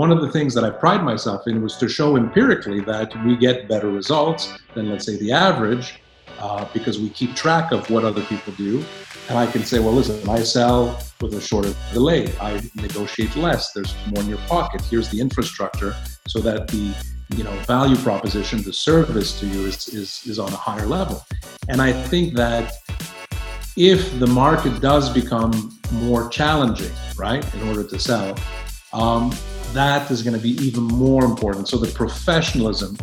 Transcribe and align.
one 0.00 0.10
of 0.10 0.22
the 0.22 0.30
things 0.30 0.54
that 0.54 0.64
I 0.64 0.70
pride 0.70 1.04
myself 1.04 1.46
in 1.46 1.60
was 1.60 1.76
to 1.76 1.86
show 1.86 2.16
empirically 2.16 2.80
that 2.92 3.12
we 3.22 3.36
get 3.36 3.68
better 3.68 3.90
results 3.90 4.50
than, 4.74 4.88
let's 4.88 5.04
say, 5.04 5.18
the 5.18 5.30
average 5.30 6.00
uh, 6.38 6.64
because 6.72 6.98
we 6.98 7.10
keep 7.10 7.36
track 7.36 7.70
of 7.70 7.90
what 7.90 8.02
other 8.02 8.22
people 8.22 8.54
do. 8.54 8.82
And 9.28 9.36
I 9.36 9.46
can 9.46 9.62
say, 9.62 9.78
well, 9.78 9.92
listen, 9.92 10.26
I 10.26 10.42
sell 10.42 10.98
with 11.20 11.34
a 11.34 11.40
shorter 11.42 11.74
delay. 11.92 12.32
I 12.40 12.62
negotiate 12.76 13.36
less. 13.36 13.72
There's 13.72 13.94
more 14.06 14.22
in 14.22 14.30
your 14.30 14.42
pocket. 14.48 14.80
Here's 14.86 15.10
the 15.10 15.20
infrastructure 15.20 15.94
so 16.26 16.38
that 16.40 16.68
the 16.68 16.94
you 17.36 17.44
know 17.44 17.54
value 17.74 17.96
proposition, 17.96 18.62
the 18.62 18.72
service 18.72 19.38
to 19.40 19.46
you 19.46 19.66
is, 19.66 19.86
is, 19.88 20.22
is 20.24 20.38
on 20.38 20.50
a 20.50 20.56
higher 20.56 20.86
level. 20.86 21.26
And 21.68 21.82
I 21.82 21.92
think 21.92 22.34
that 22.36 22.72
if 23.76 24.18
the 24.18 24.26
market 24.26 24.80
does 24.80 25.10
become 25.10 25.78
more 25.92 26.30
challenging, 26.30 26.94
right, 27.18 27.44
in 27.54 27.68
order 27.68 27.84
to 27.84 27.98
sell, 27.98 28.34
um, 28.92 29.32
that 29.72 30.10
is 30.10 30.22
going 30.22 30.36
to 30.36 30.42
be 30.42 30.50
even 30.64 30.84
more 30.84 31.24
important. 31.24 31.68
So 31.68 31.76
the 31.76 31.92
professionalism, 31.92 32.96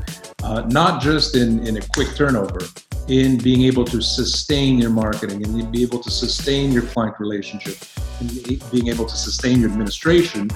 uh, 0.44 0.62
not 0.68 1.02
just 1.02 1.36
in, 1.36 1.66
in 1.66 1.78
a 1.78 1.82
quick 1.94 2.16
turnover, 2.16 2.60
in 3.08 3.38
being 3.38 3.64
able 3.64 3.86
to 3.86 4.02
sustain 4.02 4.78
your 4.78 4.90
marketing 4.90 5.44
and 5.46 5.72
be 5.72 5.82
able 5.82 6.00
to 6.00 6.12
sustain 6.12 6.74
your 6.74 6.84
client 6.84 7.16
relationship 7.20 7.78
and 8.20 8.30
being 8.70 8.88
able 8.88 9.06
to 9.06 9.16
sustain 9.16 9.62
your 9.62 9.70
administration, 9.70 10.50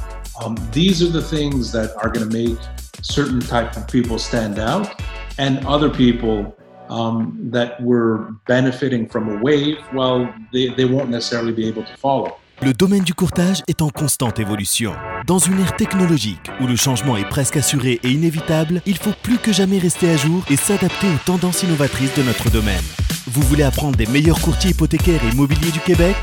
um, 0.43 0.57
these 0.73 1.01
are 1.01 1.09
the 1.09 1.21
things 1.21 1.71
that 1.71 1.95
are 1.97 2.09
going 2.09 2.29
to 2.29 2.37
make 2.37 2.59
certain 3.01 3.39
type 3.39 3.77
of 3.77 3.87
people 3.87 4.19
stand 4.19 4.59
out 4.59 5.01
and 5.37 5.65
other 5.65 5.89
people 5.89 6.55
um, 6.89 7.37
that 7.51 7.81
were 7.81 8.33
benefiting 8.47 9.07
from 9.07 9.29
a 9.29 9.41
wave, 9.41 9.77
well, 9.93 10.33
they, 10.51 10.67
they 10.73 10.85
won't 10.85 11.09
necessarily 11.09 11.53
be 11.53 11.67
able 11.67 11.83
to 11.83 11.97
follow. 11.97 12.37
Le 12.63 12.73
domaine 12.73 13.03
du 13.03 13.15
courtage 13.15 13.63
est 13.67 13.81
en 13.81 13.89
constante 13.89 14.37
évolution. 14.37 14.93
Dans 15.25 15.39
une 15.39 15.59
ère 15.59 15.75
technologique 15.75 16.51
où 16.59 16.67
le 16.67 16.75
changement 16.75 17.17
est 17.17 17.27
presque 17.27 17.57
assuré 17.57 17.99
et 18.03 18.11
inévitable, 18.11 18.83
il 18.85 18.97
faut 18.97 19.13
plus 19.23 19.39
que 19.39 19.51
jamais 19.51 19.79
rester 19.79 20.11
à 20.11 20.15
jour 20.15 20.43
et 20.47 20.57
s'adapter 20.57 21.07
aux 21.07 21.25
tendances 21.25 21.63
innovatrices 21.63 22.15
de 22.15 22.21
notre 22.21 22.51
domaine. 22.51 22.83
Vous 23.25 23.41
voulez 23.41 23.63
apprendre 23.63 23.97
des 23.97 24.05
meilleurs 24.05 24.39
courtiers 24.39 24.71
hypothécaires 24.71 25.23
et 25.25 25.29
immobiliers 25.29 25.71
du 25.71 25.79
Québec? 25.79 26.15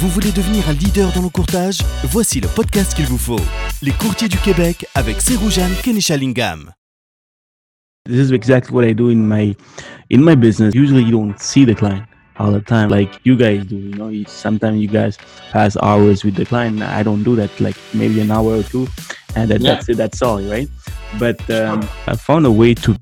Vous 0.00 0.08
voulez 0.08 0.32
devenir 0.32 0.68
un 0.68 0.72
leader 0.72 1.12
dans 1.12 1.22
le 1.22 1.28
courtage? 1.28 1.78
Voici 2.10 2.40
le 2.40 2.48
podcast 2.48 2.94
qu'il 2.94 3.06
vous 3.06 3.16
faut. 3.16 3.40
Les 3.80 3.92
courtiers 3.92 4.28
du 4.28 4.38
Québec 4.38 4.86
avec 4.96 5.20
Seroujan 5.20 5.70
Kenishalingam. 5.84 6.72
This 8.04 8.30
is 8.30 8.32
exactly 8.32 8.74
what 8.74 8.84
I 8.84 8.94
do 8.94 9.10
in 9.10 9.28
my 9.28 9.54
in 10.10 10.18
my 10.18 10.34
business. 10.34 10.74
Usually 10.74 11.04
you 11.04 11.12
don't 11.12 11.38
see 11.38 11.64
the 11.64 11.76
client. 11.76 12.02
All 12.38 12.50
the 12.50 12.60
time 12.60 12.88
like 12.88 13.20
you 13.24 13.36
guys 13.36 13.64
do 13.64 13.76
you 13.76 13.94
know 13.94 14.24
sometimes 14.24 14.80
you 14.80 14.88
guys 14.88 15.16
pass 15.50 15.76
hours 15.82 16.24
with 16.24 16.34
the 16.34 16.44
client 16.44 16.82
i 16.82 17.02
don't 17.02 17.22
do 17.22 17.36
that 17.36 17.50
like 17.60 17.76
maybe 17.92 18.20
an 18.20 18.30
hour 18.30 18.58
or 18.58 18.62
two 18.62 18.86
and 19.36 19.50
that, 19.50 19.60
yeah. 19.60 19.74
that's 19.74 19.88
it 19.88 19.96
that's 19.96 20.22
all 20.22 20.40
right? 20.42 20.68
But 21.18 21.48
um, 21.50 21.88
i 22.06 22.16
found 22.16 22.46
a 22.46 22.50
way 22.50 22.74
to 22.74 22.96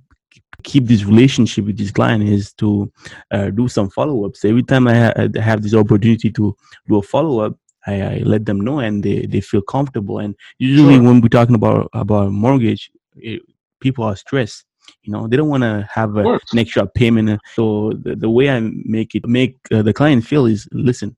keep 0.63 0.87
this 0.87 1.05
relationship 1.05 1.65
with 1.65 1.77
this 1.77 1.91
client 1.91 2.23
is 2.23 2.53
to 2.55 2.91
uh, 3.33 3.51
do 3.51 3.67
some 3.69 3.91
follow-ups. 3.91 4.45
Every 4.45 4.63
time 4.63 4.87
I, 4.87 4.95
ha- 4.95 5.13
I, 5.17 5.41
have 5.41 5.61
this 5.61 5.75
opportunity 5.75 6.31
to 6.31 6.57
do 6.87 6.97
a 6.99 7.03
follow-up 7.03 7.57
I, 7.87 8.01
I, 8.01 8.17
let 8.19 8.47
them 8.47 8.61
know 8.61 8.79
and 8.79 9.03
they, 9.03 9.27
they 9.27 9.41
feel 9.41 9.63
comfortable. 9.63 10.19
And 10.21 10.37
usually 10.59 10.95
sure. 10.95 11.03
when 11.03 11.21
we're 11.21 11.29
talking 11.29 11.57
about 11.57 11.89
about 11.93 12.31
mortgage 12.31 12.91
it, 13.17 13.43
people 13.81 14.05
are 14.05 14.15
stressed 14.15 14.65
you 15.03 15.13
know 15.13 15.27
they 15.27 15.37
don't 15.37 15.49
want 15.49 15.63
to 15.63 15.89
have 15.93 16.17
a, 16.17 16.39
an 16.53 16.59
extra 16.59 16.87
payment. 16.87 17.41
So 17.55 17.93
the, 18.03 18.17
the 18.17 18.31
way 18.31 18.51
i 18.51 18.61
make 18.61 19.15
it 19.15 19.27
make 19.27 19.57
uh, 19.73 19.83
the 19.83 19.93
client 19.93 20.25
feel 20.25 20.47
is 20.47 20.69
listen 20.73 21.17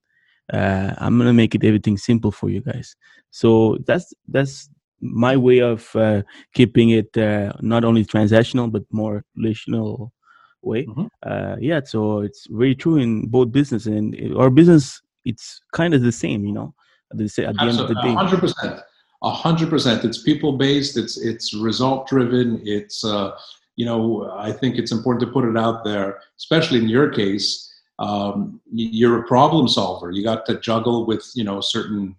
uh, 0.53 0.93
i'm 0.97 1.17
gonna 1.17 1.33
make 1.33 1.55
it 1.55 1.63
everything 1.63 1.97
simple 1.97 2.31
for 2.31 2.49
you 2.49 2.61
guys. 2.61 2.95
So 3.31 3.77
that's 3.85 4.13
that's 4.27 4.69
my 5.01 5.35
way 5.37 5.59
of 5.59 5.95
uh, 5.95 6.23
keeping 6.53 6.89
it 6.91 7.15
uh, 7.17 7.53
not 7.61 7.83
only 7.83 8.05
transactional 8.05 8.71
but 8.71 8.83
more 8.91 9.23
relational 9.35 10.13
way. 10.61 10.85
Mm-hmm. 10.85 11.05
Uh, 11.23 11.55
yeah 11.59 11.81
so 11.83 12.21
it's 12.21 12.47
very 12.49 12.75
true 12.75 12.97
in 12.97 13.27
both 13.27 13.51
business 13.51 13.85
and 13.85 14.15
our 14.35 14.49
business 14.49 15.01
it's 15.23 15.61
kind 15.73 15.93
of 15.93 16.01
the 16.01 16.11
same 16.11 16.45
you 16.45 16.53
know? 16.53 16.73
At 17.11 17.19
the, 17.19 17.25
at 17.45 17.55
the 17.55 17.61
end 17.61 17.79
of 17.79 17.87
the 17.87 17.95
day 17.95 18.15
100% 18.15 18.81
a 19.25 19.31
hundred 19.31 19.69
percent. 19.69 20.05
It's 20.05 20.21
people 20.21 20.53
based. 20.53 20.97
It's 20.97 21.17
it's 21.17 21.53
result 21.53 22.07
driven. 22.07 22.61
It's 22.63 23.03
uh, 23.03 23.31
you 23.75 23.85
know, 23.85 24.31
I 24.37 24.51
think 24.51 24.77
it's 24.77 24.91
important 24.91 25.21
to 25.27 25.33
put 25.33 25.45
it 25.45 25.57
out 25.57 25.83
there, 25.83 26.21
especially 26.37 26.79
in 26.79 26.87
your 26.87 27.09
case. 27.09 27.73
Um, 27.99 28.61
you're 28.71 29.19
a 29.23 29.27
problem 29.27 29.67
solver. 29.67 30.11
You 30.11 30.23
got 30.23 30.45
to 30.47 30.59
juggle 30.59 31.05
with, 31.05 31.29
you 31.33 31.43
know, 31.43 31.61
certain 31.61 32.15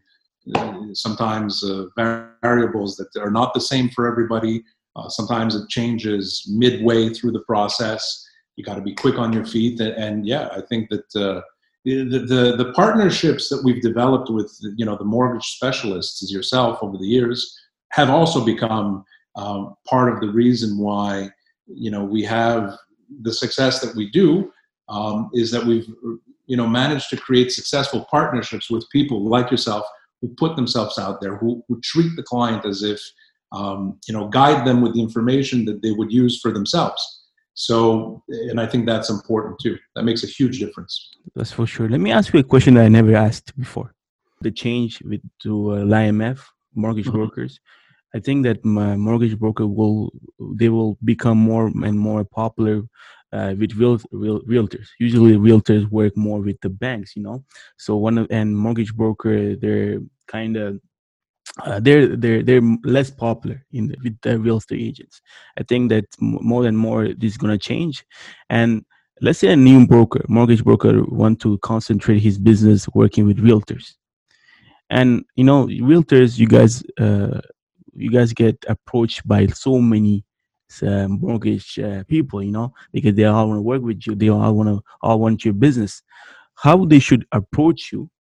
uh, 0.55 0.78
sometimes 0.93 1.62
uh, 1.65 1.87
variables 2.43 2.97
that 2.97 3.09
are 3.19 3.31
not 3.31 3.55
the 3.55 3.61
same 3.61 3.91
for 3.91 4.06
everybody. 4.06 4.65
Uh, 4.97 5.09
sometimes 5.09 5.55
it 5.55 5.69
changes 5.69 6.47
midway 6.50 7.11
through 7.11 7.33
the 7.33 7.41
process. 7.41 8.27
You 8.56 8.65
got 8.65 8.77
to 8.77 8.81
be 8.81 8.95
quick 8.95 9.19
on 9.19 9.33
your 9.33 9.45
feet, 9.45 9.81
and, 9.81 9.93
and 9.93 10.27
yeah, 10.27 10.49
I 10.50 10.62
think 10.62 10.89
that 10.91 11.16
uh, 11.16 11.43
the, 11.87 12.19
the 12.19 12.57
the 12.57 12.73
partnerships 12.73 13.49
that 13.49 13.63
we've 13.63 13.81
developed 13.81 14.29
with 14.29 14.53
you 14.77 14.85
know 14.85 14.97
the 14.97 15.05
mortgage 15.05 15.45
specialists 15.45 16.23
as 16.23 16.33
yourself 16.33 16.79
over 16.83 16.99
the 16.99 17.07
years 17.07 17.57
have 17.93 18.11
also 18.11 18.45
become 18.45 19.05
um, 19.37 19.77
part 19.89 20.13
of 20.13 20.21
the 20.21 20.29
reason 20.29 20.79
why 20.79 21.31
you 21.67 21.91
know 21.91 22.05
we 22.05 22.25
have 22.25 22.77
the 23.23 23.33
success 23.33 23.81
that 23.81 23.95
we 23.95 24.11
do 24.11 24.51
um, 24.89 25.31
is 25.33 25.51
that 25.53 25.65
we've 25.65 25.87
you 26.47 26.57
know 26.57 26.67
managed 26.67 27.09
to 27.11 27.17
create 27.17 27.53
successful 27.53 28.05
partnerships 28.11 28.69
with 28.69 28.89
people 28.91 29.25
like 29.25 29.51
yourself 29.51 29.87
who 30.21 30.29
put 30.37 30.57
themselves 30.57 30.99
out 30.99 31.21
there 31.21 31.37
who, 31.37 31.63
who 31.69 31.81
treat 31.83 32.11
the 32.17 32.23
client 32.23 32.65
as 32.65 32.83
if 32.83 33.01
um, 33.53 33.97
you 34.09 34.13
know 34.13 34.27
guide 34.27 34.67
them 34.67 34.81
with 34.81 34.95
the 34.95 35.01
information 35.01 35.65
that 35.65 35.83
they 35.83 35.93
would 35.93 36.11
use 36.11 36.41
for 36.41 36.51
themselves. 36.51 37.23
So 37.59 38.23
and 38.29 38.61
i 38.61 38.67
think 38.67 38.87
that's 38.87 39.09
important 39.09 39.61
too. 39.61 39.79
That 39.95 40.03
makes 40.03 40.25
a 40.25 40.27
huge 40.27 40.59
difference 40.59 41.16
that's 41.35 41.53
for 41.53 41.67
sure 41.67 41.89
let 41.89 42.01
me 42.01 42.13
ask 42.13 42.33
you 42.33 42.41
a 42.41 42.45
question 42.45 42.75
that 42.75 42.85
i 42.85 42.89
never 42.89 43.15
asked 43.15 43.57
before 43.59 43.93
the 44.43 44.51
change 44.51 45.03
with 45.03 45.21
to 45.43 45.73
uh, 45.73 45.85
l'imf 45.85 46.41
mortgage 46.75 47.07
mm-hmm. 47.07 47.17
brokers 47.17 47.61
I 48.17 48.21
think 48.21 48.45
that 48.45 48.65
my 48.65 48.97
mortgage 48.97 49.39
broker 49.39 49.67
will 49.67 50.11
they 50.39 50.71
will 50.71 50.97
become 51.05 51.37
more 51.37 51.67
and 51.67 51.99
more 51.99 52.25
popular 52.25 52.83
uh, 53.33 53.55
with 53.59 53.75
real, 53.75 53.99
real 54.11 54.41
realtors. 54.43 54.89
Usually, 54.99 55.37
realtors 55.37 55.91
work 55.91 56.17
more 56.17 56.41
with 56.41 56.59
the 56.63 56.71
banks, 56.71 57.15
you 57.15 57.23
know. 57.23 57.45
So 57.77 57.97
one 57.97 58.17
of 58.17 58.27
and 58.31 58.57
mortgage 58.57 58.95
broker 58.95 59.57
they're 59.57 60.01
kind 60.29 60.57
of 60.57 60.81
uh, 61.65 61.81
they're 61.81 62.17
they're 62.17 62.43
they're 62.43 62.63
less 62.85 63.11
popular 63.11 63.65
in 63.73 63.89
the, 63.89 63.97
with 64.03 64.19
the 64.23 64.39
real 64.39 64.59
estate 64.59 64.81
agents. 64.81 65.21
I 65.59 65.63
think 65.65 65.91
that 65.91 66.07
more 66.21 66.67
and 66.67 66.79
more 66.79 67.09
this 67.09 67.33
is 67.33 67.37
gonna 67.37 67.59
change, 67.59 68.05
and 68.49 68.83
let's 69.21 69.38
say 69.38 69.49
a 69.49 69.56
new 69.56 69.87
broker, 69.87 70.25
mortgage 70.28 70.65
broker, 70.65 71.04
want 71.04 71.41
to 71.41 71.59
concentrate 71.59 72.21
his 72.21 72.38
business 72.38 72.88
working 72.94 73.27
with 73.27 73.38
realtors, 73.38 73.94
and 74.91 75.25
you 75.34 75.44
know 75.44 75.66
realtors, 75.66 76.38
you 76.38 76.47
guys. 76.47 76.82
Uh, 76.99 77.41
you 77.97 78.10
guys 78.10 78.32
get 78.32 78.62
approached 78.69 79.27
by 79.27 79.47
so 79.47 79.78
many 79.78 80.25
uh, 80.82 81.09
mortgage 81.09 81.78
uh, 81.78 82.04
people, 82.04 82.43
you 82.43 82.53
know, 82.53 82.72
because 82.93 83.15
they 83.15 83.25
all 83.25 83.49
want 83.49 83.59
to 83.59 83.62
work 83.62 83.82
with 83.82 84.06
you. 84.06 84.15
They 84.15 84.28
all 84.28 84.54
want 84.54 84.69
to 84.69 84.82
all 85.00 85.21
want 85.21 85.44
your 85.44 85.54
business. 85.54 86.03
How 86.54 86.84
they 86.84 86.98
should 86.98 87.27
approach 87.33 87.93
you 87.93 88.10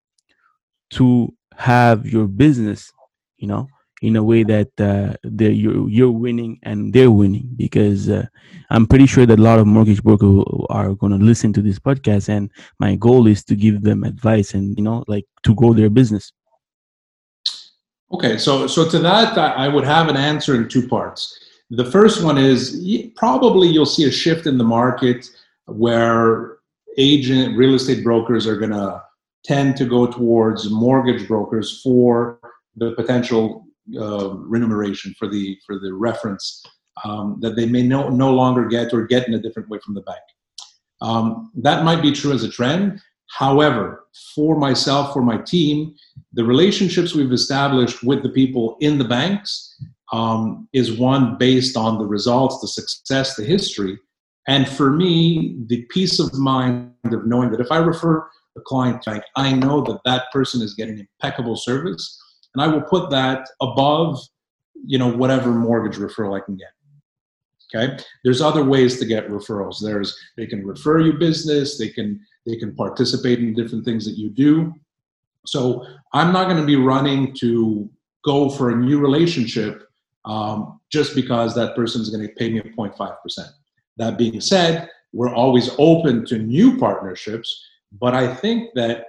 to 0.90 1.32
have 1.56 2.06
your 2.06 2.26
business, 2.26 2.92
you 3.38 3.48
know, 3.48 3.68
in 4.02 4.16
a 4.16 4.22
way 4.22 4.42
that 4.42 4.68
uh, 4.78 5.14
you're 5.38 5.88
you're 5.88 6.10
winning 6.10 6.58
and 6.62 6.92
they're 6.92 7.10
winning. 7.10 7.48
Because 7.56 8.08
uh, 8.08 8.26
I'm 8.70 8.86
pretty 8.86 9.06
sure 9.06 9.26
that 9.26 9.38
a 9.38 9.42
lot 9.42 9.58
of 9.58 9.66
mortgage 9.66 10.02
brokers 10.02 10.44
are 10.70 10.94
going 10.94 11.12
to 11.18 11.24
listen 11.24 11.52
to 11.54 11.62
this 11.62 11.78
podcast, 11.78 12.28
and 12.28 12.50
my 12.78 12.96
goal 12.96 13.26
is 13.26 13.44
to 13.44 13.56
give 13.56 13.82
them 13.82 14.04
advice 14.04 14.54
and 14.54 14.76
you 14.76 14.84
know, 14.84 15.04
like 15.08 15.24
to 15.44 15.54
grow 15.54 15.72
their 15.72 15.90
business. 15.90 16.32
Okay, 18.12 18.38
so 18.38 18.66
so 18.66 18.88
to 18.88 18.98
that, 19.00 19.36
I 19.36 19.68
would 19.68 19.84
have 19.84 20.08
an 20.08 20.16
answer 20.16 20.54
in 20.54 20.68
two 20.68 20.86
parts. 20.86 21.38
The 21.70 21.84
first 21.84 22.22
one 22.22 22.38
is 22.38 22.80
probably 23.16 23.68
you'll 23.68 23.86
see 23.86 24.04
a 24.04 24.10
shift 24.10 24.46
in 24.46 24.56
the 24.56 24.64
market 24.64 25.26
where 25.64 26.58
agent 26.96 27.56
real 27.56 27.74
estate 27.74 28.04
brokers 28.04 28.46
are 28.46 28.56
going 28.56 28.70
to 28.70 29.02
tend 29.44 29.76
to 29.76 29.84
go 29.84 30.06
towards 30.06 30.70
mortgage 30.70 31.26
brokers 31.26 31.80
for 31.82 32.38
the 32.76 32.92
potential 32.92 33.65
uh, 33.98 34.30
remuneration 34.30 35.14
for 35.18 35.28
the 35.28 35.56
for 35.66 35.78
the 35.78 35.92
reference 35.92 36.62
um, 37.04 37.38
that 37.40 37.56
they 37.56 37.66
may 37.66 37.82
no, 37.82 38.08
no 38.08 38.32
longer 38.32 38.66
get 38.66 38.92
or 38.92 39.06
get 39.06 39.28
in 39.28 39.34
a 39.34 39.38
different 39.38 39.68
way 39.68 39.78
from 39.84 39.94
the 39.94 40.02
bank. 40.02 40.20
Um, 41.00 41.50
that 41.56 41.84
might 41.84 42.02
be 42.02 42.12
true 42.12 42.32
as 42.32 42.42
a 42.42 42.50
trend. 42.50 43.00
However, 43.30 44.06
for 44.34 44.58
myself, 44.58 45.12
for 45.12 45.22
my 45.22 45.38
team, 45.38 45.94
the 46.32 46.44
relationships 46.44 47.14
we've 47.14 47.32
established 47.32 48.02
with 48.02 48.22
the 48.22 48.30
people 48.30 48.76
in 48.80 48.98
the 48.98 49.04
banks 49.04 49.76
um, 50.12 50.68
is 50.72 50.98
one 50.98 51.36
based 51.36 51.76
on 51.76 51.98
the 51.98 52.06
results, 52.06 52.60
the 52.60 52.68
success, 52.68 53.36
the 53.36 53.44
history. 53.44 53.98
And 54.48 54.68
for 54.68 54.90
me, 54.90 55.56
the 55.66 55.84
peace 55.90 56.20
of 56.20 56.32
mind 56.34 56.92
of 57.04 57.26
knowing 57.26 57.50
that 57.50 57.60
if 57.60 57.72
I 57.72 57.78
refer 57.78 58.26
a 58.56 58.60
client 58.60 59.02
to 59.02 59.10
bank, 59.10 59.24
I 59.34 59.52
know 59.52 59.82
that 59.82 60.00
that 60.04 60.30
person 60.32 60.62
is 60.62 60.74
getting 60.74 60.98
impeccable 60.98 61.56
service. 61.56 62.18
And 62.56 62.62
I 62.62 62.68
will 62.68 62.82
put 62.82 63.10
that 63.10 63.46
above 63.60 64.18
you 64.84 64.98
know, 64.98 65.10
whatever 65.10 65.50
mortgage 65.50 65.96
referral 65.96 66.40
I 66.40 66.44
can 66.44 66.56
get. 66.56 66.68
Okay. 67.74 67.98
There's 68.24 68.40
other 68.40 68.64
ways 68.64 68.98
to 69.00 69.06
get 69.06 69.28
referrals. 69.28 69.80
There's 69.82 70.16
they 70.36 70.46
can 70.46 70.64
refer 70.64 71.00
you 71.00 71.14
business. 71.14 71.78
They 71.78 71.88
can 71.88 72.20
they 72.46 72.56
can 72.56 72.74
participate 72.74 73.40
in 73.40 73.54
different 73.54 73.84
things 73.84 74.04
that 74.04 74.16
you 74.16 74.30
do. 74.30 74.72
So 75.46 75.84
I'm 76.12 76.32
not 76.32 76.44
going 76.44 76.60
to 76.60 76.66
be 76.66 76.76
running 76.76 77.34
to 77.40 77.90
go 78.24 78.48
for 78.48 78.70
a 78.70 78.76
new 78.76 79.00
relationship 79.00 79.82
um, 80.24 80.80
just 80.90 81.14
because 81.14 81.54
that 81.54 81.74
person 81.74 82.00
is 82.00 82.10
going 82.10 82.26
to 82.26 82.32
pay 82.34 82.50
me 82.50 82.58
a 82.58 82.62
0.5%. 82.62 83.16
That 83.96 84.18
being 84.18 84.40
said, 84.40 84.88
we're 85.12 85.34
always 85.34 85.70
open 85.78 86.24
to 86.26 86.38
new 86.38 86.78
partnerships, 86.78 87.64
but 88.00 88.14
I 88.14 88.32
think 88.32 88.70
that 88.74 89.06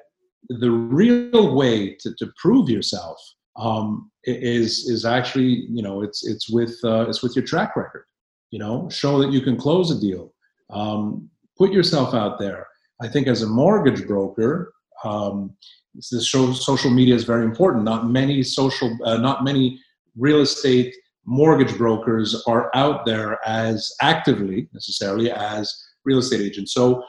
the 0.49 0.69
real 0.69 1.55
way 1.55 1.95
to, 1.95 2.13
to 2.15 2.31
prove 2.37 2.69
yourself 2.69 3.19
um, 3.57 4.11
is 4.23 4.87
is 4.87 5.05
actually 5.05 5.65
you 5.69 5.81
know 5.81 6.01
it's 6.01 6.27
it's 6.27 6.49
with 6.49 6.77
uh, 6.83 7.05
it's 7.09 7.23
with 7.23 7.35
your 7.35 7.45
track 7.45 7.75
record. 7.75 8.05
You 8.51 8.59
know, 8.59 8.89
show 8.89 9.19
that 9.19 9.31
you 9.31 9.41
can 9.41 9.57
close 9.57 9.91
a 9.91 9.99
deal. 9.99 10.33
Um, 10.69 11.29
put 11.57 11.71
yourself 11.71 12.13
out 12.13 12.39
there. 12.39 12.67
I 13.01 13.07
think 13.07 13.27
as 13.27 13.41
a 13.41 13.47
mortgage 13.47 14.07
broker, 14.07 14.73
um, 15.03 15.55
the 16.11 16.21
show, 16.21 16.53
social 16.53 16.89
media 16.89 17.15
is 17.15 17.23
very 17.23 17.43
important. 17.43 17.83
Not 17.83 18.09
many 18.09 18.43
social, 18.43 18.97
uh, 19.03 19.17
not 19.17 19.43
many 19.43 19.79
real 20.15 20.41
estate 20.41 20.95
mortgage 21.25 21.77
brokers 21.77 22.43
are 22.47 22.71
out 22.73 23.05
there 23.05 23.39
as 23.45 23.93
actively 24.01 24.69
necessarily 24.73 25.29
as 25.31 25.75
real 26.05 26.19
estate 26.19 26.41
agents. 26.41 26.73
So 26.73 27.03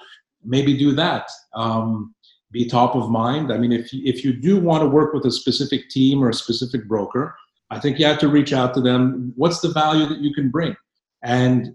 maybe 0.45 0.77
do 0.77 0.93
that. 0.93 1.31
Um, 1.55 2.15
be 2.51 2.67
top 2.67 2.95
of 2.95 3.11
mind. 3.11 3.53
I 3.53 3.59
mean, 3.59 3.73
if 3.73 3.91
if 3.93 4.25
you 4.25 4.33
do 4.33 4.59
want 4.59 4.83
to 4.83 4.89
work 4.89 5.13
with 5.13 5.25
a 5.27 5.31
specific 5.31 5.91
team 5.91 6.23
or 6.23 6.31
a 6.31 6.35
specific 6.35 6.89
broker, 6.89 7.37
I 7.71 7.79
think 7.79 7.99
you 7.99 8.07
have 8.07 8.19
to 8.21 8.29
reach 8.29 8.53
out 8.53 8.75
to 8.75 8.81
them. 8.81 9.33
What's 9.37 9.61
the 9.61 9.69
value 9.69 10.07
that 10.07 10.19
you 10.19 10.33
can 10.33 10.51
bring? 10.51 10.75
And 11.23 11.75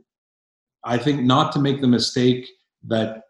I 0.83 0.97
think 0.97 1.21
not 1.21 1.51
to 1.53 1.59
make 1.59 1.81
the 1.81 1.87
mistake 1.87 2.47
that 2.87 3.23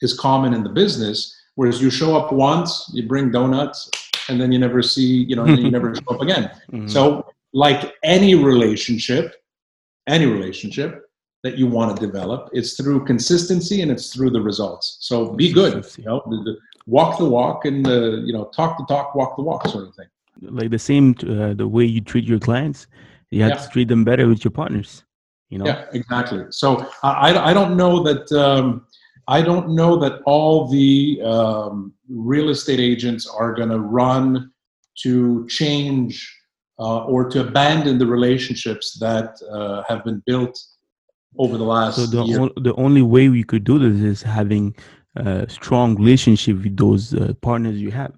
is 0.00 0.18
common 0.18 0.52
in 0.52 0.64
the 0.64 0.68
business, 0.68 1.34
whereas 1.54 1.80
you 1.80 1.90
show 1.90 2.16
up 2.16 2.32
once, 2.32 2.90
you 2.92 3.06
bring 3.06 3.30
donuts, 3.30 3.90
and 4.28 4.40
then 4.40 4.52
you 4.52 4.58
never 4.58 4.82
see, 4.82 5.24
you 5.24 5.36
know, 5.36 5.46
you 5.46 5.70
never 5.70 5.94
show 5.96 6.14
up 6.14 6.20
again. 6.20 6.50
Mm-hmm. 6.72 6.88
So, 6.88 7.26
like 7.52 7.94
any 8.02 8.34
relationship, 8.34 9.36
any 10.08 10.26
relationship 10.26 11.03
that 11.44 11.58
you 11.58 11.66
want 11.66 11.94
to 11.94 12.04
develop, 12.04 12.48
it's 12.52 12.72
through 12.72 13.04
consistency 13.04 13.82
and 13.82 13.90
it's 13.90 14.12
through 14.12 14.30
the 14.30 14.40
results. 14.40 14.96
So 15.00 15.34
be 15.34 15.52
good, 15.52 15.86
you 15.98 16.04
know, 16.04 16.22
the, 16.26 16.36
the, 16.42 16.56
walk 16.86 17.18
the 17.18 17.26
walk 17.26 17.66
and 17.66 17.84
the, 17.84 18.22
you 18.26 18.32
know, 18.32 18.46
talk 18.46 18.78
the 18.78 18.86
talk, 18.86 19.14
walk 19.14 19.36
the 19.36 19.42
walk, 19.42 19.68
sort 19.68 19.86
of 19.86 19.94
thing. 19.94 20.06
Like 20.40 20.70
the 20.70 20.78
same, 20.78 21.14
uh, 21.20 21.52
the 21.52 21.68
way 21.68 21.84
you 21.84 22.00
treat 22.00 22.24
your 22.24 22.40
clients, 22.40 22.86
you 23.30 23.42
have 23.42 23.50
yeah. 23.50 23.56
to 23.58 23.68
treat 23.68 23.88
them 23.88 24.04
better 24.04 24.26
with 24.26 24.42
your 24.42 24.52
partners. 24.52 25.04
You 25.50 25.58
know? 25.58 25.66
Yeah, 25.66 25.84
exactly. 25.92 26.46
So 26.48 26.88
I, 27.02 27.36
I 27.50 27.52
don't 27.52 27.76
know 27.76 28.02
that. 28.02 28.32
Um, 28.32 28.86
I 29.26 29.40
don't 29.40 29.70
know 29.70 29.96
that 30.00 30.20
all 30.26 30.68
the 30.68 31.20
um, 31.22 31.94
real 32.10 32.50
estate 32.50 32.80
agents 32.80 33.26
are 33.26 33.54
going 33.54 33.70
to 33.70 33.80
run 33.80 34.52
to 35.02 35.46
change 35.48 36.30
uh, 36.78 37.04
or 37.04 37.30
to 37.30 37.40
abandon 37.40 37.96
the 37.98 38.06
relationships 38.06 38.98
that 38.98 39.34
uh, 39.50 39.82
have 39.88 40.04
been 40.04 40.22
built 40.26 40.58
over 41.38 41.56
the 41.58 41.64
last. 41.64 41.96
So 41.96 42.06
the 42.06 42.50
the 42.56 42.74
only 42.74 43.02
way 43.02 43.28
we 43.28 43.44
could 43.44 43.64
do 43.64 43.78
this 43.78 44.00
is 44.02 44.22
having 44.22 44.74
a 45.16 45.48
strong 45.48 45.96
relationship 45.96 46.62
with 46.62 46.76
those 46.76 47.14
uh, 47.14 47.32
partners 47.40 47.76
you 47.80 47.90
have. 47.90 48.12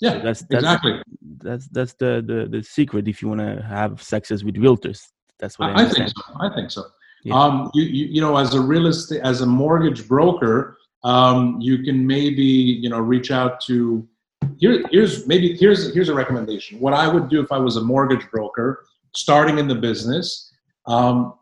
Yeah, 0.00 0.12
so 0.12 0.18
that's, 0.20 0.40
that's 0.42 0.64
exactly. 0.64 1.02
That's 1.38 1.68
that's 1.68 1.94
the, 1.94 2.24
the 2.26 2.48
the 2.50 2.62
secret 2.62 3.08
if 3.08 3.20
you 3.20 3.28
want 3.28 3.40
to 3.40 3.62
have 3.62 4.02
success 4.02 4.42
with 4.42 4.56
realtors. 4.56 5.00
That's 5.38 5.58
what 5.58 5.70
I, 5.70 5.82
I 5.82 5.88
think 5.88 6.08
so. 6.08 6.22
I 6.40 6.54
think 6.54 6.70
so. 6.70 6.84
Yeah. 7.22 7.34
Um, 7.34 7.70
you, 7.74 7.82
you, 7.82 8.06
you 8.06 8.20
know, 8.22 8.36
as 8.38 8.54
a 8.54 8.60
real 8.60 8.86
estate, 8.86 9.20
as 9.22 9.42
a 9.42 9.46
mortgage 9.46 10.08
broker, 10.08 10.78
um, 11.04 11.60
you 11.60 11.82
can 11.82 12.06
maybe, 12.06 12.42
you 12.42 12.88
know, 12.88 12.98
reach 12.98 13.30
out 13.30 13.60
to, 13.66 14.08
here, 14.56 14.82
here's 14.90 15.26
maybe, 15.26 15.54
here's, 15.54 15.92
here's 15.92 16.08
a 16.08 16.14
recommendation. 16.14 16.80
What 16.80 16.94
I 16.94 17.06
would 17.08 17.28
do 17.28 17.42
if 17.42 17.52
I 17.52 17.58
was 17.58 17.76
a 17.76 17.82
mortgage 17.82 18.26
broker 18.30 18.86
starting 19.14 19.58
in 19.58 19.68
the 19.68 19.74
business, 19.74 20.50
um, 20.86 21.34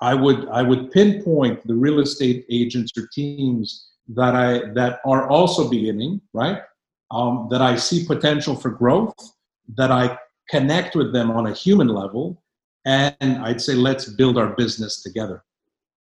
I 0.00 0.14
would, 0.14 0.48
I 0.48 0.62
would 0.62 0.90
pinpoint 0.90 1.66
the 1.66 1.74
real 1.74 2.00
estate 2.00 2.44
agents 2.50 2.92
or 2.98 3.08
teams 3.12 3.88
that 4.08 4.34
I, 4.34 4.72
that 4.74 5.00
are 5.04 5.28
also 5.28 5.68
beginning, 5.68 6.20
right? 6.32 6.60
Um, 7.10 7.48
that 7.50 7.62
I 7.62 7.76
see 7.76 8.04
potential 8.04 8.54
for 8.54 8.70
growth, 8.70 9.14
that 9.76 9.90
I 9.90 10.18
connect 10.48 10.96
with 10.96 11.12
them 11.12 11.30
on 11.30 11.46
a 11.46 11.52
human 11.52 11.88
level, 11.88 12.42
and 12.84 13.16
I'd 13.20 13.60
say, 13.60 13.74
let's 13.74 14.06
build 14.06 14.38
our 14.38 14.54
business 14.54 15.02
together. 15.02 15.42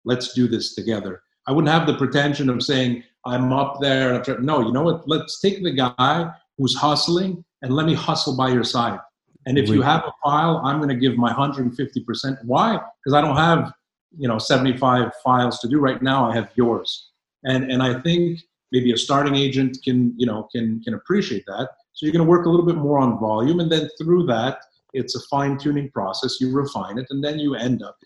Let's 0.05 0.35
do 0.35 0.47
this 0.49 0.75
together. 0.75 1.23
I 1.47 1.53
wouldn't 1.53 1.73
have 1.73 1.87
the 1.87 1.97
pretension 1.97 2.51
of 2.51 2.63
saying, 2.63 3.05
I'm 3.25 3.53
up 3.53 3.81
there. 3.81 4.23
No, 4.41 4.61
you 4.61 4.73
know 4.73 4.83
what? 4.83 5.09
Let's 5.09 5.41
take 5.41 5.63
the 5.63 5.73
guy 5.73 6.31
who's 6.59 6.75
hustling 6.75 7.45
and 7.63 7.75
let 7.75 7.87
me 7.87 7.95
hustle 7.95 8.37
by 8.37 8.51
your 8.51 8.65
side. 8.65 8.99
And 9.47 9.59
if 9.59 9.69
you 9.69 9.83
have 9.83 10.05
a 10.05 10.13
file, 10.23 10.61
I'm 10.65 10.79
going 10.79 10.89
to 10.89 10.95
give 10.95 11.17
my 11.17 11.33
150%. 11.33 12.45
Why? 12.45 12.79
Because 13.03 13.15
I 13.15 13.21
don't 13.21 13.37
have, 13.37 13.73
you 14.19 14.29
know, 14.29 14.39
75 14.39 15.13
files 15.23 15.59
to 15.61 15.69
do 15.69 15.79
right 15.79 16.03
now. 16.03 16.31
I 16.31 16.35
have 16.35 16.51
yours. 16.55 17.11
And, 17.45 17.71
and 17.71 17.83
I 17.83 18.01
think 18.01 18.41
maybe 18.73 18.93
a 18.93 18.97
starting 18.97 19.35
agent 19.35 19.79
can, 19.85 20.15
you 20.17 20.27
know, 20.27 20.49
can, 20.55 20.81
can 20.83 20.95
appreciate 20.95 21.45
that. 21.47 21.69
So 21.93 22.07
you're 22.07 22.13
going 22.13 22.25
to 22.25 22.31
work 22.31 22.47
a 22.47 22.49
little 22.49 22.67
bit 22.67 22.77
more 22.77 22.99
on 22.99 23.19
volume. 23.21 23.61
And 23.61 23.71
then 23.71 23.89
through 23.99 24.27
that, 24.27 24.59
it's 24.95 25.17
a 25.17 25.21
fine 25.29 25.59
tuning 25.59 25.91
process. 25.91 26.41
You 26.41 26.53
refine 26.53 26.99
it, 26.99 27.07
and 27.11 27.23
then 27.23 27.39
you 27.39 27.55
end 27.55 27.83
up. 27.83 27.97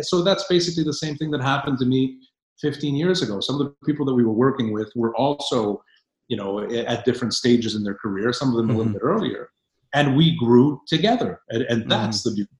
So 0.00 0.22
that's 0.22 0.44
basically 0.48 0.82
the 0.82 0.94
same 0.94 1.16
thing 1.16 1.30
that 1.30 1.42
happened 1.42 1.78
to 1.78 1.84
me 1.84 2.18
15 2.60 2.96
years 2.96 3.22
ago. 3.22 3.38
Some 3.40 3.60
of 3.60 3.66
the 3.66 3.74
people 3.86 4.04
that 4.06 4.14
we 4.14 4.24
were 4.24 4.32
working 4.32 4.72
with 4.72 4.90
were 4.96 5.14
also, 5.14 5.82
you 6.26 6.36
know, 6.36 6.68
at 6.70 7.04
different 7.04 7.34
stages 7.34 7.74
in 7.74 7.84
their 7.84 7.94
career. 7.94 8.32
Some 8.32 8.48
of 8.48 8.56
them 8.56 8.68
mm-hmm. 8.68 8.74
a 8.74 8.78
little 8.78 8.92
mm-hmm. 8.92 8.92
bit 8.94 9.02
earlier, 9.02 9.50
and 9.94 10.16
we 10.16 10.36
grew 10.36 10.80
together, 10.88 11.40
and, 11.50 11.62
and 11.62 11.80
mm-hmm. 11.80 11.90
that's 11.90 12.20
mm-hmm. 12.20 12.30
the 12.30 12.34
beauty. 12.34 12.50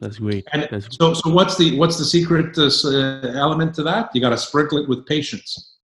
That's 0.00 0.18
great. 0.18 0.46
And 0.52 0.68
That's 0.70 0.88
so, 0.98 1.14
so 1.14 1.30
what's 1.30 1.56
the 1.56 1.78
what's 1.78 1.98
the 1.98 2.04
secret 2.04 2.58
uh, 2.58 3.38
element 3.38 3.74
to 3.76 3.82
that? 3.84 4.10
You 4.14 4.20
got 4.20 4.30
to 4.30 4.38
sprinkle 4.38 4.78
it 4.78 4.88
with 4.88 5.06
patience. 5.06 5.78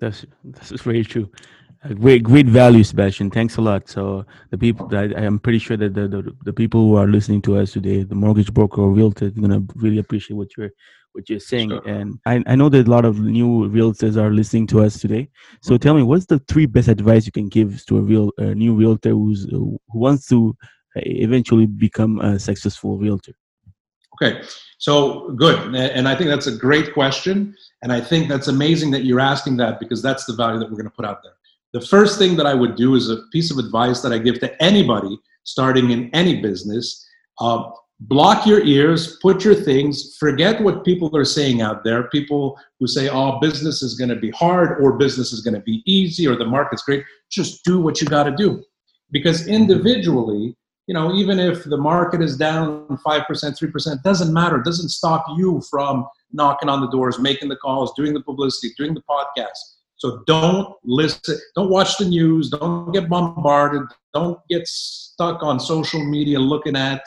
That's 0.00 0.26
that's 0.44 0.82
very 0.82 1.04
true 1.04 1.30
great 1.94 2.22
great 2.22 2.46
value 2.46 2.84
sebastian 2.84 3.30
thanks 3.30 3.56
a 3.56 3.60
lot 3.60 3.88
so 3.88 4.24
the 4.50 4.58
people 4.58 4.86
that 4.86 5.16
i'm 5.18 5.38
pretty 5.38 5.58
sure 5.58 5.78
that 5.78 5.94
the, 5.94 6.06
the, 6.06 6.36
the 6.44 6.52
people 6.52 6.80
who 6.80 6.96
are 6.96 7.06
listening 7.06 7.40
to 7.40 7.56
us 7.56 7.72
today 7.72 8.02
the 8.02 8.14
mortgage 8.14 8.52
broker 8.52 8.82
or 8.82 8.90
realtor 8.90 9.26
are 9.26 9.30
going 9.30 9.50
to 9.50 9.74
really 9.76 9.98
appreciate 9.98 10.36
what 10.36 10.48
you're 10.58 10.70
what 11.12 11.28
you're 11.28 11.40
saying 11.40 11.70
sure. 11.70 11.88
and 11.88 12.18
I, 12.26 12.42
I 12.46 12.54
know 12.54 12.68
that 12.68 12.86
a 12.86 12.90
lot 12.90 13.06
of 13.06 13.18
new 13.18 13.68
realtors 13.70 14.16
are 14.16 14.30
listening 14.30 14.66
to 14.68 14.82
us 14.82 15.00
today 15.00 15.30
so 15.62 15.78
tell 15.78 15.94
me 15.94 16.02
what's 16.02 16.26
the 16.26 16.38
three 16.40 16.66
best 16.66 16.88
advice 16.88 17.24
you 17.24 17.32
can 17.32 17.48
give 17.48 17.84
to 17.86 17.96
a 17.96 18.02
real 18.02 18.30
a 18.36 18.54
new 18.54 18.74
realtor 18.74 19.10
who's 19.10 19.44
who 19.50 19.78
wants 19.94 20.28
to 20.28 20.54
uh, 20.62 20.66
eventually 20.96 21.66
become 21.66 22.20
a 22.20 22.38
successful 22.38 22.98
realtor 22.98 23.32
okay 24.14 24.42
so 24.78 25.30
good 25.32 25.74
and 25.74 26.08
i 26.08 26.14
think 26.14 26.28
that's 26.28 26.46
a 26.46 26.56
great 26.56 26.92
question 26.92 27.54
and 27.82 27.92
i 27.92 28.00
think 28.00 28.28
that's 28.28 28.48
amazing 28.48 28.90
that 28.90 29.04
you're 29.04 29.20
asking 29.20 29.56
that 29.56 29.78
because 29.78 30.02
that's 30.02 30.24
the 30.24 30.34
value 30.34 30.58
that 30.58 30.66
we're 30.66 30.76
going 30.76 30.84
to 30.84 30.90
put 30.90 31.04
out 31.04 31.22
there 31.22 31.34
the 31.72 31.80
first 31.80 32.18
thing 32.18 32.36
that 32.36 32.46
I 32.46 32.54
would 32.54 32.74
do 32.74 32.96
is 32.96 33.10
a 33.10 33.22
piece 33.32 33.50
of 33.50 33.58
advice 33.58 34.00
that 34.02 34.12
I 34.12 34.18
give 34.18 34.40
to 34.40 34.62
anybody 34.62 35.18
starting 35.44 35.90
in 35.90 36.10
any 36.12 36.40
business. 36.40 37.06
Uh, 37.38 37.70
block 38.00 38.46
your 38.46 38.64
ears, 38.64 39.18
put 39.18 39.44
your 39.44 39.54
things, 39.54 40.16
forget 40.18 40.60
what 40.60 40.84
people 40.84 41.14
are 41.16 41.24
saying 41.24 41.60
out 41.60 41.84
there. 41.84 42.08
People 42.08 42.58
who 42.80 42.88
say, 42.88 43.08
oh, 43.08 43.38
business 43.38 43.82
is 43.82 43.94
going 43.94 44.08
to 44.08 44.16
be 44.16 44.30
hard 44.30 44.82
or 44.82 44.98
business 44.98 45.32
is 45.32 45.42
going 45.42 45.54
to 45.54 45.60
be 45.60 45.82
easy 45.86 46.26
or 46.26 46.34
the 46.34 46.44
market's 46.44 46.82
great. 46.82 47.04
Just 47.30 47.64
do 47.64 47.80
what 47.80 48.00
you 48.00 48.08
got 48.08 48.24
to 48.24 48.32
do. 48.32 48.64
Because 49.12 49.46
individually, 49.46 50.56
you 50.90 50.94
know, 50.94 51.14
even 51.14 51.38
if 51.38 51.62
the 51.64 51.76
market 51.76 52.20
is 52.20 52.36
down 52.36 52.86
5%, 52.88 53.26
3%, 53.26 54.02
doesn't 54.02 54.32
matter. 54.32 54.56
It 54.56 54.64
doesn't 54.64 54.88
stop 54.88 55.24
you 55.36 55.62
from 55.70 56.04
knocking 56.32 56.68
on 56.68 56.80
the 56.80 56.90
doors, 56.90 57.18
making 57.20 57.48
the 57.48 57.56
calls, 57.56 57.92
doing 57.96 58.12
the 58.12 58.22
publicity, 58.22 58.74
doing 58.76 58.94
the 58.94 59.02
podcast 59.02 59.58
so 60.00 60.22
don't 60.26 60.74
listen, 60.82 61.38
don't 61.54 61.68
watch 61.68 61.98
the 61.98 62.06
news, 62.06 62.48
don't 62.48 62.90
get 62.90 63.10
bombarded, 63.10 63.82
don't 64.14 64.40
get 64.48 64.66
stuck 64.66 65.42
on 65.42 65.60
social 65.60 66.02
media 66.02 66.38
looking 66.38 66.74
at, 66.74 67.02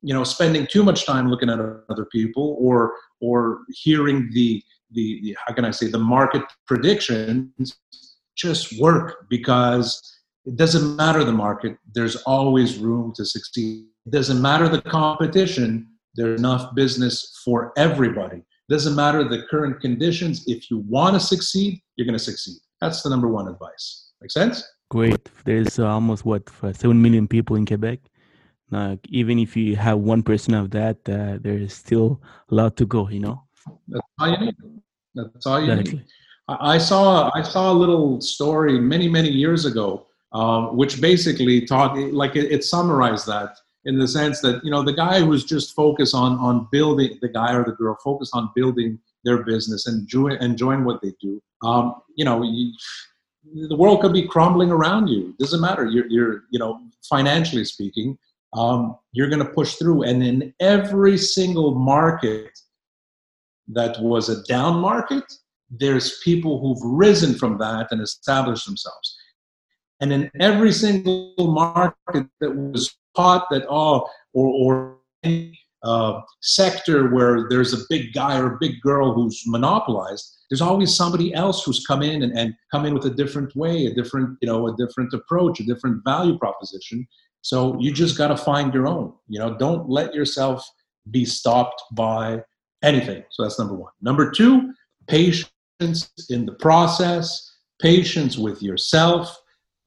you 0.00 0.14
know, 0.14 0.24
spending 0.24 0.66
too 0.66 0.82
much 0.82 1.04
time 1.04 1.28
looking 1.28 1.50
at 1.50 1.60
other 1.60 2.06
people 2.10 2.56
or 2.58 2.94
or 3.20 3.60
hearing 3.68 4.30
the 4.32 4.62
the 4.92 5.36
how 5.44 5.52
can 5.52 5.66
I 5.66 5.70
say 5.70 5.88
the 5.88 5.98
market 5.98 6.42
predictions. 6.66 7.76
Just 8.34 8.80
work 8.80 9.26
because 9.28 10.00
it 10.46 10.56
doesn't 10.56 10.96
matter 10.96 11.24
the 11.24 11.32
market. 11.32 11.76
There's 11.94 12.16
always 12.16 12.78
room 12.78 13.12
to 13.16 13.24
succeed. 13.24 13.86
It 14.06 14.12
doesn't 14.12 14.40
matter 14.40 14.68
the 14.68 14.82
competition. 14.82 15.86
There's 16.14 16.40
enough 16.40 16.74
business 16.74 17.40
for 17.44 17.72
everybody. 17.76 18.38
It 18.38 18.72
Doesn't 18.72 18.96
matter 18.96 19.24
the 19.24 19.42
current 19.50 19.80
conditions. 19.80 20.44
If 20.46 20.70
you 20.70 20.78
want 20.78 21.14
to 21.14 21.20
succeed, 21.20 21.80
you're 21.96 22.06
going 22.06 22.18
to 22.18 22.24
succeed. 22.24 22.58
That's 22.80 23.02
the 23.02 23.10
number 23.10 23.28
one 23.28 23.48
advice. 23.48 24.10
Make 24.20 24.30
sense? 24.30 24.64
Great. 24.90 25.28
There's 25.44 25.78
uh, 25.78 25.86
almost 25.86 26.24
what 26.24 26.48
seven 26.72 27.00
million 27.00 27.28
people 27.28 27.56
in 27.56 27.66
Quebec. 27.66 28.00
Like 28.70 29.00
even 29.08 29.38
if 29.38 29.56
you 29.56 29.76
have 29.76 29.98
one 29.98 30.22
person 30.22 30.54
of 30.54 30.70
that, 30.70 30.96
uh, 31.08 31.38
there 31.40 31.58
is 31.58 31.72
still 31.72 32.20
a 32.50 32.54
lot 32.54 32.76
to 32.78 32.86
go. 32.86 33.08
You 33.08 33.20
know. 33.20 33.42
That's 33.86 34.06
all 34.18 34.30
you 34.30 34.38
need. 34.38 34.56
That's 35.14 35.46
all 35.46 35.60
you 35.60 35.72
exactly. 35.72 35.98
need. 35.98 36.06
I, 36.48 36.74
I 36.74 36.78
saw 36.78 37.30
I 37.34 37.42
saw 37.42 37.72
a 37.72 37.76
little 37.76 38.20
story 38.20 38.78
many 38.80 39.08
many 39.08 39.30
years 39.30 39.64
ago, 39.66 40.07
um, 40.32 40.76
which 40.76 41.00
basically 41.00 41.64
taught 41.64 41.96
like 42.12 42.36
it, 42.36 42.52
it 42.52 42.64
summarized 42.64 43.26
that 43.26 43.56
in 43.84 43.98
the 43.98 44.08
sense 44.08 44.40
that 44.40 44.62
you 44.64 44.70
know 44.70 44.82
the 44.82 44.92
guy 44.92 45.20
who's 45.20 45.44
just 45.44 45.74
focused 45.74 46.14
on 46.14 46.38
on 46.38 46.68
building 46.70 47.18
the 47.22 47.28
guy 47.28 47.54
or 47.54 47.64
the 47.64 47.72
girl 47.72 47.96
focused 48.02 48.34
on 48.34 48.50
building 48.54 48.98
their 49.24 49.42
business 49.44 49.86
and 49.86 50.00
enjoy, 50.00 50.28
enjoying 50.36 50.84
what 50.84 51.02
they 51.02 51.12
do. 51.20 51.40
Um, 51.62 51.96
you 52.16 52.24
know, 52.24 52.42
you, 52.42 52.72
the 53.68 53.76
world 53.76 54.00
could 54.00 54.12
be 54.12 54.26
crumbling 54.26 54.70
around 54.70 55.08
you. 55.08 55.34
Doesn't 55.38 55.60
matter. 55.60 55.86
You're, 55.86 56.06
you're 56.06 56.42
you 56.50 56.58
know, 56.58 56.80
financially 57.08 57.64
speaking, 57.64 58.18
um, 58.52 58.96
you're 59.12 59.28
going 59.28 59.44
to 59.44 59.52
push 59.52 59.74
through. 59.74 60.02
And 60.04 60.22
in 60.22 60.54
every 60.60 61.18
single 61.18 61.74
market 61.74 62.58
that 63.68 64.00
was 64.00 64.28
a 64.28 64.42
down 64.44 64.76
market, 64.76 65.24
there's 65.70 66.20
people 66.20 66.60
who've 66.60 66.82
risen 66.82 67.34
from 67.34 67.58
that 67.58 67.88
and 67.90 68.00
established 68.00 68.66
themselves. 68.66 69.16
And 70.00 70.12
in 70.12 70.30
every 70.40 70.72
single 70.72 71.34
market 71.38 72.26
that 72.40 72.54
was 72.54 72.94
taught 73.16 73.46
that, 73.50 73.66
oh, 73.68 74.08
or, 74.32 74.48
or 74.48 74.98
uh, 75.82 76.20
sector 76.40 77.08
where 77.10 77.48
there's 77.48 77.72
a 77.72 77.84
big 77.88 78.12
guy 78.12 78.38
or 78.38 78.54
a 78.54 78.58
big 78.60 78.80
girl 78.80 79.12
who's 79.12 79.42
monopolized, 79.46 80.36
there's 80.50 80.60
always 80.60 80.94
somebody 80.94 81.34
else 81.34 81.64
who's 81.64 81.84
come 81.86 82.02
in 82.02 82.22
and, 82.22 82.36
and 82.38 82.54
come 82.70 82.86
in 82.86 82.94
with 82.94 83.04
a 83.06 83.10
different 83.10 83.54
way, 83.56 83.86
a 83.86 83.94
different, 83.94 84.38
you 84.40 84.48
know, 84.48 84.68
a 84.68 84.76
different 84.76 85.12
approach, 85.12 85.60
a 85.60 85.64
different 85.64 86.02
value 86.04 86.38
proposition. 86.38 87.06
So 87.42 87.78
you 87.80 87.92
just 87.92 88.16
got 88.16 88.28
to 88.28 88.36
find 88.36 88.72
your 88.72 88.86
own. 88.86 89.12
You 89.28 89.38
know, 89.40 89.56
don't 89.56 89.88
let 89.88 90.14
yourself 90.14 90.68
be 91.10 91.24
stopped 91.24 91.82
by 91.92 92.42
anything. 92.82 93.24
So 93.30 93.42
that's 93.42 93.58
number 93.58 93.74
one. 93.74 93.92
Number 94.00 94.30
two, 94.30 94.72
patience 95.06 95.50
in 96.28 96.46
the 96.46 96.56
process, 96.58 97.56
patience 97.80 98.36
with 98.36 98.62
yourself, 98.62 99.40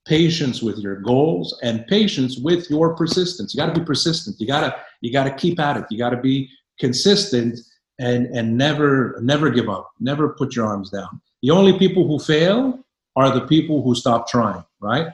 patience 0.07 0.61
with 0.61 0.77
your 0.79 0.97
goals, 0.97 1.57
and 1.61 1.85
patience 1.87 2.37
with 2.37 2.69
your 2.69 2.95
persistence. 2.95 3.53
You 3.53 3.59
got 3.59 3.73
to 3.73 3.79
be 3.79 3.85
persistent. 3.85 4.37
You 4.39 4.47
got 4.47 4.61
to 4.61 4.75
you 5.01 5.11
got 5.11 5.25
to 5.25 5.33
keep 5.33 5.59
at 5.59 5.77
it. 5.77 5.85
You 5.89 5.97
got 5.97 6.11
to 6.11 6.17
be 6.17 6.49
consistent 6.79 7.59
and 7.99 8.27
and 8.27 8.57
never 8.57 9.19
never 9.21 9.49
give 9.49 9.69
up. 9.69 9.91
Never 9.99 10.29
put 10.29 10.55
your 10.55 10.65
arms 10.65 10.89
down. 10.89 11.21
The 11.41 11.51
only 11.51 11.77
people 11.77 12.07
who 12.07 12.19
fail 12.19 12.79
are 13.15 13.31
the 13.31 13.45
people 13.47 13.81
who 13.81 13.95
stop 13.95 14.27
trying. 14.27 14.63
Right? 14.79 15.07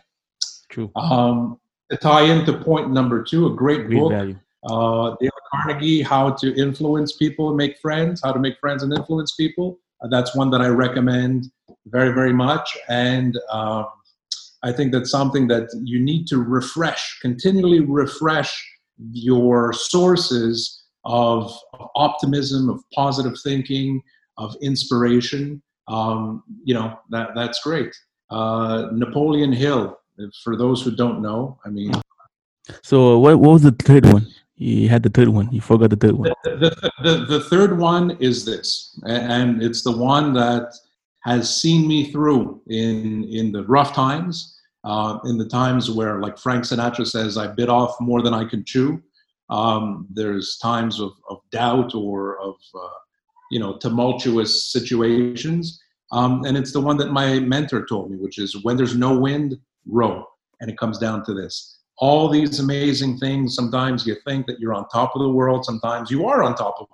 True. 0.69 0.91
Um, 0.95 1.59
to 1.89 1.97
tie 1.97 2.23
into 2.23 2.53
point 2.53 2.91
number 2.91 3.23
two, 3.23 3.47
a 3.47 3.55
great, 3.55 3.87
great 3.87 3.99
book. 3.99 4.11
Value. 4.11 4.39
Uh, 4.63 5.15
Dale 5.21 5.29
Carnegie, 5.51 6.01
How 6.01 6.31
to 6.31 6.53
Influence 6.59 7.13
People 7.13 7.49
and 7.49 7.57
Make 7.57 7.77
Friends, 7.79 8.21
How 8.23 8.33
to 8.33 8.39
Make 8.39 8.59
Friends 8.59 8.83
and 8.83 8.91
Influence 8.91 9.33
People. 9.35 9.79
Uh, 10.01 10.07
that's 10.09 10.35
one 10.35 10.49
that 10.51 10.61
I 10.61 10.67
recommend 10.67 11.49
very, 11.85 12.13
very 12.13 12.33
much. 12.33 12.77
And 12.89 13.39
um, 13.49 13.85
I 14.63 14.71
think 14.71 14.91
that's 14.91 15.11
something 15.11 15.47
that 15.47 15.69
you 15.83 15.99
need 15.99 16.27
to 16.27 16.37
refresh, 16.37 17.19
continually 17.21 17.79
refresh 17.81 18.51
your 19.11 19.73
sources 19.73 20.83
of, 21.05 21.55
of 21.73 21.89
optimism, 21.95 22.69
of 22.69 22.81
positive 22.93 23.35
thinking, 23.43 24.01
of 24.37 24.55
inspiration. 24.61 25.61
Um, 25.87 26.43
you 26.63 26.73
know, 26.73 26.99
that, 27.11 27.29
that's 27.35 27.61
great. 27.61 27.95
Uh, 28.29 28.87
Napoleon 28.91 29.53
Hill, 29.53 29.97
for 30.43 30.57
those 30.57 30.81
who 30.81 30.95
don't 30.95 31.21
know, 31.21 31.59
I 31.65 31.69
mean. 31.69 31.93
So, 32.83 33.19
what, 33.19 33.39
what 33.39 33.53
was 33.53 33.61
the 33.61 33.71
third 33.71 34.05
one? 34.05 34.27
You 34.57 34.89
had 34.89 35.03
the 35.03 35.09
third 35.09 35.29
one. 35.29 35.51
You 35.51 35.61
forgot 35.61 35.91
the 35.91 35.95
third 35.95 36.13
one. 36.13 36.33
The, 36.43 36.55
the, 36.57 36.91
the, 37.03 37.25
the 37.25 37.39
third 37.41 37.77
one 37.77 38.17
is 38.19 38.43
this, 38.43 38.99
and 39.05 39.61
it's 39.61 39.83
the 39.83 39.95
one 39.95 40.33
that 40.33 40.73
has 41.27 41.61
seen 41.61 41.87
me 41.87 42.11
through 42.11 42.61
in 42.67 43.25
in 43.25 43.51
the 43.51 43.63
rough 43.65 43.93
times, 43.93 44.57
uh, 44.83 45.19
in 45.25 45.37
the 45.37 45.47
times 45.47 45.91
where, 45.91 46.19
like 46.19 46.37
Frank 46.37 46.63
Sinatra 46.63 47.05
says, 47.05 47.37
I 47.37 47.47
bit 47.47 47.69
off 47.69 47.95
more 47.99 48.21
than 48.21 48.33
I 48.33 48.45
can 48.45 48.63
chew. 48.63 49.01
Um, 49.49 50.07
there's 50.09 50.57
times 50.57 50.99
of, 50.99 51.11
of 51.29 51.37
doubt 51.51 51.93
or 51.93 52.39
of 52.39 52.55
uh, 52.73 52.99
you 53.51 53.59
know 53.59 53.77
tumultuous 53.77 54.71
situations, 54.71 55.79
um, 56.11 56.43
and 56.45 56.57
it's 56.57 56.73
the 56.73 56.81
one 56.81 56.97
that 56.97 57.11
my 57.11 57.39
mentor 57.39 57.85
told 57.85 58.09
me, 58.09 58.17
which 58.17 58.37
is 58.37 58.63
when 58.63 58.77
there's 58.77 58.95
no 58.95 59.17
wind, 59.17 59.57
row, 59.85 60.25
and 60.61 60.69
it 60.71 60.77
comes 60.77 60.97
down 60.97 61.23
to 61.25 61.33
this 61.33 61.77
all 61.99 62.29
these 62.29 62.59
amazing 62.59 63.17
things. 63.17 63.55
Sometimes 63.55 64.05
you 64.05 64.15
think 64.25 64.45
that 64.45 64.59
you're 64.59 64.73
on 64.73 64.87
top 64.89 65.15
of 65.15 65.21
the 65.21 65.29
world. 65.29 65.65
Sometimes 65.65 66.11
you 66.11 66.27
are 66.27 66.43
on 66.43 66.55
top 66.55 66.75
of 66.79 66.87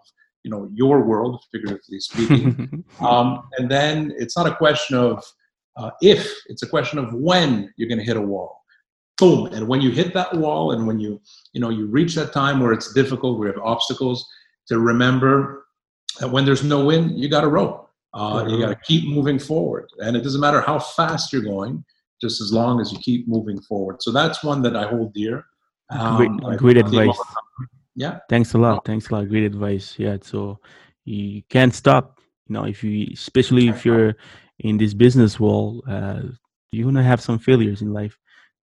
you 0.43 0.51
know 0.51 0.69
your 0.73 1.01
world, 1.01 1.43
figuratively 1.51 1.99
speaking. 1.99 2.83
um, 2.99 3.43
and 3.57 3.69
then 3.69 4.13
it's 4.17 4.37
not 4.37 4.47
a 4.47 4.55
question 4.55 4.97
of 4.97 5.23
uh, 5.77 5.91
if; 6.01 6.31
it's 6.47 6.63
a 6.63 6.67
question 6.67 6.99
of 6.99 7.13
when 7.13 7.73
you're 7.77 7.89
going 7.89 7.99
to 7.99 8.05
hit 8.05 8.17
a 8.17 8.21
wall. 8.21 8.61
Boom! 9.17 9.47
And 9.53 9.67
when 9.67 9.81
you 9.81 9.91
hit 9.91 10.13
that 10.13 10.33
wall, 10.35 10.71
and 10.71 10.85
when 10.85 10.99
you 10.99 11.21
you 11.53 11.61
know 11.61 11.69
you 11.69 11.87
reach 11.87 12.15
that 12.15 12.33
time 12.33 12.59
where 12.59 12.73
it's 12.73 12.93
difficult, 12.93 13.39
where 13.39 13.47
you 13.47 13.53
have 13.53 13.63
obstacles, 13.63 14.27
to 14.67 14.79
remember 14.79 15.65
that 16.19 16.29
when 16.29 16.45
there's 16.45 16.63
no 16.63 16.85
wind, 16.85 17.19
you 17.19 17.29
got 17.29 17.41
to 17.41 17.47
row. 17.47 17.89
Uh, 18.13 18.45
You 18.47 18.59
got 18.59 18.69
to 18.69 18.79
keep 18.83 19.07
moving 19.07 19.39
forward, 19.39 19.89
and 19.99 20.15
it 20.15 20.21
doesn't 20.21 20.41
matter 20.41 20.61
how 20.61 20.77
fast 20.77 21.33
you're 21.33 21.41
going 21.41 21.83
just 22.21 22.41
as 22.41 22.53
long 22.53 22.79
as 22.79 22.91
you 22.91 22.99
keep 22.99 23.27
moving 23.27 23.59
forward. 23.61 24.01
So 24.01 24.11
that's 24.11 24.43
one 24.43 24.61
that 24.61 24.75
I 24.75 24.87
hold 24.87 25.13
dear. 25.13 25.45
Um, 25.89 26.37
great, 26.37 26.57
great 26.57 26.77
advice. 26.77 27.17
Yeah. 27.95 28.19
Thanks 28.29 28.53
a 28.53 28.57
lot. 28.57 28.85
Thanks 28.85 29.09
a 29.09 29.15
lot. 29.15 29.29
Great 29.29 29.43
advice. 29.43 29.95
Yeah. 29.97 30.17
So 30.21 30.59
you 31.05 31.43
can't 31.49 31.73
stop. 31.73 32.19
You 32.47 32.53
know, 32.53 32.65
if 32.65 32.83
you, 32.83 33.07
especially 33.13 33.67
if 33.69 33.85
you're 33.85 34.15
in 34.59 34.77
this 34.77 34.93
business 34.93 35.39
world, 35.39 35.83
uh, 35.87 36.21
you're 36.71 36.85
gonna 36.85 37.03
have 37.03 37.21
some 37.21 37.39
failures 37.39 37.81
in 37.81 37.93
life, 37.93 38.17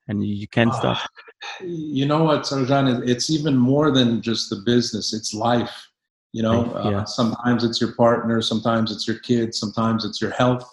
and 0.08 0.24
you 0.24 0.48
can't 0.48 0.74
stop. 0.74 0.98
Uh, 0.98 1.64
you 1.64 2.06
know 2.06 2.24
what, 2.24 2.42
Sarjan? 2.42 3.08
It's 3.08 3.30
even 3.30 3.56
more 3.56 3.90
than 3.90 4.20
just 4.20 4.50
the 4.50 4.62
business. 4.66 5.14
It's 5.14 5.32
life. 5.32 5.74
You 6.32 6.42
know, 6.42 6.66
yeah. 6.84 6.98
uh, 7.00 7.04
sometimes 7.06 7.64
it's 7.64 7.80
your 7.80 7.94
partner, 7.94 8.40
sometimes 8.40 8.92
it's 8.92 9.08
your 9.08 9.18
kids, 9.18 9.58
sometimes 9.58 10.04
it's 10.04 10.20
your 10.20 10.30
health 10.30 10.70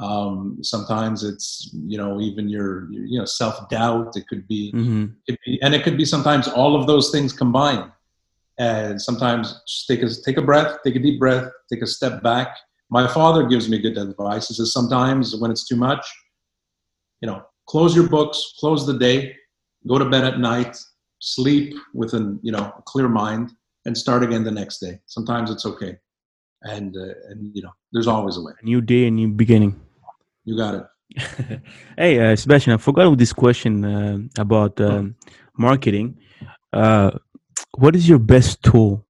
um, 0.00 0.56
sometimes 0.62 1.22
it's 1.22 1.70
you 1.86 1.98
know 1.98 2.20
even 2.20 2.48
your, 2.48 2.90
your 2.90 3.04
you 3.04 3.18
know 3.18 3.26
self 3.26 3.68
doubt. 3.68 4.16
It 4.16 4.26
could 4.28 4.48
be, 4.48 4.72
mm-hmm. 4.72 5.06
it 5.26 5.38
be, 5.44 5.60
and 5.62 5.74
it 5.74 5.84
could 5.84 5.98
be 5.98 6.06
sometimes 6.06 6.48
all 6.48 6.74
of 6.74 6.86
those 6.86 7.10
things 7.10 7.32
combined. 7.32 7.92
And 8.58 9.00
sometimes 9.00 9.60
just 9.66 9.86
take 9.86 10.02
a 10.02 10.08
take 10.24 10.38
a 10.38 10.42
breath, 10.42 10.78
take 10.84 10.96
a 10.96 10.98
deep 10.98 11.20
breath, 11.20 11.50
take 11.70 11.82
a 11.82 11.86
step 11.86 12.22
back. 12.22 12.56
My 12.88 13.06
father 13.06 13.46
gives 13.46 13.68
me 13.68 13.78
good 13.78 13.98
advice. 13.98 14.48
He 14.48 14.54
says 14.54 14.72
sometimes 14.72 15.36
when 15.36 15.50
it's 15.50 15.68
too 15.68 15.76
much, 15.76 16.04
you 17.20 17.28
know, 17.28 17.42
close 17.66 17.94
your 17.94 18.08
books, 18.08 18.54
close 18.58 18.86
the 18.86 18.98
day, 18.98 19.36
go 19.86 19.98
to 19.98 20.04
bed 20.06 20.24
at 20.24 20.40
night, 20.40 20.76
sleep 21.20 21.74
with 21.92 22.14
an 22.14 22.40
you 22.42 22.52
know 22.52 22.72
a 22.78 22.82
clear 22.86 23.08
mind, 23.08 23.52
and 23.84 23.96
start 23.96 24.22
again 24.22 24.44
the 24.44 24.50
next 24.50 24.78
day. 24.78 24.98
Sometimes 25.04 25.50
it's 25.50 25.66
okay, 25.66 25.98
and 26.62 26.96
uh, 26.96 27.28
and 27.28 27.54
you 27.54 27.62
know 27.62 27.72
there's 27.92 28.06
always 28.06 28.38
a 28.38 28.42
way. 28.42 28.52
A 28.62 28.64
new 28.64 28.80
day, 28.80 29.06
a 29.06 29.10
new 29.10 29.28
beginning. 29.28 29.78
You 30.50 30.56
got 30.56 30.74
it. 30.74 31.60
hey, 31.96 32.18
uh, 32.18 32.34
Sebastian, 32.34 32.72
I 32.72 32.76
forgot 32.76 33.16
this 33.16 33.32
question 33.32 33.84
uh, 33.84 34.18
about 34.36 34.80
uh, 34.80 35.04
marketing. 35.56 36.18
Uh, 36.72 37.12
what 37.78 37.94
is 37.94 38.08
your 38.08 38.18
best 38.18 38.60
tool 38.64 39.06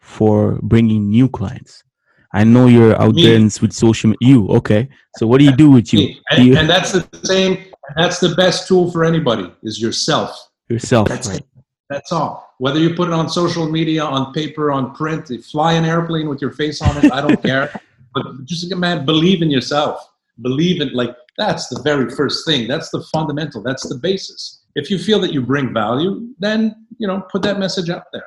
for 0.00 0.58
bringing 0.62 1.10
new 1.10 1.28
clients? 1.28 1.84
I 2.32 2.44
know 2.44 2.68
you're 2.68 2.98
out 2.98 3.16
Me. 3.16 3.26
there 3.26 3.38
with 3.60 3.74
social. 3.74 4.14
You 4.22 4.48
okay? 4.48 4.88
So 5.18 5.26
what 5.26 5.40
do 5.40 5.44
you 5.44 5.54
do 5.54 5.70
with 5.70 5.92
you? 5.92 6.16
And, 6.30 6.46
you? 6.46 6.56
and 6.56 6.66
that's 6.70 6.92
the 6.92 7.06
same. 7.24 7.58
That's 7.96 8.18
the 8.18 8.34
best 8.34 8.66
tool 8.66 8.90
for 8.90 9.04
anybody 9.04 9.52
is 9.62 9.78
yourself. 9.78 10.32
Yourself. 10.70 11.08
That's 11.08 11.28
right. 11.28 11.42
That's 11.90 12.12
all. 12.12 12.54
Whether 12.56 12.80
you 12.80 12.94
put 12.94 13.08
it 13.08 13.14
on 13.14 13.28
social 13.28 13.68
media, 13.70 14.04
on 14.04 14.32
paper, 14.32 14.72
on 14.72 14.94
print, 14.94 15.28
fly 15.44 15.74
an 15.74 15.84
airplane 15.84 16.30
with 16.30 16.40
your 16.40 16.52
face 16.52 16.80
on 16.80 16.96
it, 17.04 17.12
I 17.12 17.20
don't 17.20 17.42
care. 17.50 17.78
But 18.14 18.46
just 18.46 18.74
man, 18.74 19.04
believe 19.04 19.42
in 19.42 19.50
yourself 19.50 20.08
believe 20.42 20.80
in 20.80 20.92
like 20.92 21.14
that's 21.36 21.68
the 21.68 21.80
very 21.82 22.10
first 22.10 22.46
thing. 22.46 22.68
That's 22.68 22.90
the 22.90 23.02
fundamental. 23.12 23.62
That's 23.62 23.88
the 23.88 23.96
basis. 23.96 24.62
If 24.74 24.90
you 24.90 24.98
feel 24.98 25.20
that 25.20 25.32
you 25.32 25.42
bring 25.42 25.72
value 25.72 26.28
then 26.38 26.86
you 26.98 27.06
know 27.06 27.22
put 27.30 27.42
that 27.42 27.58
message 27.58 27.90
out 27.90 28.04
there. 28.12 28.26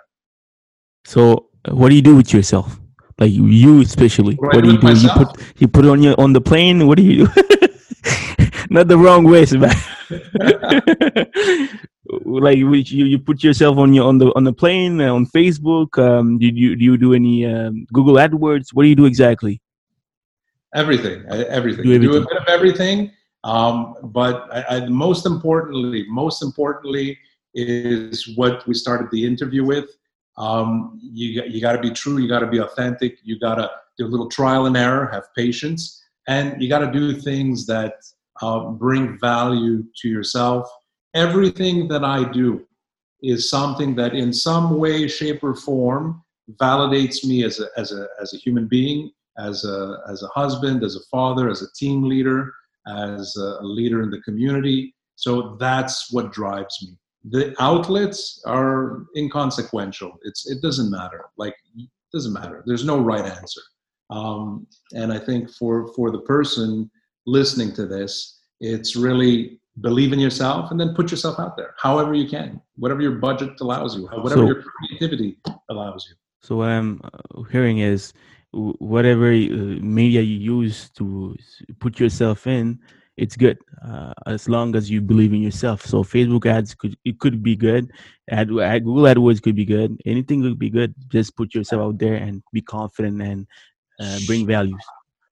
So 1.06 1.48
what 1.70 1.90
do 1.90 1.96
you 1.96 2.02
do 2.02 2.16
with 2.16 2.34
yourself? 2.34 2.80
Like 3.20 3.32
you 3.32 3.82
especially. 3.82 4.36
What, 4.36 4.56
what 4.56 4.64
do 4.64 4.72
you 4.72 4.78
do? 4.78 4.88
Myself? 4.88 5.20
you 5.20 5.26
put 5.26 5.62
you 5.62 5.68
put 5.68 5.86
it 5.86 5.90
on 5.90 6.02
your 6.04 6.20
on 6.20 6.34
the 6.34 6.42
plane? 6.42 6.88
What 6.88 6.98
do 6.98 7.04
you 7.04 7.26
do? 7.26 7.32
Not 8.70 8.88
the 8.88 8.98
wrong 8.98 9.26
way 9.26 9.46
man 9.52 9.76
like 12.26 12.58
you, 12.58 12.74
you 12.74 13.20
put 13.20 13.44
yourself 13.44 13.78
on 13.78 13.94
your 13.94 14.08
on 14.08 14.18
the 14.18 14.28
on 14.36 14.44
the 14.44 14.54
plane 14.54 15.00
uh, 15.02 15.14
on 15.14 15.26
facebook 15.26 15.98
um 15.98 16.38
do 16.38 16.46
you 16.46 16.76
do 16.76 16.84
you 16.84 16.98
do 16.98 17.14
any 17.14 17.46
um, 17.46 17.86
google 17.94 18.16
adwords? 18.16 18.74
What 18.74 18.84
do 18.84 18.90
you 18.90 18.96
do 18.96 19.06
exactly 19.06 19.62
Everything, 20.74 21.24
everything. 21.30 21.84
Do, 21.84 21.94
everything. 21.94 22.02
do 22.02 22.18
a 22.18 22.22
bit 22.22 22.38
of 22.38 22.48
everything. 22.48 23.12
Um, 23.44 23.96
but 24.04 24.48
I, 24.54 24.78
I, 24.78 24.86
most 24.88 25.26
importantly, 25.26 26.06
most 26.10 26.44
importantly, 26.44 27.18
is 27.54 28.36
what 28.38 28.66
we 28.68 28.74
started 28.74 29.10
the 29.12 29.26
interview 29.26 29.66
with. 29.66 29.90
Um, 30.38 31.00
you 31.02 31.44
you 31.44 31.60
got 31.60 31.74
to 31.74 31.82
be 31.82 31.92
true. 31.92 32.18
You 32.18 32.30
got 32.30 32.40
to 32.40 32.48
be 32.48 32.60
authentic. 32.60 33.18
You 33.24 33.40
got 33.40 33.56
to 33.56 33.70
do 33.98 34.06
a 34.06 34.08
little 34.08 34.30
trial 34.30 34.66
and 34.66 34.78
error. 34.78 35.10
Have 35.12 35.34
patience, 35.36 36.02
and 36.28 36.62
you 36.62 36.70
got 36.70 36.80
to 36.80 36.92
do 36.92 37.14
things 37.14 37.66
that 37.68 37.96
uh, 38.42 38.70
bring 38.70 39.20
value 39.20 39.84
to 40.02 40.10
yourself. 40.10 40.70
Everything 41.14 41.88
that 41.90 42.06
I 42.06 42.24
do 42.32 42.66
is 43.22 43.50
something 43.50 43.96
that, 43.96 44.16
in 44.16 44.32
some 44.32 44.78
way, 44.78 45.08
shape, 45.08 45.44
or 45.44 45.56
form, 45.56 46.24
validates 46.54 47.26
me 47.26 47.44
as 47.44 47.60
a 47.60 47.68
as 47.76 47.92
a 47.92 48.08
as 48.22 48.34
a 48.34 48.38
human 48.38 48.68
being, 48.68 49.12
as 49.38 49.66
a 49.66 49.98
as 50.10 50.24
a 50.24 50.28
husband, 50.28 50.84
as 50.84 50.96
a 50.96 51.06
father, 51.12 51.50
as 51.50 51.62
a 51.62 51.72
team 51.74 52.04
leader, 52.04 52.52
as 52.88 53.36
a 53.38 53.60
leader 53.62 54.02
in 54.02 54.10
the 54.10 54.22
community. 54.22 54.96
So 55.16 55.56
that's 55.60 56.12
what 56.12 56.32
drives 56.32 56.78
me 56.82 56.98
the 57.30 57.56
outlets 57.60 58.42
are 58.46 59.06
inconsequential. 59.16 60.18
It's 60.24 60.50
it 60.50 60.62
doesn't 60.62 60.90
matter. 60.90 61.26
Like 61.38 61.56
it 61.76 61.90
doesn't 62.12 62.34
matter. 62.34 62.64
There's 62.66 62.86
no 62.86 63.00
right 63.00 63.26
answer. 63.26 63.62
Um, 64.10 64.68
and 64.94 65.14
I 65.14 65.20
think 65.20 65.50
for 65.50 65.94
for 65.94 66.12
the 66.12 66.22
person 66.22 66.90
listening 67.26 67.74
to 67.74 67.86
this, 67.86 68.40
it's 68.60 68.96
really 68.96 69.60
believe 69.80 70.12
in 70.12 70.20
yourself 70.20 70.72
and 70.72 70.80
then 70.80 70.94
put 70.96 71.12
yourself 71.12 71.40
out 71.40 71.56
there, 71.56 71.76
however 71.78 72.14
you 72.14 72.28
can, 72.28 72.60
whatever 72.76 73.02
your 73.02 73.14
budget 73.14 73.60
allows 73.62 73.96
you, 73.96 74.06
whatever 74.08 74.42
so, 74.42 74.46
your 74.46 74.64
creativity 74.64 75.38
allows 75.70 76.08
you. 76.10 76.16
So 76.42 76.58
what 76.58 76.70
I'm 76.70 77.02
hearing 77.52 77.78
is 77.78 78.12
whatever 78.54 79.32
uh, 79.32 79.80
media 79.82 80.22
you 80.22 80.60
use 80.60 80.90
to 80.92 81.36
put 81.80 82.00
yourself 82.00 82.48
in 82.48 82.80
it's 83.18 83.36
good 83.36 83.58
uh, 83.86 84.14
as 84.26 84.48
long 84.48 84.76
as 84.76 84.90
you 84.90 85.02
believe 85.02 85.34
in 85.34 85.42
yourself. 85.42 85.86
So 85.86 86.04
Facebook 86.04 86.46
ads 86.46 86.74
could 86.74 86.96
it 87.06 87.20
could 87.20 87.44
be 87.44 87.56
good. 87.56 87.92
Ad, 88.30 88.50
ad, 88.60 88.84
Google 88.84 89.04
AdWords 89.04 89.42
could 89.42 89.56
be 89.56 89.66
good. 89.66 90.00
Anything 90.06 90.42
could 90.42 90.58
be 90.58 90.70
good. 90.70 90.96
Just 91.10 91.36
put 91.36 91.54
yourself 91.54 91.82
out 91.82 91.98
there 92.00 92.16
and 92.16 92.42
be 92.54 92.62
confident 92.62 93.22
and 93.22 93.48
uh, 94.00 94.20
bring 94.26 94.48
values. 94.48 94.84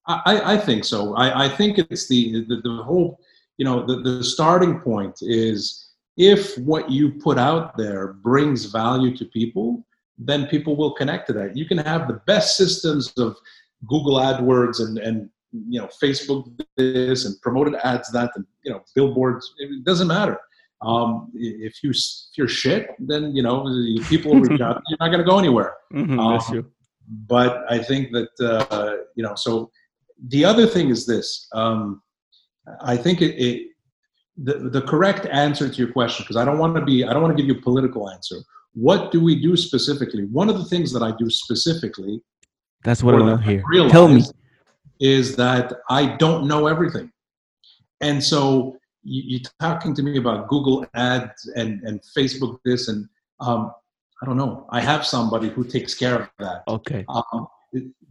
I, 0.08 0.54
I 0.54 0.58
think 0.58 0.86
so. 0.86 1.16
I, 1.16 1.46
I 1.46 1.50
think 1.50 1.78
it's 1.78 2.08
the, 2.08 2.46
the, 2.48 2.62
the 2.64 2.84
whole 2.84 3.20
you 3.58 3.66
know 3.66 3.86
the, 3.86 4.02
the 4.02 4.24
starting 4.24 4.80
point 4.80 5.20
is 5.22 5.90
if 6.18 6.58
what 6.60 6.90
you 6.92 7.12
put 7.12 7.38
out 7.38 7.78
there 7.78 8.14
brings 8.14 8.66
value 8.66 9.16
to 9.18 9.26
people 9.26 9.86
then 10.20 10.46
people 10.48 10.76
will 10.76 10.92
connect 10.92 11.28
to 11.28 11.34
that 11.34 11.56
you 11.56 11.66
can 11.66 11.78
have 11.78 12.08
the 12.08 12.22
best 12.28 12.58
systems 12.58 13.14
of 13.18 13.38
google 13.88 14.16
adwords 14.16 14.80
and, 14.80 14.98
and 15.00 15.30
you 15.52 15.80
know 15.80 15.90
Facebook 16.02 16.52
this 16.78 17.26
and 17.26 17.40
promoted 17.42 17.76
ads 17.84 18.12
that 18.12 18.32
and 18.36 18.46
you 18.64 18.72
know 18.72 18.84
billboards. 18.96 19.54
It 19.58 19.84
doesn't 19.84 20.08
matter. 20.08 20.40
Um, 20.82 21.32
if 21.34 21.84
you 21.84 21.92
if 21.92 22.38
you're 22.38 22.48
shit, 22.48 22.90
then 23.00 23.36
you 23.36 23.44
know 23.44 23.64
people 24.08 24.34
will 24.34 24.42
reach 24.42 24.62
out. 24.62 24.82
You're 24.90 24.98
not 25.00 25.08
going 25.08 25.20
to 25.20 25.30
go 25.30 25.40
anywhere. 25.40 25.76
Mm-hmm, 25.94 26.20
um, 26.20 26.72
but 27.28 27.66
I 27.70 27.80
think 27.80 28.12
that 28.12 28.30
uh, 28.42 28.98
you 29.16 29.24
know. 29.24 29.36
So 29.36 29.72
the 30.28 30.46
other 30.46 30.68
thing 30.68 30.90
is 30.90 31.06
this. 31.06 31.48
Um, 31.54 32.02
I 32.82 32.96
think 32.96 33.22
it, 33.22 33.36
it 33.36 33.68
the, 34.38 34.70
the 34.70 34.82
correct 34.84 35.26
answer 35.26 35.68
to 35.68 35.76
your 35.76 35.92
question 35.92 36.24
because 36.24 36.38
I 36.38 36.46
don't 36.46 36.60
want 36.60 36.76
to 36.76 36.86
be 36.86 37.04
I 37.04 37.14
don't 37.14 37.22
want 37.22 37.36
to 37.36 37.42
give 37.42 37.54
you 37.54 37.60
a 37.60 37.64
political 37.64 38.10
answer. 38.10 38.38
What 38.74 39.12
do 39.12 39.22
we 39.22 39.42
do 39.42 39.58
specifically? 39.58 40.26
One 40.26 40.50
of 40.50 40.58
the 40.58 40.66
things 40.66 40.92
that 40.94 41.04
I 41.04 41.12
do 41.18 41.30
specifically. 41.30 42.22
That's 42.84 43.04
what 43.04 43.16
I 43.16 43.20
love 43.20 43.42
here. 43.42 43.64
Tell 43.90 44.08
me 44.08 44.24
is 45.00 45.36
that 45.38 45.74
I 45.90 46.18
don't 46.18 46.48
know 46.48 46.68
everything. 46.68 47.12
And 48.02 48.24
so 48.24 48.78
you, 49.04 49.40
are 49.40 49.74
talking 49.76 49.94
to 49.96 50.04
me 50.04 50.18
about 50.18 50.48
Google 50.48 50.86
ads 50.94 51.50
and, 51.56 51.82
and 51.84 52.02
Facebook 52.18 52.60
this, 52.66 52.88
and 52.90 53.08
um, 53.40 53.72
I 54.22 54.26
don't 54.26 54.38
know. 54.38 54.68
I 54.72 54.82
have 54.82 55.06
somebody 55.06 55.50
who 55.50 55.64
takes 55.64 55.96
care 55.96 56.16
of 56.16 56.30
that. 56.40 56.64
Okay. 56.68 57.06
Um, 57.08 57.48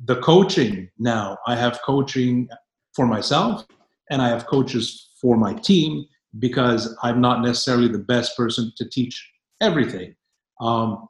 the 0.05 0.17
coaching 0.17 0.89
now, 0.99 1.39
I 1.47 1.57
have 1.57 1.81
coaching 1.83 2.49
for 2.95 3.07
myself 3.07 3.67
and 4.11 4.23
I 4.23 4.29
have 4.29 4.47
coaches 4.47 5.11
for 5.21 5.37
my 5.37 5.55
team 5.55 6.07
because 6.39 6.97
I'm 7.03 7.21
not 7.21 7.43
necessarily 7.43 7.89
the 7.89 7.99
best 7.99 8.37
person 8.37 8.73
to 8.77 8.89
teach 8.89 9.31
everything. 9.61 10.15
Um, 10.61 11.09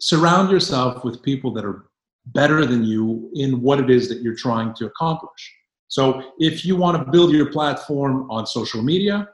surround 0.00 0.50
yourself 0.50 1.04
with 1.04 1.22
people 1.22 1.52
that 1.54 1.64
are 1.64 1.86
better 2.26 2.66
than 2.66 2.84
you 2.84 3.30
in 3.34 3.62
what 3.62 3.80
it 3.80 3.90
is 3.90 4.08
that 4.08 4.20
you're 4.22 4.36
trying 4.36 4.74
to 4.74 4.86
accomplish. 4.86 5.54
So 5.88 6.22
if 6.38 6.64
you 6.64 6.76
want 6.76 7.02
to 7.02 7.10
build 7.10 7.32
your 7.32 7.50
platform 7.50 8.30
on 8.30 8.46
social 8.46 8.82
media, 8.82 9.28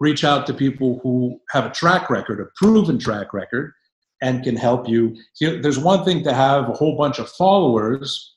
reach 0.00 0.22
out 0.22 0.46
to 0.46 0.54
people 0.54 1.00
who 1.02 1.40
have 1.50 1.66
a 1.66 1.70
track 1.70 2.08
record, 2.08 2.40
a 2.40 2.46
proven 2.56 2.98
track 2.98 3.32
record, 3.32 3.72
and 4.22 4.42
can 4.42 4.56
help 4.56 4.88
you. 4.88 5.16
there's 5.40 5.78
one 5.78 6.04
thing 6.04 6.22
to 6.24 6.32
have 6.32 6.68
a 6.68 6.72
whole 6.72 6.96
bunch 6.96 7.18
of 7.18 7.28
followers, 7.30 8.36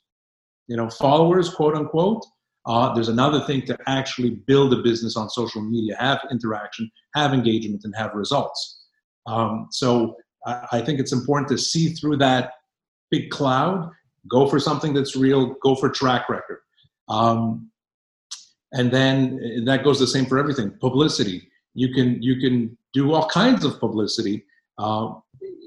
you 0.68 0.78
know, 0.78 0.90
followers, 0.90 1.50
quote 1.50 1.76
unquote. 1.76 2.26
Uh, 2.68 2.94
there's 2.94 3.10
another 3.10 3.42
thing 3.42 3.64
to 3.66 3.78
actually 3.88 4.32
build 4.46 4.72
a 4.74 4.84
business 4.84 5.18
on 5.18 5.30
social 5.30 5.62
media, 5.62 5.96
have 6.00 6.20
interaction, 6.30 6.90
have 7.16 7.34
engagement, 7.34 7.82
and 7.84 7.94
have 7.96 8.14
results. 8.14 8.86
Um, 9.26 9.68
so 9.72 10.16
I, 10.46 10.82
think 10.82 11.00
it's 11.00 11.12
important 11.12 11.50
to 11.50 11.58
see 11.58 11.90
through 11.90 12.18
that 12.18 12.54
big 13.10 13.30
cloud, 13.30 13.92
go 14.28 14.48
for 14.48 14.60
something 14.60 14.94
that's 14.94 15.16
real, 15.16 15.56
go 15.62 15.76
for 15.76 15.90
track 15.90 16.30
record. 16.30 16.60
Um, 17.10 17.70
and 18.74 18.92
then 18.92 19.64
that 19.66 19.84
goes 19.84 20.00
the 20.00 20.08
same 20.08 20.26
for 20.26 20.38
everything. 20.38 20.72
Publicity. 20.80 21.50
You 21.74 21.94
can 21.94 22.22
you 22.22 22.40
can 22.40 22.78
do 22.94 23.14
all 23.14 23.28
kinds 23.28 23.66
of 23.66 23.80
publicity. 23.80 24.46
Uh, 24.78 25.14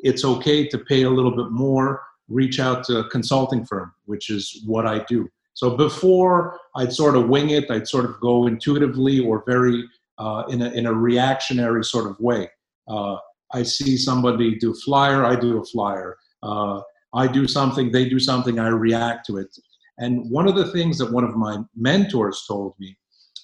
it's 0.03 0.25
okay 0.25 0.67
to 0.69 0.79
pay 0.79 1.03
a 1.03 1.11
little 1.11 1.35
bit 1.35 1.51
more. 1.51 2.03
Reach 2.29 2.61
out 2.61 2.85
to 2.85 2.99
a 2.99 3.09
consulting 3.11 3.65
firm, 3.65 3.93
which 4.07 4.31
is 4.31 4.63
what 4.67 4.87
I 4.87 5.05
do. 5.05 5.29
So 5.55 5.77
before 5.77 6.59
I'd 6.77 6.93
sort 6.93 7.17
of 7.17 7.29
wing 7.29 7.51
it, 7.51 7.71
I'd 7.71 7.87
sort 7.87 8.07
of 8.07 8.19
go 8.21 8.47
intuitively 8.47 9.21
or 9.21 9.45
very 9.47 9.85
uh, 10.19 10.45
in 10.49 10.63
a 10.63 10.71
in 10.71 10.87
a 10.87 10.93
reactionary 10.93 11.85
sort 11.85 12.07
of 12.07 12.19
way. 12.21 12.51
Uh, 12.89 13.17
I 13.55 13.63
see 13.63 13.97
somebody 13.97 14.57
do 14.57 14.75
flyer, 14.75 15.25
I 15.25 15.37
do 15.37 15.59
a 15.59 15.65
flyer. 15.65 16.17
Uh, 16.43 16.81
I 17.15 17.29
do 17.29 17.47
something, 17.47 17.93
they 17.93 18.09
do 18.09 18.19
something, 18.19 18.59
I 18.59 18.69
react 18.69 19.27
to 19.27 19.39
it. 19.39 19.57
And 19.99 20.29
one 20.31 20.49
of 20.49 20.57
the 20.57 20.73
things 20.73 20.99
that 20.99 21.13
one 21.13 21.23
of 21.25 21.37
my 21.37 21.59
mentors 21.77 22.45
told 22.49 22.75
me, 22.81 22.97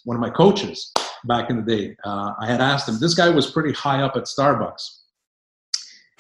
one 0.05 0.17
of 0.17 0.21
my 0.21 0.31
coaches 0.31 0.93
back 1.25 1.51
in 1.51 1.57
the 1.57 1.63
day, 1.63 1.97
uh, 2.05 2.33
I 2.41 2.47
had 2.47 2.61
asked 2.61 2.89
him, 2.89 2.99
this 2.99 3.15
guy 3.15 3.29
was 3.29 3.51
pretty 3.51 3.73
high 3.73 4.03
up 4.03 4.17
at 4.17 4.25
Starbucks. 4.25 4.83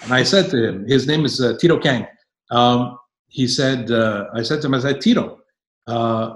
And 0.02 0.12
I 0.12 0.22
said 0.22 0.48
to 0.50 0.68
him, 0.68 0.86
his 0.86 1.06
name 1.08 1.24
is 1.24 1.40
uh, 1.40 1.56
Tito 1.60 1.78
Kang. 1.78 2.06
Um, 2.50 2.98
he 3.26 3.48
said, 3.48 3.90
uh, 3.90 4.26
I 4.34 4.42
said 4.42 4.60
to 4.60 4.68
him, 4.68 4.74
I 4.74 4.80
said, 4.80 5.00
Tito, 5.00 5.38
uh, 5.88 6.34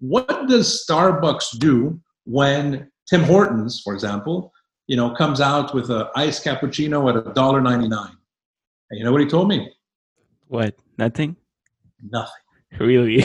what 0.00 0.48
does 0.48 0.84
Starbucks 0.88 1.58
do 1.58 2.00
when 2.24 2.90
Tim 3.08 3.22
Hortons, 3.22 3.80
for 3.84 3.94
example, 3.94 4.52
you 4.90 4.96
know, 4.96 5.08
comes 5.10 5.40
out 5.40 5.72
with 5.72 5.88
an 5.88 6.08
iced 6.16 6.44
cappuccino 6.44 7.08
at 7.08 7.24
a 7.24 7.32
dollar 7.32 7.60
ninety-nine? 7.60 8.16
And 8.90 8.98
you 8.98 9.04
know 9.04 9.12
what 9.12 9.20
he 9.20 9.28
told 9.28 9.46
me? 9.46 9.72
What? 10.48 10.74
Nothing? 10.98 11.36
Nothing. 12.10 12.32
Really? 12.80 13.18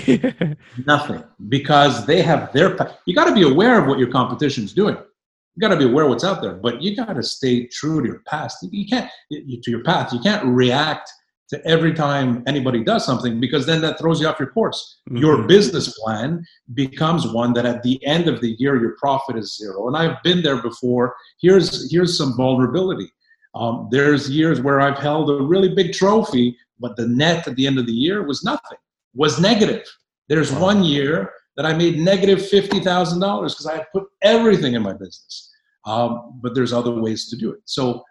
Nothing. 0.86 1.24
Because 1.50 2.06
they 2.06 2.22
have 2.22 2.54
their. 2.54 2.78
You 3.08 3.16
got 3.16 3.26
to 3.26 3.34
be 3.34 3.42
aware 3.42 3.82
of 3.82 3.88
what 3.88 3.98
your 3.98 4.12
competition 4.12 4.64
is 4.64 4.74
doing. 4.74 4.96
You 4.96 5.60
got 5.60 5.70
to 5.70 5.78
be 5.78 5.86
aware 5.86 6.04
of 6.04 6.12
what's 6.12 6.24
out 6.24 6.40
there, 6.44 6.54
but 6.54 6.84
you 6.84 6.96
got 6.96 7.14
to 7.14 7.24
stay 7.24 7.66
true 7.66 8.00
to 8.00 8.08
your 8.10 8.22
past. 8.28 8.58
You 8.62 8.86
can't 8.86 9.10
to 9.32 9.72
your 9.72 9.84
path. 9.84 10.14
You 10.14 10.20
can't 10.20 10.46
react 10.46 11.12
to 11.50 11.64
every 11.68 11.94
time 11.94 12.44
anybody 12.48 12.84
does 12.84 13.06
something 13.06 13.40
because 13.40 13.66
then 13.66 13.82
that 13.82 14.00
throws 14.00 14.20
you 14.20 14.28
off 14.28 14.40
your 14.40 14.50
course. 14.50 15.00
Mm-hmm. 15.10 15.18
Your 15.18 15.48
business 15.48 15.98
plan 16.00 16.44
becomes 16.74 17.28
one 17.28 17.54
that 17.54 17.66
at 17.66 17.84
the 17.84 18.04
end 18.06 18.28
of 18.28 18.42
the 18.42 18.56
year 18.58 18.82
your 18.82 18.96
profit 18.98 19.38
is 19.38 19.56
zero. 19.56 19.88
And 19.88 19.96
I've 19.96 20.22
been 20.24 20.42
there 20.42 20.62
before. 20.62 21.16
Here's 21.40 21.92
here's 21.92 22.18
some 22.18 22.36
vulnerability. 22.36 23.12
Um, 23.54 23.88
there's 23.92 24.30
years 24.30 24.60
where 24.60 24.82
I've 24.82 24.98
held 24.98 25.30
a 25.30 25.42
really 25.42 25.74
big 25.74 25.94
trophy 25.94 26.58
but 26.80 26.96
the 26.96 27.08
net 27.08 27.48
at 27.48 27.56
the 27.56 27.68
end 27.68 27.80
of 27.80 27.86
the 27.86 27.94
year 27.94 28.24
was 28.24 28.44
nothing, 28.44 28.78
was 29.14 29.40
negative. 29.40 29.86
There's 30.28 30.52
one 30.52 30.84
year 30.84 31.32
that 31.56 31.66
I 31.66 31.74
made 31.74 31.98
negative 31.98 32.40
$50,000 32.40 32.82
because 32.82 33.66
I 33.66 33.76
had 33.76 33.86
put 33.94 34.06
everything 34.22 34.74
in 34.74 34.82
my 34.82 34.94
business. 34.94 35.52
Um, 35.86 36.40
but 36.42 36.56
there's 36.56 36.74
other 36.74 36.92
ways 36.92 37.30
to 37.30 37.38
do 37.38 37.52
it. 37.52 37.60
So 37.66 38.04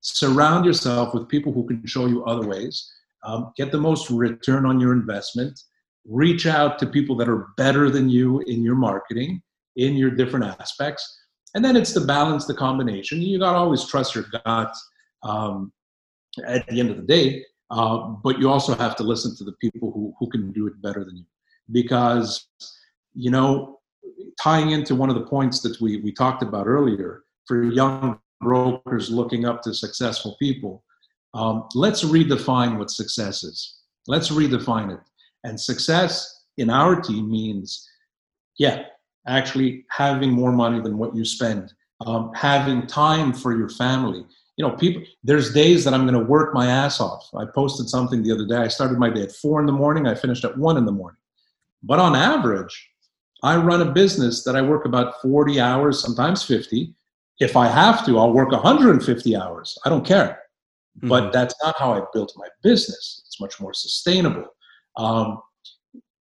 surround 0.00 0.64
yourself 0.64 1.14
with 1.14 1.28
people 1.28 1.52
who 1.52 1.66
can 1.66 1.84
show 1.86 2.06
you 2.06 2.24
other 2.24 2.46
ways. 2.46 2.90
Um, 3.24 3.52
get 3.56 3.70
the 3.70 3.78
most 3.78 4.10
return 4.10 4.64
on 4.64 4.80
your 4.80 4.92
investment. 4.92 5.60
Reach 6.06 6.46
out 6.46 6.78
to 6.78 6.86
people 6.86 7.16
that 7.16 7.28
are 7.28 7.48
better 7.56 7.90
than 7.90 8.08
you 8.08 8.40
in 8.40 8.62
your 8.62 8.76
marketing, 8.76 9.42
in 9.76 9.94
your 9.94 10.10
different 10.10 10.46
aspects. 10.60 11.18
And 11.54 11.64
then 11.64 11.76
it's 11.76 11.92
the 11.92 12.00
balance, 12.00 12.46
the 12.46 12.54
combination. 12.54 13.20
You 13.20 13.38
got 13.38 13.52
to 13.52 13.58
always 13.58 13.84
trust 13.86 14.14
your 14.14 14.24
gut. 14.44 14.74
Um, 15.22 15.72
at 16.46 16.66
the 16.68 16.80
end 16.80 16.90
of 16.90 16.96
the 16.96 17.02
day, 17.02 17.44
uh, 17.70 17.98
but 18.22 18.38
you 18.38 18.48
also 18.48 18.74
have 18.74 18.96
to 18.96 19.02
listen 19.02 19.36
to 19.36 19.44
the 19.44 19.52
people 19.60 19.90
who, 19.92 20.14
who 20.18 20.28
can 20.30 20.52
do 20.52 20.66
it 20.66 20.80
better 20.82 21.04
than 21.04 21.16
you. 21.16 21.24
Because, 21.72 22.46
you 23.14 23.30
know, 23.30 23.80
tying 24.42 24.70
into 24.70 24.94
one 24.94 25.08
of 25.08 25.14
the 25.16 25.26
points 25.26 25.60
that 25.62 25.80
we, 25.80 25.98
we 25.98 26.12
talked 26.12 26.42
about 26.42 26.66
earlier, 26.66 27.24
for 27.46 27.64
young 27.64 28.18
brokers 28.40 29.10
looking 29.10 29.44
up 29.44 29.62
to 29.62 29.74
successful 29.74 30.36
people. 30.38 30.82
Um, 31.34 31.68
let's 31.74 32.02
redefine 32.02 32.78
what 32.78 32.90
success 32.90 33.44
is. 33.44 33.76
Let's 34.06 34.30
redefine 34.30 34.94
it. 34.94 35.00
And 35.44 35.60
success 35.60 36.44
in 36.56 36.70
our 36.70 37.00
team 37.00 37.30
means, 37.30 37.88
yeah, 38.58 38.84
actually 39.26 39.84
having 39.90 40.30
more 40.30 40.52
money 40.52 40.80
than 40.80 40.98
what 40.98 41.14
you 41.14 41.24
spend, 41.24 41.72
um, 42.04 42.32
having 42.34 42.86
time 42.86 43.32
for 43.32 43.56
your 43.56 43.68
family. 43.68 44.24
You 44.56 44.68
know, 44.68 44.76
people. 44.76 45.02
There's 45.24 45.54
days 45.54 45.84
that 45.84 45.94
I'm 45.94 46.06
going 46.06 46.18
to 46.18 46.30
work 46.30 46.52
my 46.52 46.66
ass 46.66 47.00
off. 47.00 47.30
I 47.34 47.44
posted 47.46 47.88
something 47.88 48.22
the 48.22 48.32
other 48.32 48.46
day. 48.46 48.56
I 48.56 48.68
started 48.68 48.98
my 48.98 49.08
day 49.08 49.22
at 49.22 49.32
four 49.32 49.60
in 49.60 49.66
the 49.66 49.72
morning. 49.72 50.06
I 50.06 50.14
finished 50.14 50.44
at 50.44 50.58
one 50.58 50.76
in 50.76 50.84
the 50.84 50.92
morning. 50.92 51.16
But 51.82 51.98
on 51.98 52.14
average, 52.14 52.90
I 53.42 53.56
run 53.56 53.80
a 53.80 53.90
business 53.90 54.44
that 54.44 54.56
I 54.56 54.60
work 54.60 54.84
about 54.84 55.22
40 55.22 55.60
hours, 55.60 56.02
sometimes 56.02 56.42
50. 56.42 56.94
If 57.40 57.56
I 57.56 57.68
have 57.68 58.04
to, 58.06 58.18
I'll 58.18 58.32
work 58.32 58.52
150 58.52 59.36
hours. 59.36 59.76
I 59.84 59.88
don't 59.88 60.06
care. 60.06 60.40
Mm-hmm. 60.98 61.08
But 61.08 61.32
that's 61.32 61.54
not 61.62 61.74
how 61.78 61.92
I 61.92 62.02
built 62.12 62.32
my 62.36 62.48
business. 62.62 63.22
It's 63.26 63.40
much 63.40 63.60
more 63.60 63.72
sustainable. 63.72 64.44
Um, 64.96 65.40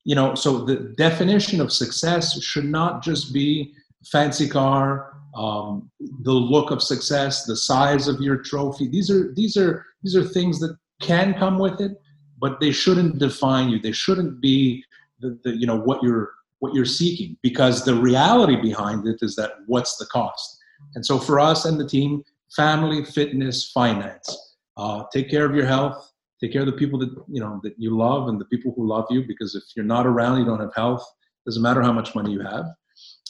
you 0.06 0.16
know, 0.16 0.34
so 0.34 0.66
the 0.66 0.94
definition 0.98 1.60
of 1.62 1.72
success 1.72 2.42
should 2.42 2.66
not 2.66 3.04
just 3.04 3.34
be 3.34 3.74
fancy 4.06 4.48
car, 4.48 5.14
um, 5.36 5.92
the 6.22 6.32
look 6.32 6.72
of 6.72 6.82
success, 6.82 7.46
the 7.46 7.56
size 7.56 8.08
of 8.08 8.20
your 8.22 8.38
trophy. 8.38 8.88
These 8.88 9.12
are 9.12 9.34
these 9.34 9.58
are 9.58 9.86
these 10.02 10.16
are 10.16 10.24
things 10.24 10.60
that 10.60 10.78
can 11.02 11.34
come 11.34 11.60
with 11.60 11.80
it, 11.82 12.00
but 12.40 12.60
they 12.60 12.72
shouldn't 12.72 13.20
define 13.20 13.70
you. 13.70 13.80
They 13.80 13.92
shouldn't 13.92 14.42
be 14.42 14.84
the, 15.20 15.40
the 15.44 15.56
you 15.56 15.68
know 15.68 15.80
what 15.80 16.02
you're 16.02 16.32
what 16.60 16.74
you're 16.74 16.86
seeking 16.86 17.38
because 17.42 17.86
the 17.86 17.94
reality 17.94 18.56
behind 18.56 19.08
it 19.08 19.20
is 19.22 19.36
that 19.36 19.52
what's 19.68 19.98
the 19.98 20.06
cost. 20.08 20.59
And 20.96 21.06
so 21.06 21.20
for 21.20 21.40
us 21.40 21.66
and 21.66 21.80
the 21.80 21.88
team, 21.88 22.24
family, 22.56 23.06
fitness, 23.06 23.72
finance. 23.72 24.56
Uh, 24.78 25.04
take 25.14 25.30
care 25.30 25.46
of 25.46 25.56
your 25.56 25.66
health. 25.66 26.12
Take 26.42 26.54
care 26.54 26.62
of 26.62 26.68
the 26.68 26.74
people 26.74 26.98
that 27.00 27.10
you 27.28 27.42
know 27.42 27.60
that 27.64 27.74
you 27.78 27.96
love 27.96 28.30
and 28.30 28.40
the 28.40 28.46
people 28.46 28.74
who 28.76 28.88
love 28.88 29.06
you. 29.10 29.24
Because 29.28 29.56
if 29.56 29.64
you're 29.76 29.86
not 29.86 30.08
around, 30.08 30.40
you 30.40 30.46
don't 30.46 30.60
have 30.60 30.74
health. 30.76 31.06
Doesn't 31.46 31.62
matter 31.62 31.82
how 31.82 31.92
much 31.92 32.16
money 32.16 32.32
you 32.32 32.42
have. 32.42 32.66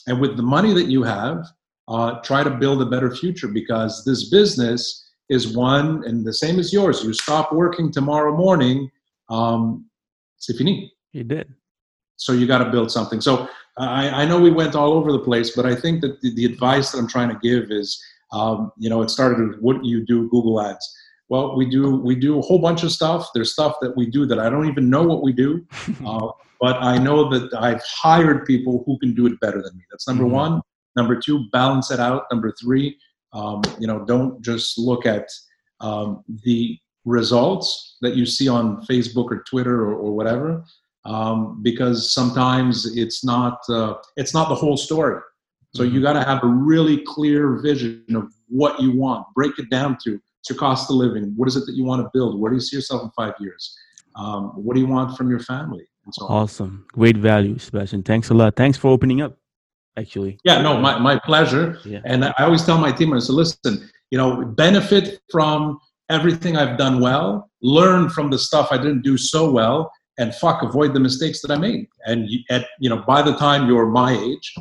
And 0.06 0.20
with 0.20 0.36
the 0.36 0.42
money 0.42 0.72
that 0.74 0.86
you 0.86 1.02
have, 1.02 1.44
uh, 1.88 2.20
try 2.20 2.44
to 2.44 2.50
build 2.50 2.80
a 2.82 2.86
better 2.86 3.14
future 3.14 3.48
because 3.48 4.04
this 4.04 4.30
business 4.30 5.10
is 5.28 5.56
one 5.56 6.02
and 6.04 6.24
the 6.24 6.32
same 6.32 6.58
as 6.58 6.72
yours. 6.72 7.02
You 7.02 7.12
stop 7.12 7.52
working 7.52 7.90
tomorrow 7.92 8.36
morning, 8.36 8.90
um, 9.28 9.86
c'est 10.38 10.56
fini. 10.56 10.92
You 11.12 11.24
did. 11.24 11.52
So 12.20 12.32
you 12.32 12.46
got 12.46 12.58
to 12.58 12.70
build 12.70 12.92
something. 12.92 13.20
So 13.20 13.48
I, 13.78 14.10
I, 14.10 14.24
know 14.26 14.38
we 14.38 14.50
went 14.50 14.74
all 14.74 14.92
over 14.92 15.10
the 15.10 15.18
place, 15.18 15.56
but 15.56 15.64
I 15.64 15.74
think 15.74 16.02
that 16.02 16.20
the, 16.20 16.34
the 16.34 16.44
advice 16.44 16.92
that 16.92 16.98
I'm 16.98 17.08
trying 17.08 17.30
to 17.30 17.38
give 17.42 17.70
is, 17.70 18.00
um, 18.30 18.70
you 18.76 18.90
know, 18.90 19.00
it 19.00 19.08
started 19.08 19.48
with 19.48 19.58
what 19.60 19.82
you 19.82 20.04
do 20.04 20.28
Google 20.28 20.60
Ads. 20.60 20.86
Well, 21.30 21.56
we 21.56 21.64
do 21.64 21.96
we 21.96 22.14
do 22.14 22.38
a 22.38 22.42
whole 22.42 22.58
bunch 22.58 22.82
of 22.82 22.92
stuff. 22.92 23.28
There's 23.34 23.52
stuff 23.52 23.76
that 23.80 23.96
we 23.96 24.04
do 24.04 24.26
that 24.26 24.38
I 24.38 24.50
don't 24.50 24.68
even 24.68 24.90
know 24.90 25.02
what 25.02 25.22
we 25.22 25.32
do, 25.32 25.66
uh, 26.04 26.28
but 26.60 26.76
I 26.82 26.98
know 26.98 27.30
that 27.30 27.54
I've 27.54 27.82
hired 27.86 28.44
people 28.44 28.82
who 28.84 28.98
can 28.98 29.14
do 29.14 29.26
it 29.26 29.40
better 29.40 29.62
than 29.62 29.74
me. 29.76 29.84
That's 29.90 30.06
number 30.06 30.24
mm-hmm. 30.24 30.34
one. 30.34 30.60
Number 30.96 31.18
two, 31.18 31.46
balance 31.52 31.90
it 31.90 32.00
out. 32.00 32.24
Number 32.30 32.52
three, 32.60 32.98
um, 33.32 33.62
you 33.78 33.86
know, 33.86 34.04
don't 34.04 34.42
just 34.42 34.76
look 34.76 35.06
at 35.06 35.26
um, 35.80 36.22
the 36.44 36.76
results 37.06 37.96
that 38.02 38.14
you 38.14 38.26
see 38.26 38.48
on 38.48 38.84
Facebook 38.86 39.30
or 39.30 39.42
Twitter 39.48 39.82
or, 39.82 39.94
or 39.94 40.12
whatever 40.12 40.64
um, 41.04 41.60
because 41.62 42.12
sometimes 42.12 42.96
it's 42.96 43.24
not 43.24 43.58
uh, 43.68 43.94
it's 44.16 44.34
not 44.34 44.48
the 44.48 44.54
whole 44.54 44.76
story. 44.76 45.20
So 45.74 45.82
you 45.82 45.92
mm-hmm. 45.92 46.02
got 46.02 46.12
to 46.14 46.24
have 46.24 46.42
a 46.42 46.46
really 46.46 47.02
clear 47.06 47.60
vision 47.62 48.04
of 48.14 48.32
what 48.48 48.80
you 48.80 48.96
want. 48.96 49.26
Break 49.34 49.58
it 49.58 49.70
down 49.70 49.98
to 50.04 50.20
to 50.44 50.54
cost 50.54 50.90
of 50.90 50.96
living. 50.96 51.32
What 51.36 51.48
is 51.48 51.56
it 51.56 51.66
that 51.66 51.74
you 51.74 51.84
want 51.84 52.02
to 52.02 52.10
build? 52.12 52.40
Where 52.40 52.50
do 52.50 52.56
you 52.56 52.60
see 52.60 52.76
yourself 52.76 53.02
in 53.02 53.10
five 53.10 53.34
years? 53.40 53.76
Um, 54.16 54.50
what 54.56 54.74
do 54.74 54.80
you 54.80 54.86
want 54.86 55.16
from 55.16 55.30
your 55.30 55.40
family? 55.40 55.86
And 56.04 56.14
so 56.14 56.26
awesome, 56.26 56.86
great 56.92 57.16
value, 57.16 57.58
Sebastian. 57.58 58.02
Thanks 58.02 58.30
a 58.30 58.34
lot. 58.34 58.56
Thanks 58.56 58.78
for 58.78 58.88
opening 58.88 59.20
up. 59.20 59.36
Actually, 59.96 60.38
yeah, 60.44 60.62
no, 60.62 60.78
my, 60.78 60.98
my 60.98 61.18
pleasure. 61.18 61.78
Yeah. 61.84 62.00
And 62.04 62.24
I 62.24 62.32
always 62.38 62.64
tell 62.64 62.78
my 62.78 62.92
team, 62.92 63.12
I 63.12 63.18
say, 63.18 63.32
listen, 63.32 63.90
you 64.10 64.18
know, 64.18 64.44
benefit 64.44 65.20
from 65.30 65.78
everything 66.08 66.56
I've 66.56 66.78
done 66.78 67.00
well, 67.00 67.50
learn 67.60 68.08
from 68.08 68.30
the 68.30 68.38
stuff 68.38 68.68
I 68.70 68.76
didn't 68.76 69.02
do 69.02 69.16
so 69.16 69.50
well, 69.50 69.90
and 70.20 70.34
fuck, 70.34 70.62
avoid 70.62 70.92
the 70.94 71.00
mistakes 71.00 71.40
that 71.42 71.50
I 71.50 71.56
made. 71.56 71.88
And 72.06 72.28
you, 72.30 72.40
at 72.50 72.66
you 72.78 72.90
know, 72.90 73.02
by 73.06 73.22
the 73.22 73.34
time 73.34 73.66
you're 73.66 73.86
my 73.86 74.12
age, 74.12 74.54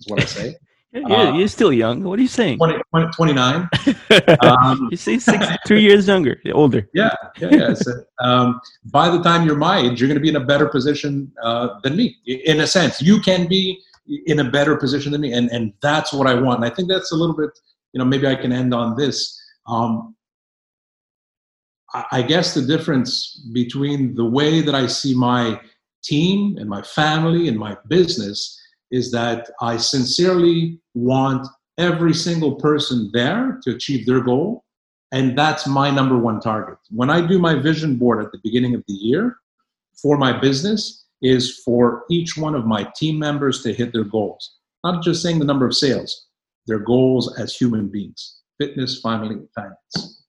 is 0.00 0.06
what 0.08 0.20
I 0.20 0.24
say. 0.24 0.56
you're, 0.92 1.12
uh, 1.12 1.32
you're, 1.36 1.48
still 1.48 1.72
young. 1.72 2.02
What 2.02 2.18
are 2.18 2.22
you 2.22 2.28
saying? 2.28 2.58
20, 2.58 2.78
20 2.90 3.12
29. 3.12 3.68
um, 4.42 4.88
you 4.90 4.96
say 4.96 5.18
six, 5.18 5.46
three 5.66 5.82
years 5.82 6.08
younger, 6.08 6.40
older. 6.52 6.88
Yeah, 6.94 7.14
yeah, 7.38 7.48
yeah. 7.50 7.74
So, 7.74 7.92
um, 8.20 8.60
by 8.86 9.08
the 9.08 9.22
time 9.22 9.46
you're 9.46 9.56
my 9.56 9.78
age, 9.78 10.00
you're 10.00 10.08
going 10.08 10.22
to 10.22 10.26
be 10.28 10.28
in 10.28 10.36
a 10.36 10.44
better 10.44 10.66
position 10.66 11.32
uh, 11.42 11.80
than 11.82 11.96
me. 11.96 12.16
In 12.26 12.60
a 12.60 12.66
sense, 12.66 13.00
you 13.00 13.20
can 13.20 13.46
be 13.46 13.80
in 14.26 14.40
a 14.40 14.50
better 14.50 14.76
position 14.76 15.12
than 15.12 15.20
me, 15.20 15.32
and 15.32 15.48
and 15.50 15.72
that's 15.80 16.12
what 16.12 16.26
I 16.26 16.34
want. 16.34 16.56
And 16.62 16.70
I 16.70 16.74
think 16.74 16.88
that's 16.88 17.12
a 17.12 17.16
little 17.16 17.36
bit, 17.36 17.50
you 17.92 17.98
know, 17.98 18.04
maybe 18.04 18.26
I 18.26 18.34
can 18.34 18.52
end 18.52 18.74
on 18.74 18.96
this. 18.96 19.40
Um, 19.66 20.13
I 22.10 22.22
guess 22.22 22.54
the 22.54 22.62
difference 22.62 23.46
between 23.52 24.14
the 24.14 24.24
way 24.24 24.60
that 24.60 24.74
I 24.74 24.86
see 24.86 25.14
my 25.14 25.60
team 26.02 26.56
and 26.58 26.68
my 26.68 26.82
family 26.82 27.48
and 27.48 27.58
my 27.58 27.76
business 27.88 28.60
is 28.90 29.10
that 29.12 29.48
I 29.60 29.76
sincerely 29.76 30.80
want 30.94 31.46
every 31.78 32.14
single 32.14 32.56
person 32.56 33.10
there 33.12 33.60
to 33.62 33.74
achieve 33.74 34.06
their 34.06 34.20
goal. 34.20 34.64
And 35.12 35.38
that's 35.38 35.66
my 35.66 35.90
number 35.90 36.18
one 36.18 36.40
target. 36.40 36.78
When 36.90 37.10
I 37.10 37.24
do 37.24 37.38
my 37.38 37.54
vision 37.54 37.96
board 37.96 38.24
at 38.24 38.32
the 38.32 38.40
beginning 38.42 38.74
of 38.74 38.82
the 38.88 38.94
year 38.94 39.36
for 40.02 40.18
my 40.18 40.38
business, 40.38 41.04
is 41.24 41.62
for 41.64 42.04
each 42.10 42.36
one 42.36 42.54
of 42.54 42.66
my 42.66 42.86
team 42.94 43.18
members 43.18 43.62
to 43.62 43.72
hit 43.72 43.92
their 43.92 44.04
goals. 44.04 44.58
Not 44.84 45.02
just 45.02 45.22
saying 45.22 45.38
the 45.38 45.44
number 45.46 45.66
of 45.66 45.74
sales, 45.74 46.26
their 46.66 46.78
goals 46.78 47.36
as 47.38 47.56
human 47.56 47.88
beings 47.88 48.40
fitness, 48.60 49.00
family, 49.00 49.36
finance. 49.52 50.23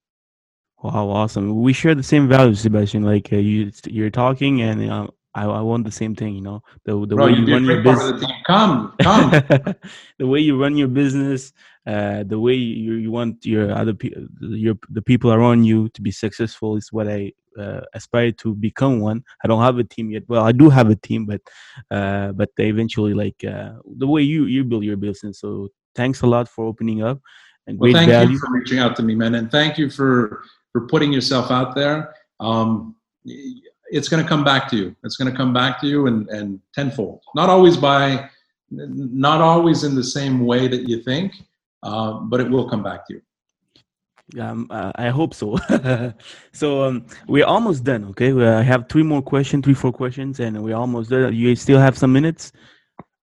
Wow, 0.86 1.10
awesome. 1.10 1.64
We 1.64 1.74
share 1.74 1.96
the 1.96 2.04
same 2.04 2.28
values, 2.28 2.60
Sebastian. 2.60 3.02
Like 3.02 3.34
uh, 3.34 3.38
you, 3.38 3.72
you're 3.88 4.12
talking, 4.12 4.62
and 4.62 4.88
uh, 4.88 5.08
I, 5.34 5.46
I 5.46 5.62
want 5.62 5.84
the 5.84 5.92
same 5.92 6.14
thing. 6.14 6.36
You 6.36 6.42
know, 6.42 6.62
the 6.86 6.92
the 7.08 7.16
Bro, 7.16 7.26
way 7.26 7.32
you, 7.32 7.52
run 7.52 7.66
your 7.66 7.82
business. 7.82 8.24
Come, 8.46 8.94
come. 9.02 9.32
the 10.20 10.28
way 10.28 10.42
you 10.42 10.62
run 10.62 10.78
your 10.78 10.88
business, 10.88 11.54
uh, 11.88 12.24
the 12.28 12.40
way 12.40 12.54
you, 12.54 12.94
you 12.94 13.10
want 13.10 13.44
your 13.48 13.72
other 13.72 13.96
people, 13.96 14.28
your 14.42 14.76
the 14.90 15.02
people 15.02 15.34
around 15.34 15.64
you 15.64 15.90
to 15.90 16.04
be 16.04 16.12
successful 16.12 16.78
is 16.78 16.94
what 16.94 17.08
I 17.08 17.32
uh, 17.58 17.82
aspire 17.96 18.32
to 18.34 18.54
become 18.54 19.00
one. 19.00 19.24
I 19.44 19.48
don't 19.48 19.64
have 19.64 19.80
a 19.80 19.84
team 19.84 20.12
yet. 20.12 20.22
Well, 20.28 20.44
I 20.44 20.52
do 20.52 20.70
have 20.70 20.92
a 20.92 20.96
team, 20.96 21.26
but 21.26 21.42
uh, 21.90 22.34
but 22.34 22.52
eventually, 22.58 23.16
like 23.16 23.44
uh, 23.44 23.72
the 23.98 24.06
way 24.06 24.22
you 24.22 24.46
you 24.46 24.64
build 24.64 24.84
your 24.84 24.98
business. 24.98 25.40
So 25.40 25.70
thanks 25.96 26.22
a 26.22 26.28
lot 26.28 26.48
for 26.48 26.66
opening 26.66 27.02
up 27.02 27.22
and 27.66 27.80
well, 27.80 27.92
thank 27.92 28.10
value. 28.10 28.34
you 28.34 28.40
for 28.40 28.52
reaching 28.52 28.78
out 28.78 28.96
to 28.98 29.02
me, 29.02 29.16
man, 29.16 29.34
and 29.34 29.50
thank 29.50 29.80
you 29.80 29.90
for 29.90 30.44
for 30.76 30.82
putting 30.88 31.14
yourself 31.14 31.52
out 31.52 31.74
there, 31.74 32.14
um, 32.42 32.96
it's 33.24 34.10
going 34.10 34.22
to 34.22 34.28
come 34.28 34.44
back 34.44 34.68
to 34.68 34.76
you. 34.76 34.94
It's 35.06 35.16
going 35.16 35.32
to 35.32 35.38
come 35.38 35.54
back 35.54 35.80
to 35.80 35.88
you 35.88 36.08
and, 36.08 36.28
and 36.28 36.60
tenfold. 36.74 37.22
Not 37.34 37.50
always 37.50 37.78
by, 37.78 38.30
not 38.70 39.40
always 39.40 39.86
in 39.86 39.96
the 39.96 40.04
same 40.04 40.46
way 40.46 40.68
that 40.68 40.90
you 40.90 41.02
think, 41.02 41.32
uh, 41.82 42.20
but 42.30 42.42
it 42.42 42.50
will 42.50 42.70
come 42.70 42.84
back 42.84 43.08
to 43.08 43.14
you. 43.14 43.22
Um, 44.42 44.68
uh, 44.70 44.92
I 44.96 45.08
hope 45.12 45.34
so. 45.34 45.58
so 46.52 46.84
um, 46.84 47.06
we're 47.26 47.46
almost 47.46 47.86
done. 47.86 48.04
Okay, 48.10 48.34
I 48.34 48.62
have 48.62 48.90
three 48.90 49.04
more 49.04 49.22
questions, 49.22 49.64
three 49.64 49.76
four 49.76 49.94
questions, 49.94 50.42
and 50.42 50.62
we're 50.62 50.76
almost 50.76 51.10
done. 51.10 51.34
You 51.34 51.56
still 51.56 51.80
have 51.80 51.98
some 51.98 52.12
minutes? 52.12 52.52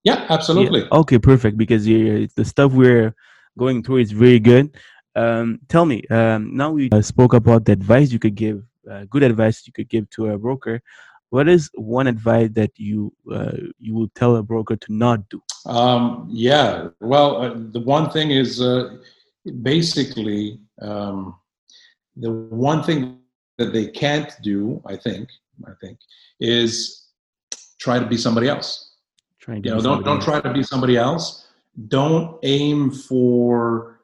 Yeah, 0.05 0.25
absolutely. 0.31 0.81
Yeah. 0.81 1.01
Okay, 1.01 1.19
perfect. 1.19 1.59
Because 1.59 1.85
the 1.85 2.45
stuff 2.45 2.73
we're 2.73 3.15
going 3.59 3.83
through 3.83 3.99
is 3.99 4.12
very 4.12 4.38
good. 4.38 4.75
Um, 5.14 5.61
tell 5.68 5.85
me, 5.85 6.03
um, 6.11 6.57
now 6.57 6.70
we 6.70 6.90
uh, 6.90 7.03
spoke 7.03 7.35
about 7.35 7.64
the 7.64 7.72
advice 7.72 8.12
you 8.12 8.18
could 8.18 8.35
give, 8.35 8.62
uh, 8.90 9.05
good 9.11 9.22
advice 9.22 9.66
you 9.66 9.72
could 9.72 9.88
give 9.88 10.09
to 10.11 10.29
a 10.29 10.38
broker. 10.38 10.81
What 11.31 11.48
is 11.48 11.70
one 11.75 12.07
advice 12.07 12.51
that 12.53 12.72
you 12.77 13.12
uh, 13.33 13.57
you 13.79 13.94
will 13.94 14.09
tell 14.14 14.37
a 14.37 14.42
broker 14.42 14.77
to 14.77 14.92
not 14.92 15.29
do? 15.31 15.42
Um, 15.64 16.29
yeah, 16.31 16.88
well, 17.01 17.42
uh, 17.42 17.55
the 17.70 17.81
one 17.81 18.11
thing 18.11 18.31
is 18.31 18.61
uh, 18.61 18.96
basically 19.62 20.61
um, 20.83 21.37
the 22.16 22.31
one 22.31 22.83
thing 22.83 23.18
that 23.57 23.72
they 23.72 23.87
can't 23.87 24.31
do. 24.42 24.83
I 24.85 24.96
think, 24.96 25.31
I 25.66 25.72
think, 25.81 25.98
is 26.38 27.07
try 27.79 27.98
to 27.98 28.07
be 28.07 28.18
somebody 28.18 28.48
else. 28.48 28.90
Try 29.40 29.57
you 29.57 29.70
know, 29.70 29.81
don't 29.81 30.05
don't 30.05 30.20
try 30.20 30.40
to 30.40 30.53
be 30.53 30.62
somebody 30.62 30.96
else. 30.96 31.46
Don't 31.88 32.38
aim 32.42 32.90
for 32.90 34.02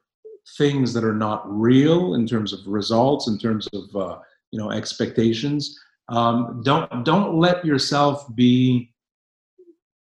things 0.57 0.93
that 0.95 1.05
are 1.05 1.15
not 1.15 1.43
real 1.47 2.15
in 2.15 2.27
terms 2.27 2.53
of 2.53 2.67
results, 2.67 3.29
in 3.29 3.39
terms 3.39 3.69
of 3.73 3.95
uh, 3.97 4.19
you 4.51 4.59
know 4.59 4.71
expectations. 4.71 5.79
Um, 6.09 6.63
don't 6.65 7.05
don't 7.05 7.39
let 7.39 7.65
yourself 7.65 8.27
be. 8.35 8.93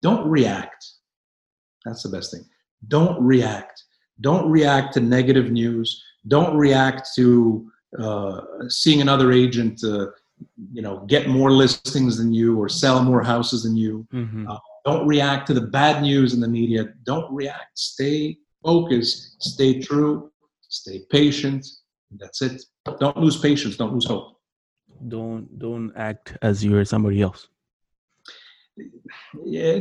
Don't 0.01 0.27
react. 0.27 0.85
That's 1.85 2.03
the 2.03 2.09
best 2.09 2.31
thing. 2.31 2.45
Don't 2.87 3.19
react. 3.21 3.83
don't 4.21 4.49
react 4.49 4.93
to 4.93 4.99
negative 4.99 5.51
news. 5.51 6.03
Don't 6.27 6.55
react 6.55 7.09
to 7.15 7.71
uh, 7.99 8.41
seeing 8.67 9.01
another 9.01 9.31
agent, 9.31 9.81
uh, 9.83 10.07
you 10.71 10.81
know, 10.81 10.99
get 11.07 11.29
more 11.29 11.51
listings 11.51 12.17
than 12.17 12.33
you 12.33 12.59
or 12.59 12.69
sell 12.69 13.03
more 13.03 13.23
houses 13.23 13.63
than 13.63 13.75
you. 13.75 14.05
Mm-hmm. 14.13 14.49
Uh, 14.49 14.57
don't 14.85 15.07
react 15.07 15.47
to 15.47 15.53
the 15.53 15.61
bad 15.61 16.01
news 16.01 16.33
in 16.33 16.39
the 16.39 16.47
media. 16.47 16.93
Don't 17.03 17.31
react. 17.33 17.77
Stay 17.77 18.37
focused. 18.67 19.41
Stay 19.51 19.71
true. 19.79 20.13
Stay 20.81 20.97
patient. 21.17 21.65
That's 22.21 22.41
it. 22.41 22.55
Don't 22.99 23.17
lose 23.17 23.37
patience. 23.49 23.77
Don't 23.77 23.93
lose 23.93 24.07
hope. 24.13 24.27
Don't 25.13 25.43
don't 25.65 25.89
act 25.95 26.25
as 26.41 26.55
you're 26.65 26.85
somebody 26.85 27.21
else. 27.27 27.41
Yeah, 29.45 29.79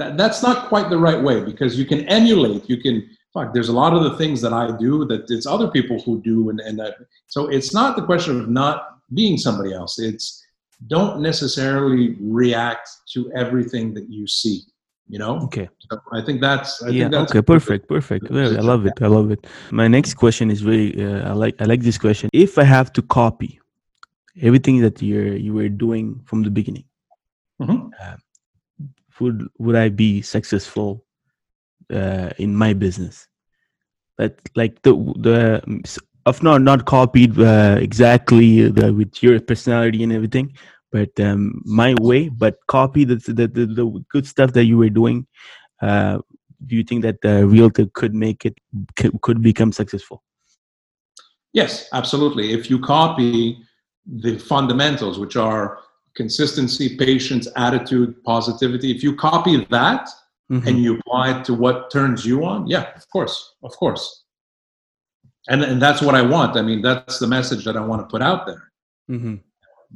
that, 0.00 0.16
that's 0.20 0.40
not 0.42 0.68
quite 0.68 0.88
the 0.90 0.98
right 0.98 1.22
way 1.28 1.38
because 1.50 1.78
you 1.78 1.86
can 1.92 2.00
emulate. 2.18 2.68
You 2.72 2.78
can 2.84 2.96
fuck, 3.32 3.52
there's 3.52 3.68
a 3.68 3.80
lot 3.84 3.92
of 3.92 4.02
the 4.04 4.16
things 4.16 4.40
that 4.40 4.52
I 4.52 4.76
do 4.76 5.04
that 5.06 5.30
it's 5.30 5.46
other 5.46 5.68
people 5.76 6.00
who 6.04 6.22
do, 6.22 6.48
and, 6.50 6.58
and 6.60 6.78
that, 6.78 6.94
so 7.26 7.48
it's 7.48 7.74
not 7.74 7.96
the 7.96 8.06
question 8.10 8.40
of 8.40 8.48
not 8.48 8.76
being 9.12 9.36
somebody 9.36 9.72
else. 9.74 9.98
It's 9.98 10.42
don't 10.86 11.20
necessarily 11.20 12.16
react 12.20 12.88
to 13.12 13.30
everything 13.32 13.94
that 13.94 14.08
you 14.10 14.26
see. 14.26 14.62
You 15.08 15.18
know. 15.18 15.38
Okay. 15.44 15.68
So 15.78 16.00
I 16.12 16.20
think 16.20 16.40
that's. 16.40 16.82
I 16.82 16.88
yeah. 16.88 17.04
Think 17.04 17.12
that's 17.12 17.30
okay. 17.30 17.42
Perfect. 17.42 17.88
Perfect. 17.88 18.30
I 18.30 18.60
love 18.60 18.86
it. 18.86 18.94
I 19.00 19.06
love 19.06 19.30
it. 19.30 19.46
My 19.70 19.88
next 19.88 20.14
question 20.14 20.50
is 20.50 20.64
really. 20.64 20.90
Uh, 21.04 21.30
I 21.30 21.32
like. 21.32 21.54
I 21.60 21.64
like 21.64 21.82
this 21.82 21.98
question. 21.98 22.28
If 22.32 22.58
I 22.58 22.64
have 22.64 22.92
to 22.94 23.02
copy 23.02 23.60
everything 24.42 24.80
that 24.80 25.00
you're 25.00 25.36
you 25.36 25.54
were 25.54 25.68
doing 25.68 26.20
from 26.24 26.42
the 26.42 26.50
beginning, 26.50 26.84
mm-hmm. 27.62 27.88
uh, 28.02 28.16
would 29.20 29.48
would 29.58 29.76
I 29.76 29.88
be 29.90 30.22
successful 30.22 31.04
uh, 31.92 32.30
in 32.38 32.54
my 32.54 32.72
business 32.72 33.28
but 34.16 34.40
like 34.54 34.82
the 34.82 34.92
the 35.18 35.62
of 36.24 36.42
not 36.42 36.62
not 36.62 36.86
copied 36.86 37.38
uh, 37.38 37.76
exactly 37.80 38.68
the, 38.68 38.92
with 38.92 39.22
your 39.22 39.38
personality 39.40 40.02
and 40.02 40.12
everything 40.12 40.52
but 40.92 41.10
um, 41.20 41.60
my 41.64 41.94
way 42.00 42.28
but 42.28 42.56
copy 42.66 43.04
the, 43.04 43.16
the, 43.16 43.46
the 43.48 43.66
the 43.66 44.04
good 44.10 44.26
stuff 44.26 44.52
that 44.52 44.64
you 44.64 44.76
were 44.76 44.90
doing 44.90 45.26
uh, 45.82 46.18
do 46.66 46.76
you 46.76 46.82
think 46.82 47.02
that 47.02 47.20
the 47.22 47.46
realtor 47.46 47.86
could 47.94 48.14
make 48.14 48.44
it 48.46 48.54
could, 49.22 49.42
become 49.42 49.72
successful 49.72 50.22
yes 51.52 51.88
absolutely 51.92 52.52
if 52.52 52.70
you 52.70 52.78
copy 52.78 53.58
the 54.06 54.38
fundamentals 54.38 55.18
which 55.18 55.36
are 55.36 55.78
consistency 56.14 56.96
patience 56.96 57.48
attitude 57.56 58.22
positivity 58.24 58.90
if 58.90 59.02
you 59.02 59.14
copy 59.14 59.66
that 59.70 60.08
mm-hmm. 60.50 60.66
and 60.66 60.82
you 60.82 60.98
apply 60.98 61.38
it 61.38 61.44
to 61.44 61.54
what 61.54 61.90
turns 61.90 62.24
you 62.24 62.44
on, 62.44 62.66
yeah, 62.66 62.94
of 62.94 63.08
course, 63.10 63.54
of 63.62 63.72
course. 63.76 64.24
And 65.48 65.62
and 65.62 65.80
that's 65.80 66.02
what 66.02 66.14
I 66.14 66.22
want. 66.22 66.56
I 66.56 66.62
mean, 66.62 66.82
that's 66.82 67.18
the 67.18 67.26
message 67.26 67.64
that 67.64 67.76
I 67.76 67.80
want 67.80 68.02
to 68.02 68.06
put 68.06 68.22
out 68.22 68.46
there. 68.46 68.72
Mm-hmm. 69.10 69.36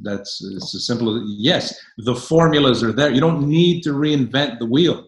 That's 0.01 0.43
it's 0.55 0.75
as 0.75 0.85
simple 0.85 1.15
as 1.15 1.23
yes, 1.27 1.79
the 1.99 2.15
formulas 2.15 2.83
are 2.83 2.91
there. 2.91 3.11
You 3.11 3.21
don't 3.21 3.47
need 3.47 3.81
to 3.83 3.91
reinvent 3.91 4.59
the 4.59 4.65
wheel. 4.65 5.07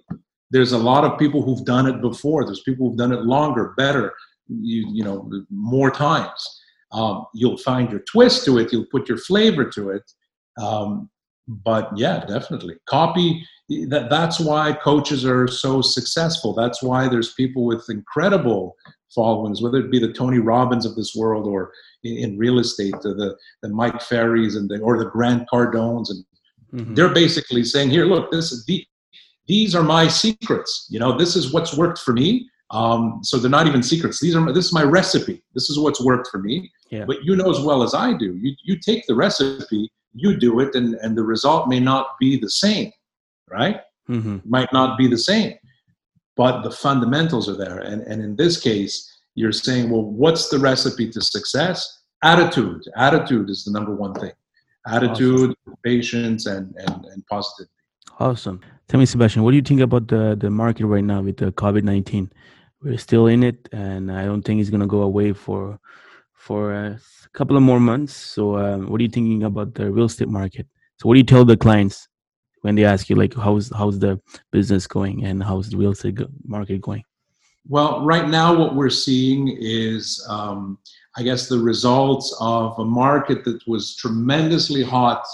There's 0.52 0.72
a 0.72 0.78
lot 0.78 1.04
of 1.04 1.18
people 1.18 1.42
who've 1.42 1.66
done 1.66 1.88
it 1.88 2.02
before. 2.02 2.46
There's 2.46 2.62
people 2.62 2.88
who've 2.88 2.98
done 2.98 3.12
it 3.12 3.22
longer, 3.22 3.74
better, 3.78 4.14
you 4.48 4.88
you 4.92 5.04
know, 5.04 5.30
more 5.50 5.92
times. 5.92 6.62
Um, 6.92 7.26
you'll 7.34 7.58
find 7.58 7.90
your 7.90 8.02
twist 8.02 8.46
to 8.46 8.60
it. 8.60 8.72
You'll 8.72 8.86
put 8.92 9.10
your 9.10 9.18
flavor 9.18 9.66
to 9.72 9.90
it. 9.90 10.04
Um, 10.62 11.10
but 11.48 11.90
yeah, 11.98 12.24
definitely 12.26 12.76
copy 12.88 13.46
that, 13.70 14.10
that's 14.10 14.40
why 14.40 14.74
coaches 14.74 15.26
are 15.26 15.48
so 15.48 15.82
successful. 15.82 16.54
That's 16.54 16.82
why 16.82 17.08
there's 17.08 17.34
people 17.34 17.66
with 17.66 17.90
incredible 17.90 18.76
followings, 19.14 19.62
whether 19.62 19.78
it 19.78 19.92
be 19.92 20.00
the 20.00 20.14
Tony 20.14 20.40
Robbins 20.40 20.86
of 20.86 20.96
this 20.96 21.16
world 21.16 21.48
or 21.48 21.72
in, 22.04 22.18
in 22.18 22.38
real 22.38 22.60
estate, 22.60 22.94
the, 23.02 23.36
the 23.62 23.70
Mike 23.70 24.02
Ferries 24.02 24.56
and 24.56 24.70
the, 24.70 24.80
or 24.80 24.98
the 24.98 25.10
Grant 25.10 25.48
Cardones. 25.52 26.10
And 26.10 26.26
mm-hmm. 26.74 26.94
they're 26.94 27.14
basically 27.14 27.64
saying, 27.64 27.90
here, 27.90 28.06
look, 28.06 28.32
this 28.32 28.52
is 28.52 28.66
the, 28.66 28.86
these 29.48 29.76
are 29.76 29.84
my 29.84 30.08
secrets. 30.08 30.88
You 30.90 31.00
know, 31.00 31.18
this 31.18 31.36
is 31.36 31.54
what's 31.54 31.76
worked 31.76 32.00
for 32.00 32.14
me. 32.14 32.50
Um, 32.72 33.20
so 33.22 33.38
they're 33.38 33.52
not 33.52 33.68
even 33.68 33.84
secrets. 33.84 34.20
These 34.20 34.36
are 34.36 34.54
this 34.54 34.66
is 34.66 34.74
my 34.74 34.84
recipe. 34.84 35.44
This 35.54 35.70
is 35.70 35.78
what's 35.78 36.02
worked 36.02 36.30
for 36.30 36.40
me. 36.40 36.72
Yeah. 36.90 37.06
But 37.06 37.24
you 37.24 37.36
know 37.36 37.52
as 37.52 37.60
well 37.60 37.84
as 37.84 37.94
I 37.94 38.18
do. 38.18 38.36
You 38.36 38.56
you 38.64 38.80
take 38.80 39.06
the 39.06 39.14
recipe, 39.14 39.92
you 40.16 40.38
do 40.40 40.60
it, 40.60 40.74
and 40.74 40.96
and 40.96 41.16
the 41.16 41.22
result 41.22 41.68
may 41.68 41.80
not 41.80 42.18
be 42.20 42.40
the 42.40 42.50
same 42.50 42.92
right? 43.54 43.82
Mm-hmm. 44.10 44.38
Might 44.46 44.74
not 44.74 44.98
be 44.98 45.08
the 45.08 45.18
same, 45.18 45.54
but 46.36 46.64
the 46.64 46.72
fundamentals 46.72 47.48
are 47.48 47.56
there. 47.56 47.80
And, 47.80 48.02
and 48.02 48.22
in 48.22 48.36
this 48.36 48.60
case, 48.60 49.10
you're 49.36 49.52
saying, 49.52 49.90
well, 49.90 50.04
what's 50.04 50.50
the 50.50 50.60
recipe 50.60 51.10
to 51.12 51.22
success? 51.22 52.02
Attitude. 52.24 52.84
Attitude 52.96 53.50
is 53.50 53.64
the 53.64 53.72
number 53.72 53.96
one 53.96 54.14
thing. 54.14 54.32
Attitude, 54.88 55.52
awesome. 55.52 55.78
patience, 55.84 56.46
and, 56.46 56.74
and, 56.78 57.06
and 57.06 57.26
positivity. 57.28 57.72
Awesome. 58.20 58.62
Tell 58.88 59.00
me, 59.00 59.06
Sebastian, 59.06 59.44
what 59.44 59.52
do 59.52 59.58
you 59.58 59.64
think 59.64 59.82
about 59.82 60.08
the, 60.08 60.38
the 60.40 60.50
market 60.50 60.86
right 60.86 61.04
now 61.04 61.22
with 61.22 61.38
the 61.38 61.52
COVID 61.54 61.84
19? 61.84 62.32
We're 62.82 62.98
still 62.98 63.28
in 63.28 63.44
it, 63.44 63.70
and 63.72 64.12
I 64.12 64.26
don't 64.26 64.42
think 64.42 64.60
it's 64.60 64.70
going 64.70 64.82
to 64.82 64.88
go 64.88 65.04
away 65.04 65.34
for 65.34 65.80
for 66.34 66.74
a 66.74 67.00
couple 67.32 67.56
of 67.56 67.64
more 67.64 67.80
months. 67.80 68.14
So, 68.14 68.58
um, 68.58 68.88
what 68.88 69.00
are 69.00 69.04
you 69.04 69.10
thinking 69.10 69.44
about 69.44 69.74
the 69.74 69.90
real 69.90 70.06
estate 70.06 70.28
market? 70.28 70.68
So, 71.00 71.08
what 71.08 71.14
do 71.14 71.20
you 71.20 71.26
tell 71.26 71.46
the 71.46 71.56
clients 71.56 72.10
when 72.64 72.76
they 72.76 72.84
ask 72.84 73.10
you 73.10 73.16
like 73.16 73.34
how's 73.36 73.72
how's 73.78 74.00
the 74.00 74.20
business 74.52 74.88
going 74.88 75.24
and 75.26 75.44
how's 75.44 75.70
the 75.70 75.78
real 75.78 75.92
estate 75.92 76.20
market 76.46 76.82
going 76.82 77.04
well 77.68 78.06
right 78.06 78.28
now 78.28 78.56
what 78.56 78.76
we're 78.76 78.90
seeing 78.90 79.56
is 79.60 80.26
um, 80.30 80.78
i 81.18 81.24
guess 81.24 81.48
the 81.48 81.58
results 81.58 82.36
of 82.40 82.78
a 82.80 82.86
market 82.86 83.44
that 83.44 83.60
was 83.68 83.96
tremendously 83.96 84.84
hot 84.84 85.26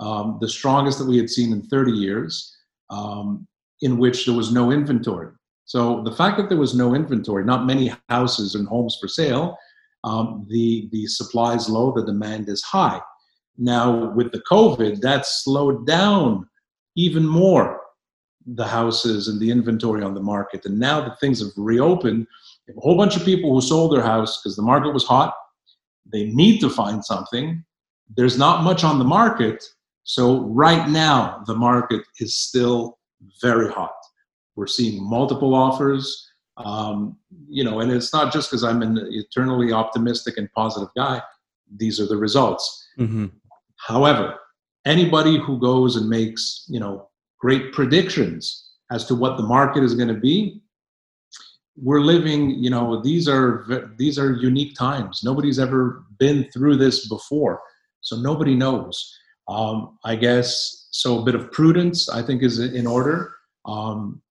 um, 0.00 0.38
the 0.40 0.48
strongest 0.48 0.98
that 0.98 1.08
we 1.08 1.16
had 1.16 1.30
seen 1.30 1.52
in 1.52 1.62
30 1.62 1.92
years 1.92 2.54
um, 2.90 3.46
in 3.82 3.98
which 3.98 4.26
there 4.26 4.34
was 4.34 4.52
no 4.52 4.70
inventory. 4.70 5.28
So 5.64 6.02
the 6.02 6.12
fact 6.12 6.36
that 6.38 6.48
there 6.48 6.58
was 6.58 6.74
no 6.74 6.94
inventory 6.94 7.44
not 7.44 7.66
many 7.66 7.92
houses 8.08 8.54
and 8.54 8.68
homes 8.68 8.96
for 9.00 9.08
sale 9.08 9.56
um, 10.04 10.46
the 10.48 10.88
the 10.92 11.06
supply 11.06 11.54
is 11.54 11.68
low 11.68 11.92
the 11.92 12.04
demand 12.04 12.48
is 12.48 12.62
high. 12.62 13.00
Now 13.58 14.12
with 14.12 14.32
the 14.32 14.42
covid 14.50 15.00
that 15.00 15.26
slowed 15.26 15.86
down 15.86 16.48
even 16.94 17.26
more 17.26 17.80
the 18.46 18.66
houses 18.66 19.28
and 19.28 19.40
the 19.40 19.50
inventory 19.50 20.02
on 20.02 20.14
the 20.14 20.22
market. 20.22 20.64
And 20.64 20.78
now 20.78 21.00
that 21.00 21.18
things 21.18 21.40
have 21.40 21.50
reopened, 21.56 22.26
a 22.68 22.80
whole 22.80 22.96
bunch 22.96 23.16
of 23.16 23.24
people 23.24 23.52
who 23.52 23.60
sold 23.60 23.92
their 23.92 24.02
house 24.02 24.40
because 24.40 24.56
the 24.56 24.62
market 24.62 24.92
was 24.92 25.04
hot, 25.04 25.34
they 26.10 26.26
need 26.26 26.60
to 26.60 26.70
find 26.70 27.04
something. 27.04 27.64
There's 28.16 28.38
not 28.38 28.62
much 28.62 28.84
on 28.84 28.98
the 28.98 29.04
market. 29.04 29.64
So, 30.04 30.42
right 30.42 30.88
now, 30.88 31.42
the 31.46 31.54
market 31.56 32.02
is 32.20 32.36
still 32.36 32.98
very 33.40 33.68
hot. 33.70 33.94
We're 34.54 34.68
seeing 34.68 35.02
multiple 35.02 35.54
offers. 35.54 36.30
Um, 36.56 37.18
you 37.48 37.64
know, 37.64 37.80
and 37.80 37.90
it's 37.90 38.12
not 38.12 38.32
just 38.32 38.50
because 38.50 38.62
I'm 38.62 38.82
an 38.82 38.98
eternally 39.10 39.72
optimistic 39.72 40.38
and 40.38 40.50
positive 40.52 40.88
guy. 40.96 41.20
These 41.76 42.00
are 42.00 42.06
the 42.06 42.16
results. 42.16 42.88
Mm-hmm. 42.98 43.26
However, 43.76 44.38
anybody 44.86 45.38
who 45.38 45.58
goes 45.58 45.96
and 45.96 46.08
makes 46.08 46.64
you 46.68 46.80
know 46.80 47.08
great 47.38 47.72
predictions 47.72 48.70
as 48.90 49.04
to 49.06 49.14
what 49.14 49.36
the 49.36 49.42
market 49.42 49.82
is 49.82 49.94
going 49.94 50.08
to 50.08 50.14
be. 50.14 50.60
We're 51.76 52.00
living 52.00 52.50
you 52.50 52.70
know 52.70 53.02
these 53.02 53.28
are 53.28 53.92
these 53.98 54.18
are 54.18 54.32
unique 54.32 54.74
times. 54.74 55.20
Nobody's 55.22 55.58
ever 55.58 56.04
been 56.18 56.48
through 56.52 56.76
this 56.76 57.08
before 57.08 57.60
so 58.06 58.16
nobody 58.16 58.54
knows. 58.54 59.18
Um, 59.48 59.98
i 60.04 60.16
guess 60.16 60.88
so 60.90 61.20
a 61.20 61.24
bit 61.24 61.36
of 61.36 61.52
prudence 61.52 62.08
i 62.08 62.20
think 62.22 62.42
is 62.42 62.58
in 62.58 62.86
order. 62.86 63.34
Um, 63.64 64.22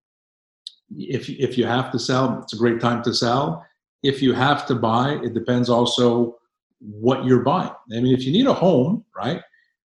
if 0.98 1.30
if 1.30 1.58
you 1.58 1.66
have 1.66 1.92
to 1.92 2.00
sell 2.00 2.42
it's 2.42 2.54
a 2.54 2.58
great 2.58 2.80
time 2.82 3.04
to 3.04 3.14
sell. 3.14 3.66
If 4.04 4.22
you 4.22 4.34
have 4.34 4.66
to 4.68 4.76
buy 4.76 5.20
it 5.24 5.34
depends 5.34 5.70
also 5.70 6.38
what 6.80 7.26
you're 7.26 7.44
buying. 7.44 7.76
I 7.96 8.00
mean 8.02 8.14
if 8.14 8.24
you 8.26 8.32
need 8.32 8.48
a 8.48 8.54
home 8.54 9.06
right 9.16 9.42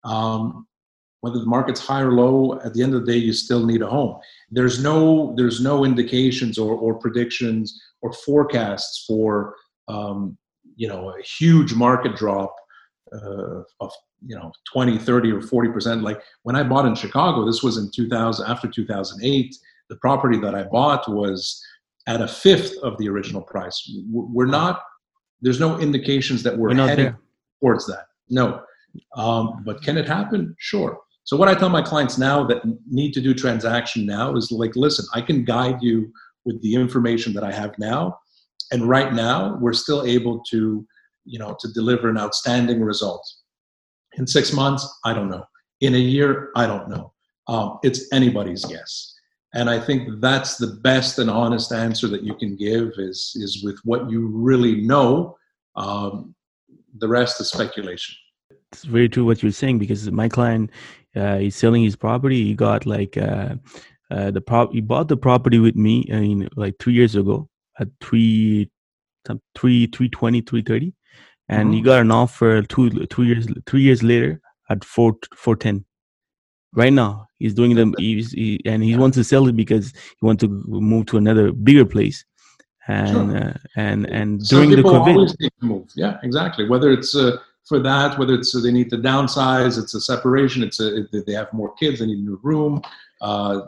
um, 0.05 0.67
whether 1.23 1.39
the 1.39 1.47
market's 1.47 1.81
high 1.81 2.01
or 2.01 2.13
low, 2.13 2.61
at 2.65 2.75
the 2.75 2.83
end 2.83 2.95
of 2.95 3.07
the 3.07 3.13
day, 3.13 3.17
you 3.17 3.33
still 3.33 3.65
need 3.65 3.81
a 3.81 3.87
home. 3.87 4.19
There's 4.51 4.83
no 4.83 5.35
there's 5.37 5.61
no 5.61 5.85
indications 5.85 6.59
or, 6.59 6.75
or 6.75 6.95
predictions 6.95 7.81
or 8.03 8.13
forecasts 8.13 9.05
for 9.07 9.55
um, 9.89 10.37
you 10.77 10.89
know 10.89 11.11
a 11.11 11.23
huge 11.23 11.75
market 11.75 12.17
drop 12.17 12.55
uh, 13.13 13.63
of 13.81 13.93
you 14.27 14.37
know 14.37 14.53
20 14.73 14.99
30 14.99 15.33
or 15.33 15.43
40 15.43 15.73
percent 15.73 16.03
like 16.03 16.23
when 16.45 16.55
i 16.55 16.63
bought 16.63 16.87
in 16.87 16.95
chicago 16.95 17.45
this 17.45 17.61
was 17.61 17.77
in 17.77 17.91
2000 17.93 18.47
after 18.47 18.69
2008 18.69 19.57
the 19.91 19.97
property 19.97 20.39
that 20.39 20.55
i 20.55 20.63
bought 20.63 21.13
was 21.13 21.61
at 22.07 22.21
a 22.21 22.29
fifth 22.29 22.73
of 22.85 22.97
the 22.99 23.09
original 23.09 23.43
price 23.43 23.91
we're 24.13 24.47
not 24.47 24.81
there's 25.41 25.59
no 25.59 25.77
indications 25.81 26.45
that 26.45 26.57
we're, 26.57 26.69
we're 26.69 26.87
heading 26.87 27.07
there. 27.07 27.19
towards 27.61 27.85
that 27.85 28.07
no 28.31 28.63
um, 29.17 29.63
but 29.65 29.83
can 29.83 29.97
it 29.97 30.07
happen? 30.07 30.55
Sure. 30.59 30.99
So 31.25 31.37
what 31.37 31.49
I 31.49 31.55
tell 31.55 31.69
my 31.69 31.83
clients 31.83 32.19
now 32.19 32.45
that 32.47 32.63
need 32.91 33.13
to 33.15 33.21
do 33.21 33.33
transaction 33.33 34.05
now 34.07 34.35
is 34.35 34.51
like, 34.51 34.75
listen, 34.75 35.07
I 35.15 35.21
can 35.21 35.45
guide 35.45 35.79
you 35.81 36.13
with 36.45 36.61
the 36.63 36.75
information 36.75 37.33
that 37.35 37.45
I 37.45 37.53
have 37.53 37.79
now. 37.79 38.19
And 38.73 38.89
right 38.89 39.13
now, 39.13 39.57
we're 39.61 39.73
still 39.73 40.05
able 40.05 40.43
to, 40.51 40.87
you 41.25 41.39
know, 41.39 41.57
to 41.61 41.73
deliver 41.73 42.09
an 42.09 42.19
outstanding 42.19 42.81
result. 42.81 43.25
In 44.15 44.27
six 44.27 44.53
months, 44.53 44.87
I 45.05 45.15
don't 45.15 45.31
know. 45.31 45.45
In 45.81 45.95
a 45.95 45.99
year, 45.99 46.51
I 46.57 46.67
don't 46.67 46.89
know. 46.89 47.13
Um, 47.49 47.79
it's 47.83 48.13
anybody's 48.13 48.65
guess. 48.65 49.15
And 49.55 49.69
I 49.69 49.79
think 49.79 50.21
that's 50.21 50.57
the 50.57 50.79
best 50.83 51.19
and 51.19 51.29
honest 51.29 51.73
answer 51.73 52.09
that 52.09 52.23
you 52.23 52.35
can 52.35 52.57
give 52.57 52.93
is, 52.97 53.33
is 53.37 53.63
with 53.63 53.79
what 53.85 54.11
you 54.11 54.29
really 54.29 54.81
know. 54.81 55.37
Um, 55.77 56.35
the 56.99 57.09
rest 57.09 57.41
is 57.41 57.51
speculation. 57.51 58.15
It's 58.73 58.85
very 58.85 59.09
true 59.09 59.25
what 59.25 59.43
you're 59.43 59.53
saying 59.53 59.79
because 59.79 60.11
my 60.11 60.29
client, 60.29 60.71
uh, 61.17 61.39
he's 61.39 61.57
selling 61.57 61.83
his 61.83 61.97
property. 61.97 62.45
He 62.45 62.55
got 62.55 62.87
like 62.87 63.17
uh, 63.17 63.57
uh, 64.11 64.31
the 64.31 64.41
prop. 64.41 64.73
He 64.73 64.81
bought 64.81 65.09
the 65.09 65.17
property 65.17 65.59
with 65.59 65.77
me. 65.77 66.07
I 66.13 66.21
mean, 66.21 66.49
like 66.57 66.79
two 66.79 66.91
years 66.91 67.15
ago 67.17 67.49
at 67.79 67.89
three, 68.01 68.71
three, 69.55 69.87
three 69.87 70.09
twenty, 70.09 70.41
three 70.41 70.63
thirty, 70.63 70.95
and 71.49 71.69
mm-hmm. 71.69 71.75
he 71.75 71.83
got 71.83 72.01
an 72.01 72.11
offer 72.11 72.63
two 72.63 73.07
two 73.07 73.23
years 73.25 73.47
three 73.67 73.83
years 73.83 74.03
later 74.03 74.41
at 74.71 74.85
four 74.85 75.17
four 75.35 75.57
ten. 75.57 75.85
Right 76.75 76.93
now, 76.93 77.27
he's 77.39 77.53
doing 77.53 77.77
them, 77.77 77.95
he's, 77.99 78.33
he, 78.33 78.59
and 78.65 78.83
he 78.83 78.97
wants 78.97 79.19
to 79.19 79.25
sell 79.25 79.47
it 79.47 79.55
because 79.55 79.93
he 79.93 80.27
wants 80.27 80.41
to 80.41 80.49
move 80.49 81.05
to 81.07 81.19
another 81.19 81.53
bigger 81.53 81.85
place. 81.85 82.25
And 82.89 83.09
sure. 83.09 83.37
uh, 83.37 83.53
and 83.77 84.07
and 84.07 84.41
during 84.49 84.71
the 84.71 84.77
COVID, 84.77 85.15
always 85.15 85.39
need 85.39 85.53
to 85.61 85.67
move. 85.67 85.89
Yeah, 85.95 86.19
exactly. 86.23 86.67
Whether 86.67 86.91
it's 86.91 87.15
uh, 87.15 87.37
for 87.67 87.79
that, 87.81 88.19
whether 88.19 88.35
it's 88.35 88.61
they 88.61 88.73
need 88.73 88.91
to 88.91 88.99
downsize, 88.99 89.79
it's 89.79 89.95
a 89.95 90.01
separation, 90.01 90.63
it's 90.63 90.81
a 90.81 91.07
they 91.13 91.33
have 91.33 91.53
more 91.53 91.75
kids, 91.75 92.01
they 92.01 92.07
need 92.07 92.19
a 92.19 92.23
new 92.23 92.41
room. 92.43 92.83
Uh, 93.21 93.63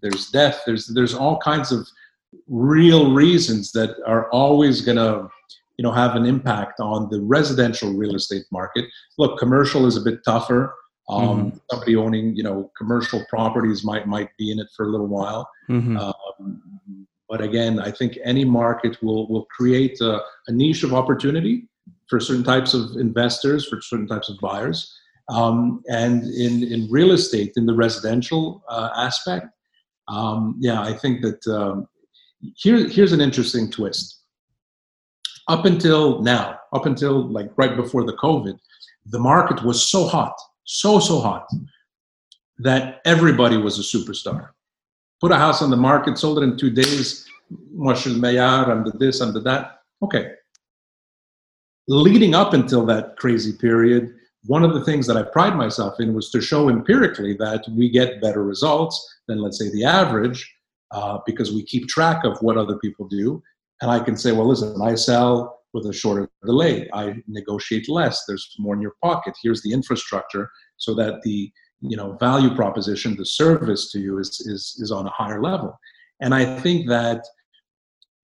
there's 0.00 0.30
death. 0.30 0.62
There's 0.66 0.86
there's 0.86 1.14
all 1.14 1.38
kinds 1.38 1.70
of 1.70 1.86
real 2.48 3.12
reasons 3.12 3.72
that 3.72 3.96
are 4.06 4.30
always 4.30 4.80
going 4.80 4.96
to 4.96 5.28
you 5.76 5.82
know 5.82 5.92
have 5.92 6.14
an 6.14 6.24
impact 6.24 6.80
on 6.80 7.08
the 7.10 7.20
residential 7.20 7.92
real 7.92 8.14
estate 8.14 8.44
market 8.50 8.84
look 9.18 9.38
commercial 9.38 9.86
is 9.86 9.96
a 9.96 10.00
bit 10.00 10.20
tougher 10.24 10.74
um, 11.08 11.22
mm-hmm. 11.22 11.58
somebody 11.70 11.96
owning 11.96 12.34
you 12.34 12.42
know 12.42 12.70
commercial 12.76 13.24
properties 13.28 13.84
might 13.84 14.06
might 14.06 14.30
be 14.38 14.50
in 14.52 14.58
it 14.58 14.68
for 14.76 14.86
a 14.86 14.88
little 14.88 15.06
while 15.06 15.48
mm-hmm. 15.68 15.96
um, 15.96 17.06
but 17.28 17.40
again 17.40 17.80
i 17.80 17.90
think 17.90 18.18
any 18.24 18.44
market 18.44 18.96
will 19.02 19.26
will 19.28 19.46
create 19.46 20.00
a, 20.00 20.20
a, 20.48 20.52
niche 20.52 20.82
of 20.82 20.94
opportunity 20.94 21.68
for 22.14 22.20
certain 22.20 22.44
types 22.44 22.74
of 22.74 22.96
investors 22.96 23.66
for 23.68 23.80
certain 23.80 24.06
types 24.06 24.28
of 24.28 24.36
buyers 24.40 24.78
um, 25.28 25.82
and 25.88 26.22
in 26.44 26.62
in 26.74 26.80
real 26.90 27.12
estate 27.12 27.52
in 27.56 27.66
the 27.66 27.74
residential 27.74 28.62
uh, 28.68 28.90
aspect 28.96 29.46
um, 30.08 30.56
yeah 30.60 30.80
i 30.82 30.92
think 30.92 31.22
that 31.22 31.42
um, 31.48 31.88
here, 32.56 32.88
here's 32.88 33.12
an 33.12 33.20
interesting 33.20 33.70
twist. 33.70 34.20
Up 35.48 35.64
until 35.64 36.22
now, 36.22 36.58
up 36.72 36.86
until 36.86 37.28
like 37.30 37.50
right 37.56 37.76
before 37.76 38.04
the 38.04 38.16
COVID, 38.16 38.58
the 39.06 39.18
market 39.18 39.62
was 39.62 39.90
so 39.90 40.06
hot, 40.06 40.34
so, 40.64 40.98
so 40.98 41.20
hot, 41.20 41.46
that 42.58 43.00
everybody 43.04 43.56
was 43.56 43.78
a 43.78 43.82
superstar. 43.82 44.50
Put 45.20 45.32
a 45.32 45.36
house 45.36 45.60
on 45.62 45.70
the 45.70 45.76
market, 45.76 46.18
sold 46.18 46.38
it 46.38 46.42
in 46.42 46.56
two 46.56 46.70
days. 46.70 47.26
Je 47.50 47.94
suis 47.94 48.14
I'm 48.16 48.84
the 48.84 48.92
this, 48.98 49.20
I'm 49.20 49.34
the 49.34 49.40
that. 49.40 49.80
Okay. 50.02 50.32
Leading 51.86 52.34
up 52.34 52.54
until 52.54 52.86
that 52.86 53.16
crazy 53.16 53.52
period, 53.52 54.14
one 54.46 54.64
of 54.64 54.74
the 54.74 54.84
things 54.84 55.06
that 55.06 55.16
I 55.16 55.22
pride 55.22 55.56
myself 55.56 56.00
in 56.00 56.14
was 56.14 56.30
to 56.30 56.40
show 56.40 56.68
empirically 56.68 57.34
that 57.34 57.64
we 57.76 57.88
get 57.88 58.20
better 58.20 58.44
results 58.44 58.96
than, 59.28 59.40
let's 59.40 59.58
say, 59.58 59.70
the 59.70 59.84
average 59.84 60.50
uh, 60.90 61.18
because 61.26 61.52
we 61.52 61.62
keep 61.64 61.88
track 61.88 62.24
of 62.24 62.38
what 62.40 62.56
other 62.56 62.78
people 62.78 63.08
do. 63.08 63.42
And 63.80 63.90
I 63.90 64.00
can 64.00 64.16
say, 64.16 64.32
well, 64.32 64.48
listen, 64.48 64.80
I 64.82 64.94
sell 64.94 65.60
with 65.72 65.86
a 65.86 65.92
shorter 65.92 66.30
delay. 66.46 66.88
I 66.92 67.16
negotiate 67.26 67.88
less. 67.88 68.24
There's 68.26 68.54
more 68.58 68.74
in 68.74 68.80
your 68.80 68.94
pocket. 69.02 69.34
Here's 69.42 69.62
the 69.62 69.72
infrastructure 69.72 70.48
so 70.76 70.94
that 70.94 71.20
the 71.22 71.50
you 71.80 71.96
know 71.96 72.16
value 72.18 72.54
proposition, 72.54 73.16
the 73.16 73.26
service 73.26 73.90
to 73.92 73.98
you 73.98 74.18
is 74.18 74.40
is 74.46 74.76
is 74.78 74.90
on 74.90 75.06
a 75.06 75.10
higher 75.10 75.42
level. 75.42 75.78
And 76.20 76.34
I 76.34 76.58
think 76.60 76.88
that 76.88 77.26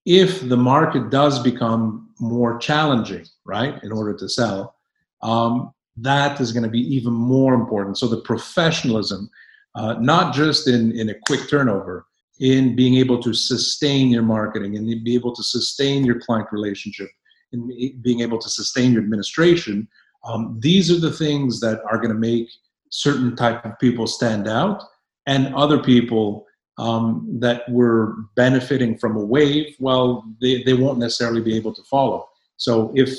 if 0.05 0.47
the 0.47 0.57
market 0.57 1.09
does 1.09 1.41
become 1.41 2.09
more 2.19 2.57
challenging, 2.57 3.25
right, 3.45 3.81
in 3.83 3.91
order 3.91 4.15
to 4.15 4.29
sell, 4.29 4.75
um, 5.21 5.73
that 5.97 6.39
is 6.39 6.51
going 6.51 6.63
to 6.63 6.69
be 6.69 6.95
even 6.95 7.13
more 7.13 7.53
important. 7.53 7.97
So 7.97 8.07
the 8.07 8.21
professionalism, 8.21 9.29
uh, 9.75 9.95
not 9.99 10.33
just 10.33 10.67
in 10.67 10.91
in 10.93 11.09
a 11.09 11.15
quick 11.27 11.49
turnover, 11.49 12.05
in 12.41 12.75
being 12.75 12.95
able 12.95 13.21
to 13.21 13.33
sustain 13.33 14.09
your 14.09 14.23
marketing 14.23 14.75
and 14.75 15.03
be 15.03 15.13
able 15.13 15.33
to 15.33 15.43
sustain 15.43 16.03
your 16.03 16.19
client 16.19 16.47
relationship 16.51 17.07
and 17.53 17.71
being 18.01 18.21
able 18.21 18.39
to 18.39 18.49
sustain 18.49 18.91
your 18.91 19.01
administration 19.01 19.87
um, 20.23 20.57
these 20.59 20.91
are 20.91 20.99
the 20.99 21.11
things 21.11 21.59
that 21.61 21.81
are 21.89 21.97
going 21.97 22.09
to 22.09 22.15
make 22.15 22.47
certain 22.89 23.35
type 23.35 23.63
of 23.65 23.77
people 23.79 24.07
stand 24.07 24.47
out 24.47 24.83
and 25.27 25.53
other 25.55 25.81
people 25.81 26.45
um, 26.81 27.27
that 27.39 27.61
were 27.69 28.15
benefiting 28.35 28.97
from 28.97 29.15
a 29.15 29.25
wave 29.35 29.75
well 29.79 30.23
they, 30.41 30.63
they 30.63 30.73
won't 30.73 30.99
necessarily 30.99 31.41
be 31.41 31.55
able 31.55 31.73
to 31.73 31.83
follow 31.83 32.27
so 32.57 32.91
if 32.95 33.09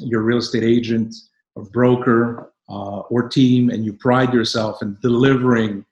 you're 0.00 0.20
a 0.20 0.24
real 0.24 0.38
estate 0.38 0.64
agent 0.64 1.14
or 1.54 1.64
broker 1.64 2.52
uh, 2.68 3.00
or 3.00 3.28
team 3.28 3.70
and 3.70 3.84
you 3.84 3.92
pride 3.92 4.32
yourself 4.32 4.82
in 4.82 4.96
delivering 5.00 5.84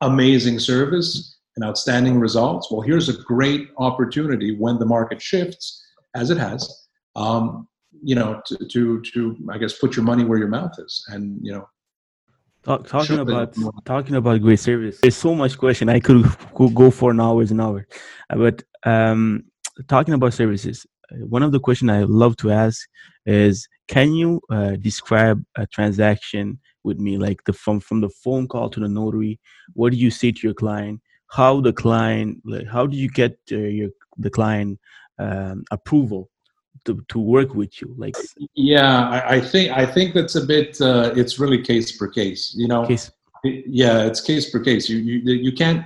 amazing 0.00 0.58
service 0.58 1.36
and 1.56 1.64
outstanding 1.64 2.20
results, 2.20 2.70
well, 2.70 2.80
here's 2.80 3.08
a 3.08 3.22
great 3.22 3.68
opportunity 3.78 4.56
when 4.56 4.78
the 4.78 4.86
market 4.86 5.20
shifts, 5.20 5.84
as 6.14 6.30
it 6.30 6.38
has, 6.38 6.86
um, 7.16 7.66
you 8.02 8.14
know, 8.14 8.40
to, 8.46 8.56
to, 8.56 9.00
to, 9.00 9.36
I 9.50 9.58
guess, 9.58 9.78
put 9.78 9.96
your 9.96 10.04
money 10.04 10.24
where 10.24 10.38
your 10.38 10.48
mouth 10.48 10.78
is. 10.78 11.04
And, 11.08 11.38
you 11.42 11.52
know, 11.52 11.68
Talk, 12.64 12.86
talking 12.86 13.18
about 13.18 13.54
talking 13.84 14.16
about 14.16 14.42
great 14.42 14.60
service. 14.60 14.98
There's 15.00 15.16
so 15.16 15.34
much 15.34 15.56
question 15.56 15.88
I 15.88 16.00
could, 16.00 16.24
could 16.54 16.74
go 16.74 16.90
for 16.90 17.12
an 17.12 17.20
hours 17.20 17.50
and 17.50 17.60
hours, 17.60 17.86
uh, 18.30 18.36
but 18.36 18.62
um, 18.84 19.44
talking 19.86 20.14
about 20.14 20.34
services, 20.34 20.86
uh, 21.10 21.26
one 21.26 21.42
of 21.42 21.52
the 21.52 21.60
questions 21.60 21.90
I 21.90 22.02
love 22.02 22.36
to 22.38 22.50
ask 22.50 22.88
is, 23.26 23.68
can 23.86 24.12
you 24.12 24.40
uh, 24.50 24.72
describe 24.72 25.42
a 25.56 25.66
transaction 25.66 26.58
with 26.84 26.98
me, 26.98 27.16
like 27.16 27.42
the 27.44 27.52
from 27.52 27.80
from 27.80 28.00
the 28.00 28.10
phone 28.10 28.48
call 28.48 28.68
to 28.70 28.80
the 28.80 28.88
notary? 28.88 29.40
What 29.74 29.92
do 29.92 29.98
you 29.98 30.10
say 30.10 30.32
to 30.32 30.40
your 30.42 30.54
client? 30.54 31.00
how 31.28 31.60
the 31.60 31.72
client 31.72 32.40
like 32.44 32.66
how 32.66 32.86
do 32.86 32.96
you 32.96 33.08
get 33.08 33.38
uh, 33.52 33.56
your 33.56 33.90
the 34.16 34.30
client 34.30 34.78
um, 35.18 35.64
approval 35.70 36.30
to, 36.88 37.04
to 37.08 37.18
work 37.18 37.54
with 37.54 37.80
you 37.80 37.94
like 37.98 38.14
yeah 38.54 39.08
I, 39.08 39.36
I 39.36 39.40
think 39.40 39.70
i 39.72 39.84
think 39.84 40.14
that's 40.14 40.36
a 40.36 40.44
bit 40.54 40.80
uh, 40.80 41.12
it's 41.14 41.38
really 41.38 41.60
case 41.62 41.92
per 41.92 42.08
case 42.08 42.54
you 42.56 42.66
know 42.66 42.86
case. 42.86 43.10
It, 43.44 43.64
yeah 43.66 44.06
it's 44.08 44.20
case 44.20 44.50
per 44.50 44.60
case 44.60 44.88
you, 44.88 44.98
you 44.98 45.34
you 45.46 45.52
can't 45.52 45.84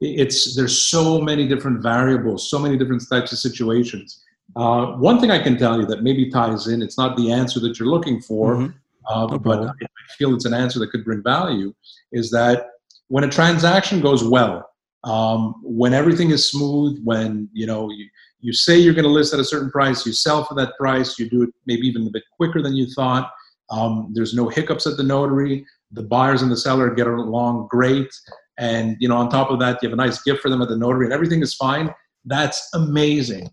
it's 0.00 0.54
there's 0.54 0.76
so 0.94 1.20
many 1.20 1.48
different 1.48 1.82
variables 1.82 2.48
so 2.48 2.58
many 2.58 2.76
different 2.78 3.02
types 3.10 3.32
of 3.32 3.38
situations 3.38 4.22
uh, 4.54 4.86
one 5.10 5.20
thing 5.20 5.30
i 5.30 5.42
can 5.46 5.58
tell 5.58 5.80
you 5.80 5.86
that 5.86 6.02
maybe 6.02 6.30
ties 6.30 6.68
in 6.68 6.80
it's 6.80 6.98
not 7.02 7.16
the 7.16 7.32
answer 7.32 7.58
that 7.58 7.78
you're 7.78 7.88
looking 7.96 8.20
for 8.20 8.56
mm-hmm. 8.56 8.72
uh, 9.12 9.26
no 9.26 9.38
but 9.38 9.58
i 9.68 10.12
feel 10.16 10.32
it's 10.34 10.44
an 10.44 10.54
answer 10.54 10.78
that 10.78 10.90
could 10.92 11.04
bring 11.04 11.22
value 11.22 11.74
is 12.12 12.30
that 12.30 12.68
when 13.08 13.24
a 13.24 13.28
transaction 13.28 14.00
goes 14.00 14.22
well 14.22 14.70
um, 15.06 15.54
when 15.62 15.94
everything 15.94 16.30
is 16.30 16.50
smooth, 16.50 17.00
when 17.04 17.48
you 17.52 17.66
know 17.66 17.90
you, 17.90 18.08
you 18.46 18.52
say 18.52 18.78
you're 18.78 18.94
going 18.94 19.02
to 19.04 19.10
list 19.10 19.34
at 19.34 19.40
a 19.40 19.44
certain 19.44 19.72
price, 19.72 20.06
you 20.06 20.12
sell 20.12 20.44
for 20.44 20.54
that 20.54 20.76
price, 20.78 21.18
you 21.18 21.28
do 21.28 21.42
it 21.42 21.50
maybe 21.66 21.84
even 21.88 22.06
a 22.06 22.10
bit 22.10 22.22
quicker 22.36 22.62
than 22.62 22.76
you 22.76 22.86
thought. 22.86 23.28
Um, 23.70 24.12
there's 24.14 24.34
no 24.34 24.48
hiccups 24.48 24.86
at 24.86 24.96
the 24.96 25.02
notary. 25.02 25.66
The 25.90 26.04
buyers 26.04 26.42
and 26.42 26.52
the 26.52 26.56
seller 26.56 26.94
get 26.94 27.08
along 27.08 27.66
great, 27.72 28.08
and 28.56 28.96
you 29.00 29.08
know 29.08 29.16
on 29.16 29.30
top 29.30 29.50
of 29.50 29.58
that, 29.58 29.82
you 29.82 29.88
have 29.88 29.94
a 29.94 29.96
nice 29.96 30.22
gift 30.22 30.42
for 30.42 30.48
them 30.48 30.62
at 30.62 30.68
the 30.68 30.76
notary, 30.76 31.06
and 31.06 31.12
everything 31.12 31.42
is 31.42 31.54
fine. 31.54 31.92
That's 32.24 32.68
amazing. 32.74 33.50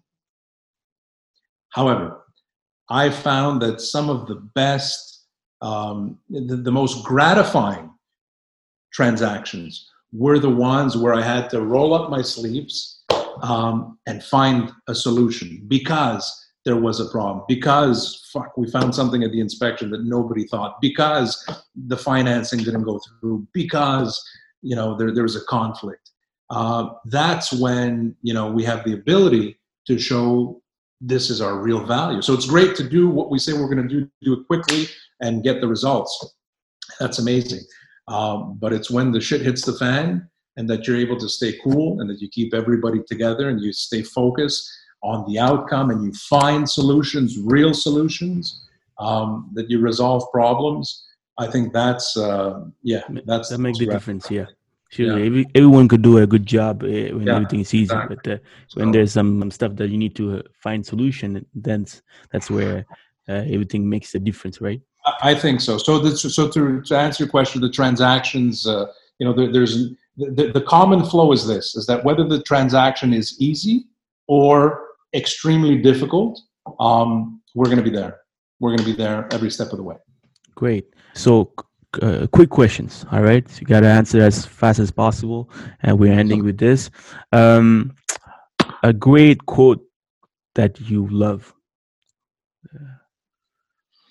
However, 1.70 2.22
I 2.88 3.10
found 3.10 3.64
that 3.64 3.82
some 3.82 4.12
of 4.12 4.28
the 4.28 4.36
best, 4.54 5.26
um, 5.64 6.20
the, 6.30 6.58
the 6.58 6.72
most 6.72 7.04
gratifying 7.04 7.90
transactions 8.94 9.90
were 10.12 10.38
the 10.38 10.50
ones 10.50 10.96
where 10.96 11.16
I 11.16 11.24
had 11.24 11.50
to 11.50 11.62
roll 11.62 11.96
up 11.96 12.12
my 12.12 12.22
sleeves 12.22 13.03
um, 13.42 13.98
and 14.08 14.24
find 14.24 14.72
a 14.88 14.96
solution 14.96 15.64
because 15.68 16.40
there 16.66 16.78
was 16.78 17.00
a 17.00 17.10
problem, 17.10 17.44
because 17.48 18.30
fuck, 18.32 18.56
we 18.58 18.70
found 18.70 18.96
something 18.96 19.24
at 19.24 19.32
the 19.32 19.42
inspection 19.42 19.90
that 19.92 20.04
nobody 20.06 20.46
thought, 20.48 20.80
because 20.80 21.46
the 21.76 21.98
financing 21.98 22.60
didn't 22.60 22.84
go 22.84 23.00
through, 23.00 23.46
because 23.54 24.22
you 24.62 24.76
know 24.76 24.98
there, 24.98 25.14
there 25.14 25.24
was 25.24 25.36
a 25.36 25.44
conflict. 25.46 26.12
Uh, 26.50 26.90
that's 27.06 27.52
when 27.52 28.16
you 28.22 28.34
know 28.34 28.50
we 28.50 28.64
have 28.64 28.84
the 28.86 28.94
ability 28.94 29.60
to 29.88 30.00
show 30.00 30.62
this 31.02 31.30
is 31.30 31.42
our 31.42 31.58
real 31.58 31.86
value. 31.86 32.22
So 32.22 32.34
it's 32.34 32.46
great 32.46 32.76
to 32.78 32.88
do 32.88 33.10
what 33.10 33.30
we 33.30 33.38
say 33.38 33.52
we're 33.54 33.74
going 33.74 33.88
to 33.88 33.94
do, 33.94 34.10
do 34.22 34.34
it 34.34 34.48
quickly 34.48 34.88
and 35.20 35.44
get 35.44 35.60
the 35.60 35.68
results. 35.68 36.34
That's 37.00 37.20
amazing. 37.20 37.62
Um, 38.08 38.58
but 38.58 38.72
it's 38.72 38.90
when 38.90 39.12
the 39.12 39.20
shit 39.20 39.42
hits 39.42 39.66
the 39.66 39.74
fan 39.74 40.30
and 40.58 40.70
that 40.70 40.88
you're 40.88 40.98
able 40.98 41.18
to 41.18 41.28
stay 41.28 41.58
cool 41.64 42.00
and 42.00 42.10
that 42.10 42.22
you 42.22 42.30
keep 42.30 42.54
everybody 42.54 43.02
together 43.08 43.50
and 43.50 43.62
you 43.62 43.74
stay 43.74 44.04
focused 44.04 44.70
on 45.02 45.26
the 45.28 45.40
outcome 45.40 45.90
and 45.90 46.04
you 46.04 46.14
find 46.14 46.70
solutions, 46.70 47.38
real 47.38 47.74
solutions, 47.74 48.66
um, 49.00 49.50
that 49.54 49.70
you 49.70 49.80
resolve 49.80 50.24
problems. 50.32 51.06
I 51.38 51.48
think 51.48 51.74
that's 51.74 52.16
uh, 52.16 52.66
yeah, 52.84 53.02
that's 53.26 53.50
that 53.50 53.58
makes 53.58 53.80
the 53.80 53.88
difference. 53.88 54.30
Yeah, 54.30 54.46
sure. 54.90 55.18
Yeah. 55.18 55.26
Every, 55.26 55.46
everyone 55.56 55.88
could 55.88 56.04
do 56.04 56.20
a 56.20 56.28
good 56.28 56.46
job 56.46 56.84
uh, 56.84 56.88
when 56.88 57.24
yeah, 57.24 57.36
everything 57.36 57.62
is 57.62 57.74
easy, 57.74 57.84
exactly. 57.86 58.18
but 58.24 58.32
uh, 58.34 58.38
so, 58.68 58.80
when 58.80 58.92
there's 58.92 59.14
some, 59.14 59.40
some, 59.40 59.52
stuff 59.52 59.76
that 59.78 59.90
you 59.90 59.98
need 59.98 60.16
to 60.16 60.38
uh, 60.38 60.42
find 60.62 60.86
solution, 60.86 61.44
then 61.56 61.88
that's 62.32 62.52
where 62.52 62.86
uh, 63.28 63.44
everything 63.56 63.90
makes 63.90 64.14
a 64.14 64.20
difference, 64.20 64.62
right? 64.62 64.82
I 65.22 65.36
think 65.36 65.60
so. 65.60 65.78
So, 65.78 66.00
the, 66.00 66.16
so 66.16 66.48
to, 66.50 66.82
to 66.82 66.98
answer 66.98 67.24
your 67.24 67.32
question, 67.32 67.62
the 67.62 67.70
transactions, 67.70 68.66
uh, 68.66 68.86
you 69.20 69.28
know, 69.28 69.34
there, 69.34 69.52
there's 69.52 69.90
the, 70.18 70.52
the 70.52 70.62
common 70.62 71.04
flow 71.04 71.32
is 71.32 71.48
this: 71.48 71.76
is 71.76 71.86
that 71.88 72.04
whether 72.04 72.24
the 72.24 72.42
transaction 72.44 73.14
is 73.14 73.40
easy 73.40 73.86
or 74.28 74.88
extremely 75.14 75.78
difficult, 75.78 76.40
um, 76.80 77.42
we're 77.56 77.66
going 77.66 77.78
to 77.78 77.84
be 77.84 77.90
there. 77.90 78.22
We're 78.60 78.70
going 78.70 78.80
to 78.80 78.86
be 78.86 78.94
there 78.94 79.28
every 79.32 79.50
step 79.50 79.72
of 79.72 79.78
the 79.78 79.84
way. 79.84 79.96
Great. 80.56 80.94
So, 81.14 81.52
uh, 82.02 82.28
quick 82.32 82.50
questions. 82.50 83.06
All 83.12 83.22
right, 83.22 83.46
you 83.60 83.68
got 83.68 83.82
to 83.82 83.88
answer 83.88 84.22
as 84.22 84.46
fast 84.46 84.80
as 84.80 84.92
possible, 84.92 85.50
and 85.82 86.00
we're 86.00 86.14
ending 86.14 86.44
with 86.44 86.58
this. 86.58 86.90
Um, 87.32 87.96
a 88.84 88.94
great 88.94 89.46
quote 89.46 89.84
that 90.56 90.80
you 90.80 91.08
love. 91.10 91.54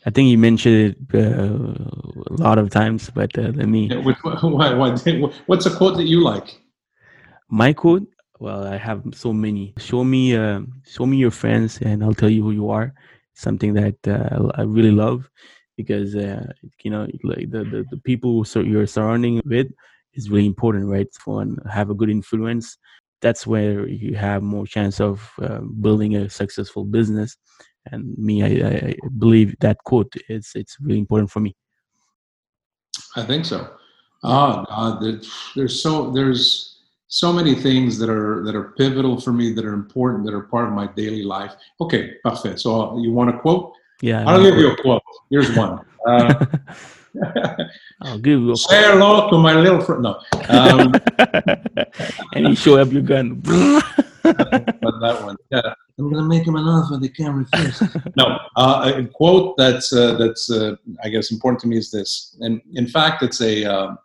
I 0.05 0.11
think 0.11 0.29
you 0.29 0.39
mentioned 0.39 0.97
it 1.13 1.15
uh, 1.15 2.35
a 2.35 2.37
lot 2.43 2.59
of 2.59 2.71
times, 2.71 3.11
but 3.11 3.37
uh, 3.39 3.53
let 3.55 3.69
me. 3.69 3.87
Yeah, 3.87 3.99
what, 3.99 4.17
what, 4.43 5.35
what's 5.47 5.67
a 5.67 5.77
quote 5.77 5.97
that 5.97 6.07
you 6.07 6.23
like? 6.23 6.61
My 7.49 7.73
quote. 7.73 8.07
Well, 8.41 8.67
I 8.67 8.77
have 8.77 9.05
so 9.13 9.33
many. 9.33 9.73
Show 9.79 10.03
me, 10.03 10.35
uh, 10.35 10.63
show 10.85 11.07
me 11.07 11.17
your 11.19 11.31
friends, 11.31 11.79
and 11.81 12.03
I'll 12.03 12.15
tell 12.15 12.31
you 12.31 12.43
who 12.43 12.51
you 12.51 12.71
are. 12.71 12.93
Something 13.35 13.75
that 13.75 13.97
uh, 14.07 14.51
I 14.57 14.63
really 14.63 14.91
love 14.91 15.31
because 15.77 16.17
uh, 16.17 16.47
you 16.83 16.91
know, 16.91 17.07
like 17.23 17.51
the, 17.51 17.65
the 17.65 17.85
the 17.91 17.99
people 17.99 18.45
you're 18.57 18.87
surrounding 18.87 19.41
with 19.45 19.69
is 20.15 20.29
really 20.29 20.47
important, 20.47 20.89
right? 20.89 21.07
For 21.15 21.43
and 21.43 21.59
have 21.71 21.91
a 21.91 21.95
good 21.95 22.11
influence. 22.11 22.77
That's 23.21 23.47
where 23.47 23.87
you 23.87 24.17
have 24.17 24.43
more 24.43 24.67
chance 24.67 25.01
of 25.01 25.31
uh, 25.41 25.61
building 25.81 26.17
a 26.17 26.29
successful 26.29 26.85
business 26.85 27.37
and 27.91 28.17
me 28.17 28.43
I, 28.43 28.69
I 28.69 28.95
believe 29.19 29.57
that 29.61 29.79
quote 29.85 30.13
is 30.29 30.53
it's 30.55 30.77
really 30.81 30.99
important 30.99 31.31
for 31.31 31.41
me 31.41 31.55
i 33.17 33.23
think 33.23 33.45
so 33.45 33.71
ah 34.25 34.65
uh, 34.69 35.01
there's 35.57 35.83
so 35.83 36.11
there's 36.11 36.79
so 37.09 37.33
many 37.33 37.55
things 37.55 37.99
that 37.99 38.09
are 38.09 38.43
that 38.45 38.55
are 38.55 38.73
pivotal 38.79 39.21
for 39.21 39.33
me 39.33 39.53
that 39.53 39.65
are 39.65 39.75
important 39.75 40.25
that 40.25 40.35
are 40.35 40.43
part 40.43 40.67
of 40.69 40.73
my 40.73 40.87
daily 40.95 41.23
life 41.23 41.55
okay 41.81 42.15
perfect 42.25 42.61
so 42.61 42.99
you 42.99 43.13
want 43.13 43.31
a 43.31 43.39
quote 43.39 43.73
yeah 44.01 44.25
i'll 44.29 44.43
give 44.43 44.57
you 44.57 44.71
a 44.71 44.83
quote 44.83 45.03
here's 45.31 45.55
one 45.57 45.81
uh, 46.07 46.47
I'll 48.01 48.19
give 48.19 48.41
you 48.41 48.53
a 48.53 48.57
say 48.57 48.69
quote. 48.69 48.93
hello 48.95 49.31
to 49.31 49.39
my 49.39 49.55
little 49.55 49.81
friend. 49.81 50.03
No, 50.03 50.21
um, 50.49 50.95
and 52.35 52.49
you 52.49 52.55
show 52.57 52.79
up 52.79 52.91
your 52.93 53.03
gun. 53.03 53.41
but 54.23 54.95
that 55.01 55.21
one, 55.23 55.37
yeah. 55.51 55.75
I'm 55.99 56.11
gonna 56.11 56.27
make 56.27 56.47
him 56.47 56.57
an 56.57 56.65
offer 56.65 56.97
they 56.97 57.09
can't 57.09 57.35
refuse. 57.35 57.83
no, 58.17 58.39
uh, 58.57 58.93
a 58.97 59.05
quote 59.05 59.57
that's 59.57 59.93
uh, 59.93 60.15
that's 60.15 60.51
uh, 60.51 60.77
I 61.05 61.09
guess 61.09 61.31
important 61.31 61.61
to 61.61 61.69
me 61.69 61.77
is 61.77 61.91
this, 61.91 62.37
and 62.41 62.61
in 62.75 62.87
fact, 62.87 63.23
it's 63.23 63.41
a 63.41 63.65
um, 63.65 63.99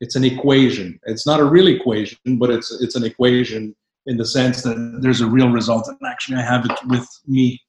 it's 0.00 0.16
an 0.16 0.24
equation. 0.24 1.00
It's 1.04 1.26
not 1.26 1.40
a 1.40 1.44
real 1.44 1.68
equation, 1.68 2.18
but 2.38 2.50
it's 2.50 2.70
it's 2.80 2.94
an 2.94 3.04
equation 3.04 3.74
in 4.06 4.16
the 4.16 4.26
sense 4.26 4.62
that 4.62 4.98
there's 5.00 5.20
a 5.20 5.26
real 5.26 5.48
result, 5.48 5.88
and 5.88 5.98
actually, 6.06 6.38
I 6.38 6.42
have 6.42 6.66
it 6.66 6.72
with 6.86 7.08
me 7.26 7.60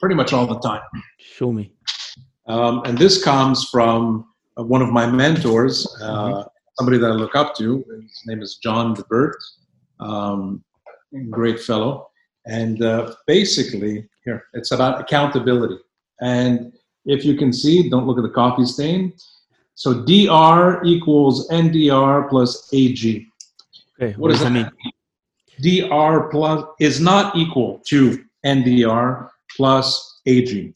pretty 0.00 0.14
much 0.14 0.32
all 0.32 0.46
the 0.46 0.58
time. 0.60 0.82
Show 1.18 1.52
me. 1.52 1.72
Um, 2.46 2.82
and 2.86 2.96
this 2.96 3.22
comes 3.22 3.68
from 3.68 4.26
uh, 4.58 4.64
one 4.64 4.80
of 4.80 4.88
my 4.88 5.06
mentors, 5.06 5.86
uh, 6.00 6.06
mm-hmm. 6.06 6.48
somebody 6.78 6.96
that 6.98 7.10
I 7.10 7.14
look 7.14 7.36
up 7.36 7.54
to. 7.56 7.84
His 8.00 8.22
name 8.26 8.40
is 8.40 8.56
John 8.56 8.96
DeBert, 8.96 9.34
um, 10.00 10.64
great 11.30 11.60
fellow 11.60 12.07
and 12.48 12.82
uh, 12.82 13.14
basically, 13.26 14.08
here, 14.24 14.44
it's 14.54 14.72
about 14.72 15.00
accountability. 15.00 15.78
And 16.20 16.72
if 17.04 17.24
you 17.24 17.36
can 17.36 17.52
see, 17.52 17.88
don't 17.88 18.06
look 18.06 18.18
at 18.18 18.22
the 18.22 18.30
coffee 18.30 18.64
stain. 18.64 19.12
So 19.74 20.02
DR 20.02 20.82
equals 20.84 21.48
NDR 21.50 22.28
plus 22.28 22.72
AG. 22.72 23.26
Okay, 24.00 24.12
what, 24.12 24.18
what 24.18 24.30
does 24.30 24.40
that 24.40 24.52
mean? 24.52 24.70
mean? 24.82 25.82
DR 25.84 26.30
plus 26.30 26.64
is 26.80 27.00
not 27.00 27.36
equal 27.36 27.80
to 27.86 28.24
NDR 28.46 29.28
plus 29.54 30.20
AG. 30.26 30.74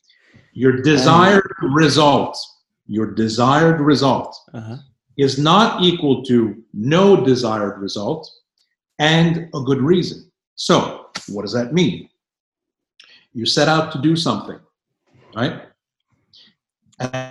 Your 0.52 0.82
desired 0.82 1.50
result, 1.62 2.38
your 2.86 3.12
desired 3.12 3.80
result 3.80 4.36
uh-huh. 4.52 4.76
is 5.16 5.38
not 5.38 5.82
equal 5.82 6.22
to 6.24 6.62
no 6.74 7.24
desired 7.24 7.80
result 7.80 8.30
and 8.98 9.48
a 9.54 9.60
good 9.60 9.80
reason. 9.80 10.30
So, 10.54 11.01
what 11.28 11.42
does 11.42 11.52
that 11.52 11.72
mean? 11.72 12.08
You 13.34 13.46
set 13.46 13.68
out 13.68 13.92
to 13.92 13.98
do 13.98 14.16
something, 14.16 14.58
right? 15.34 15.62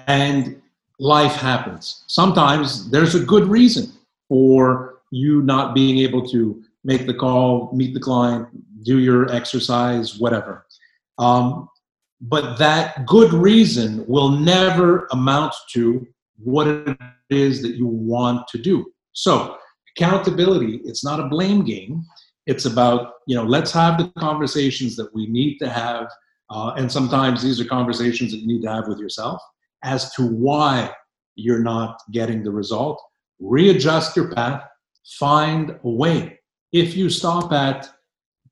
And 0.07 0.61
life 0.99 1.33
happens. 1.33 2.03
Sometimes 2.07 2.89
there's 2.89 3.15
a 3.15 3.23
good 3.23 3.47
reason 3.47 3.91
for 4.27 5.01
you 5.11 5.41
not 5.41 5.75
being 5.75 5.99
able 5.99 6.27
to 6.29 6.63
make 6.83 7.05
the 7.05 7.13
call, 7.13 7.71
meet 7.73 7.93
the 7.93 7.99
client, 7.99 8.47
do 8.83 8.99
your 8.99 9.31
exercise, 9.31 10.19
whatever. 10.19 10.65
Um, 11.17 11.69
but 12.21 12.57
that 12.57 13.05
good 13.05 13.33
reason 13.33 14.05
will 14.07 14.29
never 14.29 15.07
amount 15.11 15.53
to 15.73 16.07
what 16.37 16.67
it 16.67 16.97
is 17.29 17.61
that 17.61 17.75
you 17.75 17.87
want 17.87 18.47
to 18.49 18.57
do. 18.57 18.91
So, 19.13 19.57
accountability, 19.95 20.81
it's 20.85 21.03
not 21.03 21.19
a 21.19 21.27
blame 21.27 21.63
game. 21.63 22.03
It's 22.47 22.65
about, 22.65 23.13
you 23.27 23.35
know, 23.35 23.43
let's 23.43 23.71
have 23.71 23.97
the 23.97 24.11
conversations 24.19 24.95
that 24.95 25.13
we 25.13 25.27
need 25.27 25.59
to 25.59 25.69
have. 25.69 26.07
Uh, 26.49 26.73
and 26.77 26.91
sometimes 26.91 27.41
these 27.41 27.61
are 27.61 27.65
conversations 27.65 28.31
that 28.31 28.37
you 28.37 28.47
need 28.47 28.61
to 28.63 28.71
have 28.71 28.87
with 28.87 28.99
yourself 28.99 29.41
as 29.83 30.13
to 30.13 30.27
why 30.27 30.91
you're 31.35 31.63
not 31.63 32.01
getting 32.11 32.43
the 32.43 32.51
result. 32.51 33.01
Readjust 33.39 34.15
your 34.15 34.33
path, 34.33 34.63
find 35.19 35.79
a 35.83 35.89
way. 35.89 36.39
If 36.71 36.95
you 36.95 37.09
stop 37.09 37.51
at, 37.51 37.89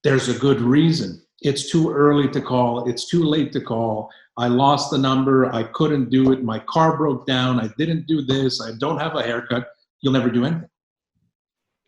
there's 0.04 0.30
a 0.30 0.40
good 0.40 0.62
reason. 0.62 1.22
It's 1.42 1.70
too 1.72 1.92
early 1.92 2.30
to 2.30 2.42
call, 2.42 2.90
it's 2.90 3.08
too 3.08 3.24
late 3.24 3.52
to 3.54 3.62
call. 3.62 4.10
I 4.38 4.48
lost 4.48 4.92
the 4.92 4.98
number, 4.98 5.54
I 5.54 5.64
couldn't 5.64 6.10
do 6.10 6.32
it, 6.32 6.44
my 6.44 6.60
car 6.60 6.98
broke 6.98 7.26
down, 7.26 7.60
I 7.60 7.70
didn't 7.78 8.08
do 8.08 8.22
this, 8.22 8.62
I 8.62 8.72
don't 8.80 9.00
have 9.00 9.16
a 9.16 9.24
haircut, 9.24 9.68
you'll 10.02 10.14
never 10.14 10.30
do 10.30 10.46
anything. 10.46 10.70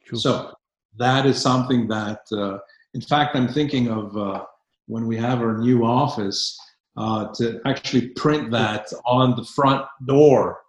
True. 0.06 0.18
So 0.18 0.54
that 0.98 1.26
is 1.26 1.42
something 1.42 1.88
that, 1.88 2.22
uh, 2.32 2.60
in 2.94 3.02
fact, 3.02 3.36
I'm 3.36 3.48
thinking 3.48 3.90
of 3.90 4.16
uh, 4.18 4.46
when 4.88 5.08
we 5.08 5.18
have 5.18 5.40
our 5.40 5.58
new 5.58 5.86
office 5.86 6.58
uh, 6.98 7.34
to 7.36 7.62
actually 7.66 8.10
print 8.10 8.52
that 8.52 8.92
on 9.06 9.36
the 9.36 9.46
front 9.46 9.86
door 10.06 10.60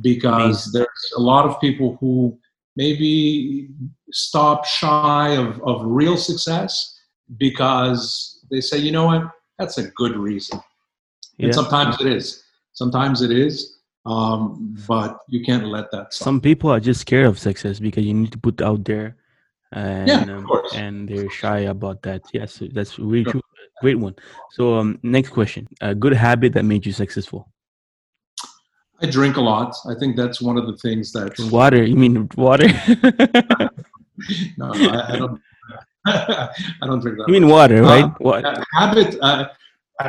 because 0.00 0.72
there's 0.72 1.12
a 1.16 1.20
lot 1.20 1.46
of 1.46 1.60
people 1.60 1.96
who 2.00 2.38
maybe 2.76 3.68
stop 4.12 4.64
shy 4.64 5.30
of, 5.36 5.60
of 5.62 5.82
real 5.84 6.16
success 6.16 6.98
because 7.38 8.44
they 8.50 8.60
say, 8.60 8.78
you 8.78 8.92
know 8.92 9.06
what, 9.06 9.30
that's 9.58 9.78
a 9.78 9.88
good 9.90 10.16
reason. 10.16 10.60
Yeah. 11.38 11.46
And 11.46 11.54
sometimes 11.54 12.00
it 12.00 12.06
is. 12.06 12.44
Sometimes 12.72 13.22
it 13.22 13.30
is. 13.30 13.78
Um, 14.04 14.76
but 14.88 15.20
you 15.28 15.44
can't 15.44 15.66
let 15.66 15.90
that 15.92 16.12
stop. 16.12 16.24
Some 16.24 16.40
people 16.40 16.70
are 16.70 16.80
just 16.80 17.02
scared 17.02 17.26
of 17.26 17.38
success 17.38 17.78
because 17.78 18.04
you 18.04 18.14
need 18.14 18.32
to 18.32 18.38
put 18.38 18.60
out 18.60 18.84
there 18.84 19.16
and 19.72 20.08
yeah, 20.08 20.22
um, 20.22 20.46
and 20.74 21.08
they're 21.08 21.30
shy 21.30 21.60
about 21.60 22.02
that. 22.02 22.22
Yes, 22.32 22.62
that's 22.72 22.98
really 22.98 23.24
true. 23.24 23.42
Great 23.80 23.98
one. 23.98 24.14
So 24.52 24.74
um, 24.74 24.98
next 25.02 25.30
question: 25.30 25.68
a 25.80 25.94
good 25.94 26.12
habit 26.12 26.52
that 26.54 26.64
made 26.64 26.86
you 26.86 26.92
successful. 26.92 27.48
I 29.00 29.06
drink 29.06 29.36
a 29.36 29.40
lot. 29.40 29.74
I 29.88 29.94
think 29.98 30.16
that's 30.16 30.40
one 30.40 30.56
of 30.56 30.66
the 30.66 30.76
things 30.76 31.12
that 31.12 31.36
water. 31.50 31.82
You 31.82 31.96
mean 31.96 32.28
water? 32.36 32.68
no, 34.56 34.72
I, 34.72 35.14
I 35.14 35.16
don't. 35.18 35.40
I 36.06 36.86
don't 36.86 37.00
drink 37.00 37.18
that. 37.18 37.28
You 37.28 37.32
mean 37.34 37.48
water, 37.48 37.82
uh, 37.82 37.88
right? 37.88 38.04
Uh, 38.04 38.14
what 38.18 38.44
habit? 38.74 39.18
Uh, 39.20 39.46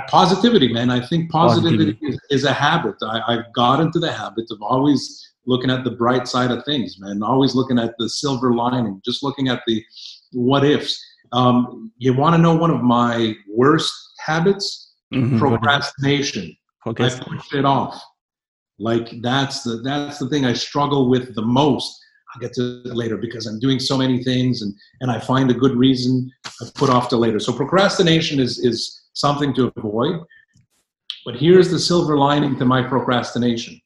positivity, 0.07 0.72
man. 0.74 0.89
I 0.89 1.05
think 1.05 1.32
positivity, 1.32 1.93
positivity. 1.93 2.16
Is, 2.30 2.41
is, 2.41 2.43
a 2.45 2.53
habit. 2.53 2.95
I, 3.03 3.22
I've 3.28 3.53
got 3.53 3.80
into 3.80 3.99
the 3.99 4.11
habit 4.11 4.45
of 4.49 4.61
always 4.61 5.32
looking 5.46 5.70
at 5.70 5.84
the 5.84 5.91
bright 5.91 6.28
side 6.28 6.52
of 6.52 6.64
things, 6.66 6.98
man. 7.00 7.24
Always 7.24 7.56
looking 7.56 7.80
at 7.80 7.96
the 7.98 8.10
silver 8.10 8.54
lining, 8.54 9.02
just 9.04 9.24
looking 9.24 9.50
at 9.50 9.62
the 9.68 9.84
what 10.32 10.64
ifs. 10.64 11.04
Um, 11.32 11.91
you 11.98 12.14
want 12.14 12.36
to 12.36 12.41
know 12.41 12.56
one 12.56 12.72
of 12.72 12.82
my 12.82 13.36
worst 13.50 13.94
habits? 14.20 14.94
Mm-hmm. 15.14 15.39
Procrastination. 15.39 16.56
Okay. 16.88 17.06
I 17.06 17.10
push 17.10 17.54
it 17.54 17.66
off. 17.66 18.02
Like 18.80 19.22
that's 19.22 19.64
the 19.64 19.78
that's 19.78 20.18
the 20.18 20.30
thing 20.30 20.46
I 20.46 20.54
struggle 20.54 21.10
with 21.10 21.36
the 21.36 21.41
most. 21.41 22.00
I'll 22.34 22.41
get 22.41 22.54
to 22.54 22.82
it 22.86 22.96
later 22.96 23.18
because 23.18 23.46
I'm 23.46 23.60
doing 23.60 23.80
so 23.80 23.96
many 23.96 24.24
things 24.24 24.64
and, 24.64 24.74
and 25.02 25.12
I 25.12 25.20
find 25.20 25.52
a 25.52 25.54
good 25.54 25.76
reason 25.76 26.32
I 26.46 26.68
put 26.74 26.89
off 26.89 27.08
to 27.10 27.18
later. 27.18 27.39
So 27.39 27.54
procrastination 27.54 28.39
is, 28.39 28.58
is 28.58 29.04
something 29.14 29.54
to 29.54 29.72
avoid. 29.78 30.20
But 31.26 31.36
here's 31.36 31.70
the 31.70 31.80
silver 31.80 32.18
lining 32.18 32.58
to 32.58 32.66
my 32.66 32.82
procrastination. 32.82 33.80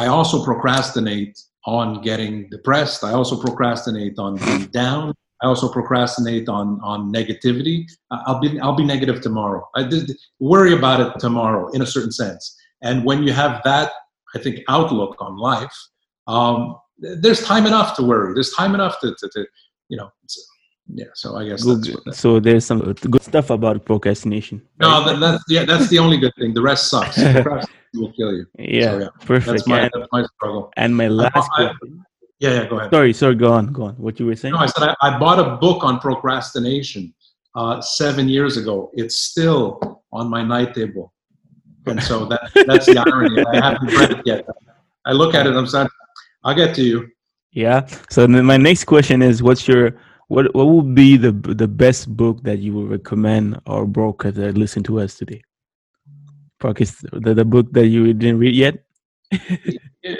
I 0.00 0.06
also 0.06 0.42
procrastinate 0.42 1.38
on 1.66 2.00
getting 2.00 2.48
depressed. 2.48 3.04
I 3.04 3.12
also 3.12 3.36
procrastinate 3.38 4.18
on 4.18 4.36
being 4.36 4.64
down. 4.82 5.12
I 5.42 5.46
also 5.46 5.68
procrastinate 5.70 6.48
on 6.48 6.80
on 6.82 7.12
negativity. 7.12 7.76
I'll 8.10 8.40
be 8.40 8.58
I'll 8.60 8.80
be 8.84 8.88
negative 8.94 9.20
tomorrow. 9.20 9.62
I 9.76 9.82
did 9.82 10.06
worry 10.38 10.72
about 10.80 10.98
it 11.04 11.20
tomorrow 11.26 11.68
in 11.74 11.82
a 11.82 11.86
certain 11.94 12.12
sense. 12.12 12.42
And 12.80 13.04
when 13.04 13.18
you 13.24 13.32
have 13.42 13.60
that, 13.64 13.92
I 14.34 14.38
think 14.38 14.56
outlook 14.68 15.16
on 15.20 15.36
life, 15.36 15.76
um, 16.26 16.76
there's 17.24 17.42
time 17.52 17.66
enough 17.66 17.94
to 17.96 18.02
worry. 18.02 18.32
There's 18.32 18.52
time 18.52 18.74
enough 18.74 18.94
to, 19.00 19.14
to, 19.18 19.28
to 19.34 19.40
you 19.90 19.98
know. 19.98 20.08
Yeah, 20.92 21.12
so 21.14 21.36
I 21.36 21.42
guess 21.48 21.62
good, 21.62 22.14
so. 22.14 22.40
There's 22.40 22.64
some 22.64 22.80
good 23.14 23.22
stuff 23.22 23.50
about 23.50 23.84
procrastination. 23.84 24.56
Right? 24.80 24.88
No, 24.88 25.04
that, 25.06 25.20
that's 25.20 25.44
yeah, 25.48 25.64
that's 25.64 25.88
the 25.88 26.00
only 26.00 26.18
good 26.18 26.34
thing. 26.38 26.52
The 26.52 26.62
rest 26.62 26.88
sucks. 26.90 27.16
will 27.94 28.12
kill 28.12 28.32
you. 28.32 28.46
Yeah, 28.58 28.82
so, 28.82 28.98
yeah. 28.98 29.08
perfect. 29.20 29.46
That's 29.46 29.66
my, 29.66 29.80
and, 29.80 29.90
that's 29.94 30.08
my 30.12 30.24
struggle. 30.36 30.72
And 30.76 30.96
my 30.96 31.08
last 31.08 31.36
I, 31.36 31.66
question. 31.66 32.04
yeah, 32.38 32.50
yeah, 32.50 32.68
go 32.68 32.78
ahead. 32.78 32.90
Sorry, 32.92 33.12
sorry, 33.12 33.34
go 33.34 33.52
on, 33.52 33.72
go 33.72 33.84
on. 33.84 33.94
What 33.94 34.20
you 34.20 34.26
were 34.26 34.36
saying? 34.36 34.52
No, 34.52 34.60
I 34.60 34.66
said 34.66 34.88
I, 34.88 34.94
I 35.02 35.18
bought 35.18 35.38
a 35.38 35.56
book 35.56 35.84
on 35.84 35.98
procrastination 36.00 37.12
uh, 37.54 37.80
seven 37.80 38.28
years 38.28 38.56
ago. 38.56 38.90
It's 38.94 39.16
still 39.18 40.02
on 40.12 40.28
my 40.28 40.42
night 40.42 40.74
table, 40.74 41.12
and 41.86 42.02
so 42.02 42.24
that 42.26 42.50
that's 42.66 42.86
the 42.86 42.98
irony. 42.98 43.44
I 43.52 43.70
haven't 43.70 43.94
read 43.94 44.10
it 44.12 44.26
yet. 44.26 44.46
I 45.04 45.12
look 45.12 45.34
at 45.34 45.46
it. 45.46 45.54
I'm 45.54 45.66
saying, 45.66 45.88
I'll 46.44 46.54
get 46.54 46.74
to 46.76 46.82
you. 46.82 47.08
Yeah. 47.52 47.86
So 48.10 48.26
then 48.26 48.44
my 48.44 48.56
next 48.56 48.84
question 48.84 49.22
is, 49.22 49.42
what's 49.42 49.66
your 49.66 49.96
what 50.28 50.54
what 50.54 50.68
would 50.68 50.94
be 50.94 51.16
the 51.16 51.32
the 51.32 51.66
best 51.66 52.16
book 52.16 52.42
that 52.44 52.58
you 52.58 52.72
would 52.74 52.90
recommend 52.90 53.60
our 53.66 53.84
broker 53.84 54.30
that 54.30 54.56
listen 54.56 54.82
to 54.84 55.00
us 55.00 55.16
today? 55.16 55.42
Because 56.60 56.96
the, 57.12 57.34
the 57.34 57.44
book 57.44 57.72
that 57.72 57.88
you 57.88 58.12
didn't 58.12 58.38
read 58.38 58.54
yet. 58.54 58.84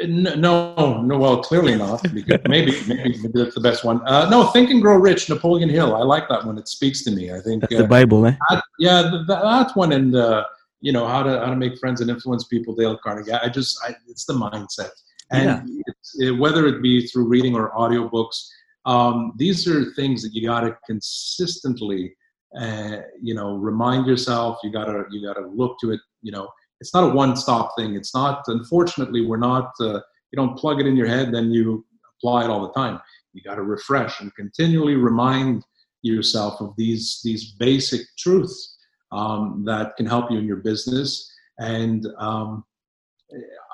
no, 0.06 1.02
no. 1.02 1.18
Well, 1.18 1.42
clearly 1.42 1.76
not. 1.76 2.02
Because 2.14 2.40
maybe, 2.48 2.72
maybe, 2.86 3.16
maybe 3.18 3.30
that's 3.34 3.54
the 3.54 3.60
best 3.60 3.84
one. 3.84 4.00
Uh, 4.06 4.28
no, 4.30 4.46
Think 4.48 4.70
and 4.70 4.82
Grow 4.82 4.96
Rich, 4.96 5.28
Napoleon 5.28 5.68
Hill. 5.68 5.94
I 5.94 6.02
like 6.02 6.28
that 6.28 6.44
one. 6.44 6.58
It 6.58 6.68
speaks 6.68 7.02
to 7.04 7.10
me. 7.10 7.32
I 7.32 7.40
think 7.40 7.62
that's 7.62 7.74
uh, 7.74 7.78
the 7.78 7.88
Bible, 7.88 8.26
eh? 8.26 8.34
That, 8.50 8.64
yeah, 8.78 9.02
that, 9.02 9.26
that 9.42 9.76
one, 9.76 9.92
and 9.92 10.14
uh, 10.14 10.44
you 10.80 10.92
know 10.92 11.06
how 11.06 11.22
to 11.22 11.40
how 11.40 11.50
to 11.50 11.56
make 11.56 11.78
friends 11.78 12.00
and 12.00 12.10
influence 12.10 12.44
people. 12.44 12.74
Dale 12.74 12.98
Carnegie. 12.98 13.32
I 13.32 13.48
just, 13.48 13.78
I, 13.86 13.94
it's 14.08 14.24
the 14.24 14.34
mindset, 14.34 14.90
and 15.32 15.68
yeah. 15.68 16.28
it, 16.28 16.30
whether 16.32 16.66
it 16.66 16.82
be 16.82 17.06
through 17.06 17.28
reading 17.28 17.54
or 17.54 17.70
audiobooks, 17.72 18.48
um, 18.86 19.32
these 19.36 19.66
are 19.68 19.92
things 19.92 20.22
that 20.22 20.32
you 20.32 20.46
got 20.46 20.60
to 20.60 20.76
consistently, 20.86 22.14
uh, 22.58 22.98
you 23.20 23.34
know, 23.34 23.56
remind 23.56 24.06
yourself. 24.06 24.58
You 24.62 24.70
gotta 24.70 25.04
you 25.10 25.26
gotta 25.26 25.46
look 25.46 25.78
to 25.80 25.92
it. 25.92 26.00
You 26.22 26.32
know, 26.32 26.48
it's 26.80 26.94
not 26.94 27.04
a 27.04 27.14
one-stop 27.14 27.72
thing. 27.76 27.94
It's 27.94 28.14
not. 28.14 28.42
Unfortunately, 28.48 29.24
we're 29.24 29.36
not. 29.36 29.72
Uh, 29.80 30.00
you 30.30 30.36
don't 30.36 30.56
plug 30.56 30.80
it 30.80 30.86
in 30.86 30.96
your 30.96 31.08
head, 31.08 31.32
then 31.32 31.50
you 31.50 31.84
apply 32.18 32.44
it 32.44 32.50
all 32.50 32.62
the 32.62 32.72
time. 32.72 33.00
You 33.32 33.42
got 33.42 33.56
to 33.56 33.62
refresh 33.62 34.20
and 34.20 34.34
continually 34.34 34.94
remind 34.94 35.64
yourself 36.02 36.60
of 36.60 36.74
these 36.76 37.20
these 37.22 37.52
basic 37.52 38.00
truths 38.18 38.78
um, 39.12 39.62
that 39.66 39.96
can 39.96 40.06
help 40.06 40.30
you 40.30 40.38
in 40.38 40.46
your 40.46 40.56
business. 40.56 41.30
And 41.58 42.06
um, 42.18 42.64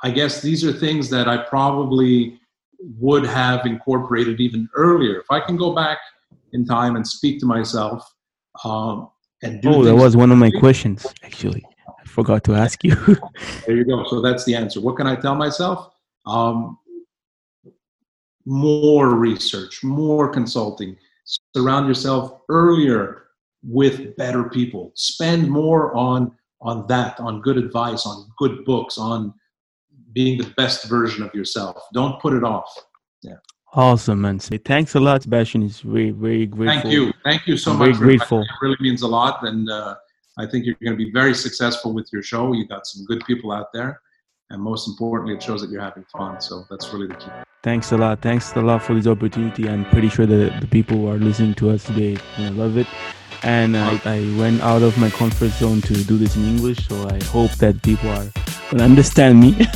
I 0.02 0.10
guess 0.10 0.42
these 0.42 0.64
are 0.64 0.72
things 0.72 1.08
that 1.10 1.28
I 1.28 1.38
probably 1.38 2.40
would 2.98 3.24
have 3.24 3.64
incorporated 3.64 4.40
even 4.40 4.68
earlier. 4.74 5.20
If 5.20 5.26
I 5.30 5.40
can 5.40 5.56
go 5.56 5.74
back 5.74 5.98
in 6.52 6.64
time 6.64 6.96
and 6.96 7.06
speak 7.06 7.38
to 7.40 7.46
myself 7.46 8.04
um, 8.64 9.10
and 9.42 9.60
do. 9.62 9.68
Oh, 9.68 9.84
that 9.84 9.94
was 9.94 10.16
one 10.16 10.30
of 10.32 10.38
my 10.38 10.50
questions, 10.50 11.06
actually. 11.22 11.64
Forgot 12.06 12.44
to 12.44 12.54
ask 12.54 12.82
you. 12.84 12.94
there 13.66 13.76
you 13.76 13.84
go. 13.84 14.04
So 14.08 14.20
that's 14.20 14.44
the 14.44 14.54
answer. 14.54 14.80
What 14.80 14.96
can 14.96 15.06
I 15.06 15.16
tell 15.16 15.34
myself? 15.34 15.90
Um, 16.24 16.78
more 18.46 19.10
research, 19.14 19.82
more 19.82 20.28
consulting. 20.28 20.96
Surround 21.54 21.88
yourself 21.88 22.40
earlier 22.48 23.24
with 23.62 24.16
better 24.16 24.44
people. 24.44 24.92
Spend 24.94 25.50
more 25.50 25.94
on 25.94 26.32
on 26.62 26.86
that, 26.86 27.20
on 27.20 27.42
good 27.42 27.58
advice, 27.58 28.06
on 28.06 28.26
good 28.38 28.64
books, 28.64 28.96
on 28.96 29.34
being 30.12 30.38
the 30.38 30.48
best 30.56 30.88
version 30.88 31.22
of 31.22 31.34
yourself. 31.34 31.76
Don't 31.92 32.18
put 32.20 32.32
it 32.32 32.42
off. 32.42 32.74
Yeah. 33.22 33.34
Awesome, 33.74 34.22
man. 34.22 34.40
Say 34.40 34.56
thanks 34.56 34.94
a 34.94 35.00
lot, 35.00 35.22
Sebastian. 35.22 35.62
It's 35.62 35.80
very, 35.80 36.10
very 36.10 36.46
grateful. 36.46 36.80
Thank 36.80 36.94
you. 36.94 37.12
Thank 37.24 37.46
you 37.46 37.58
so 37.58 37.72
I'm 37.72 37.78
much. 37.78 37.96
Very 37.96 38.16
grateful. 38.16 38.40
It 38.40 38.48
really 38.62 38.78
means 38.80 39.02
a 39.02 39.06
lot. 39.06 39.46
And 39.46 39.68
uh, 39.68 39.96
I 40.38 40.46
think 40.46 40.66
you're 40.66 40.76
going 40.82 40.96
to 40.96 41.02
be 41.02 41.10
very 41.10 41.34
successful 41.34 41.94
with 41.94 42.12
your 42.12 42.22
show. 42.22 42.52
You 42.52 42.66
got 42.66 42.86
some 42.86 43.06
good 43.06 43.24
people 43.26 43.52
out 43.52 43.72
there. 43.72 44.00
And 44.50 44.62
most 44.62 44.86
importantly, 44.86 45.34
it 45.34 45.42
shows 45.42 45.62
that 45.62 45.70
you're 45.70 45.82
having 45.82 46.04
fun. 46.04 46.40
So 46.40 46.66
that's 46.70 46.92
really 46.92 47.06
the 47.06 47.14
key. 47.14 47.30
Thanks 47.62 47.90
a 47.92 47.96
lot. 47.96 48.20
Thanks 48.20 48.52
a 48.54 48.60
lot 48.60 48.82
for 48.82 48.94
this 48.94 49.06
opportunity. 49.06 49.68
I'm 49.68 49.84
pretty 49.86 50.08
sure 50.08 50.26
that 50.26 50.60
the 50.60 50.66
people 50.66 50.98
who 50.98 51.08
are 51.08 51.16
listening 51.16 51.54
to 51.54 51.70
us 51.70 51.84
today 51.84 52.18
love 52.38 52.76
it. 52.76 52.86
And 53.42 53.76
I, 53.76 54.00
I 54.04 54.18
went 54.38 54.60
out 54.62 54.82
of 54.82 54.96
my 54.98 55.10
comfort 55.10 55.50
zone 55.52 55.80
to 55.82 55.94
do 56.04 56.18
this 56.18 56.36
in 56.36 56.44
English. 56.44 56.86
So 56.86 57.08
I 57.08 57.22
hope 57.24 57.52
that 57.52 57.82
people 57.82 58.10
are 58.10 58.30
going 58.70 58.78
to 58.78 58.84
understand 58.84 59.40
me. 59.40 59.56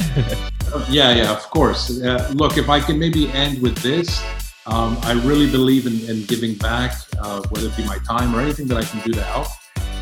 yeah, 0.88 1.14
yeah, 1.14 1.32
of 1.32 1.42
course. 1.50 2.00
Uh, 2.02 2.30
look, 2.34 2.58
if 2.58 2.68
I 2.68 2.80
can 2.80 2.98
maybe 2.98 3.28
end 3.32 3.60
with 3.62 3.76
this, 3.78 4.22
um, 4.66 4.98
I 5.02 5.12
really 5.24 5.50
believe 5.50 5.86
in, 5.86 5.98
in 6.08 6.26
giving 6.26 6.54
back, 6.54 6.92
uh, 7.18 7.42
whether 7.48 7.68
it 7.68 7.76
be 7.76 7.84
my 7.86 7.98
time 8.06 8.36
or 8.36 8.40
anything 8.40 8.68
that 8.68 8.76
I 8.76 8.84
can 8.84 9.00
do 9.00 9.12
to 9.12 9.22
help. 9.22 9.48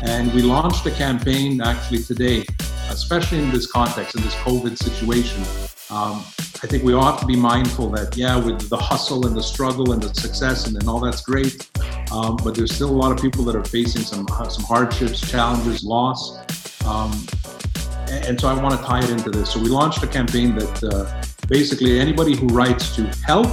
And 0.03 0.33
we 0.33 0.41
launched 0.41 0.85
a 0.85 0.91
campaign 0.91 1.61
actually 1.61 2.03
today, 2.03 2.45
especially 2.89 3.39
in 3.39 3.51
this 3.51 3.69
context, 3.69 4.15
in 4.15 4.21
this 4.21 4.35
COVID 4.35 4.77
situation. 4.77 5.41
Um, 5.91 6.23
I 6.61 6.67
think 6.67 6.83
we 6.83 6.93
ought 6.93 7.19
to 7.19 7.25
be 7.25 7.35
mindful 7.35 7.89
that, 7.91 8.15
yeah, 8.17 8.35
with 8.37 8.69
the 8.69 8.77
hustle 8.77 9.25
and 9.25 9.35
the 9.35 9.43
struggle 9.43 9.91
and 9.91 10.01
the 10.01 10.13
success 10.13 10.67
and, 10.67 10.75
and 10.75 10.87
all 10.87 10.99
that's 10.99 11.21
great, 11.21 11.69
um, 12.11 12.37
but 12.43 12.53
there's 12.55 12.73
still 12.73 12.89
a 12.89 12.99
lot 13.03 13.11
of 13.11 13.19
people 13.19 13.43
that 13.45 13.55
are 13.55 13.63
facing 13.63 14.01
some 14.01 14.27
some 14.49 14.65
hardships, 14.65 15.19
challenges, 15.21 15.83
loss. 15.83 16.37
Um, 16.85 17.11
and 18.09 18.39
so 18.39 18.47
I 18.47 18.61
want 18.61 18.79
to 18.79 18.85
tie 18.85 19.03
it 19.03 19.09
into 19.09 19.29
this. 19.29 19.51
So 19.51 19.59
we 19.59 19.69
launched 19.69 20.03
a 20.03 20.07
campaign 20.07 20.55
that 20.55 20.83
uh, 20.83 21.23
basically 21.47 21.99
anybody 21.99 22.35
who 22.35 22.47
writes 22.47 22.95
to 22.95 23.03
help 23.25 23.47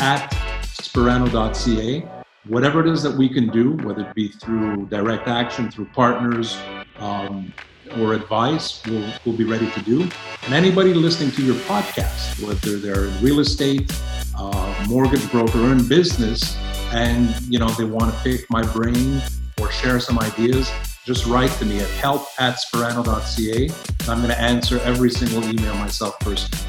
at 0.00 0.30
sperano.ca, 0.64 2.21
whatever 2.46 2.80
it 2.80 2.88
is 2.88 3.02
that 3.02 3.16
we 3.16 3.28
can 3.28 3.48
do, 3.48 3.72
whether 3.86 4.02
it 4.02 4.14
be 4.14 4.28
through 4.28 4.86
direct 4.86 5.28
action, 5.28 5.70
through 5.70 5.86
partners, 5.86 6.58
um, 6.96 7.52
or 7.98 8.14
advice, 8.14 8.82
we'll, 8.86 9.12
we'll 9.24 9.36
be 9.36 9.44
ready 9.44 9.70
to 9.70 9.82
do. 9.82 10.08
And 10.44 10.54
anybody 10.54 10.94
listening 10.94 11.30
to 11.32 11.42
your 11.44 11.56
podcast, 11.66 12.44
whether 12.46 12.78
they're 12.78 13.06
in 13.06 13.22
real 13.22 13.40
estate, 13.40 13.92
uh, 14.36 14.86
mortgage 14.88 15.30
broker, 15.30 15.60
or 15.60 15.72
in 15.72 15.86
business, 15.86 16.56
and 16.92 17.34
you 17.48 17.58
know 17.58 17.68
they 17.70 17.84
want 17.84 18.12
to 18.12 18.20
pick 18.22 18.48
my 18.50 18.62
brain 18.72 19.20
or 19.60 19.70
share 19.70 20.00
some 20.00 20.18
ideas, 20.18 20.70
just 21.04 21.26
write 21.26 21.50
to 21.52 21.64
me 21.64 21.80
at 21.80 21.88
help 21.90 22.26
at 22.38 22.56
sperano.ca. 22.56 23.70
I'm 24.08 24.18
going 24.18 24.30
to 24.30 24.40
answer 24.40 24.80
every 24.80 25.10
single 25.10 25.44
email 25.44 25.74
myself 25.76 26.18
personally. 26.20 26.64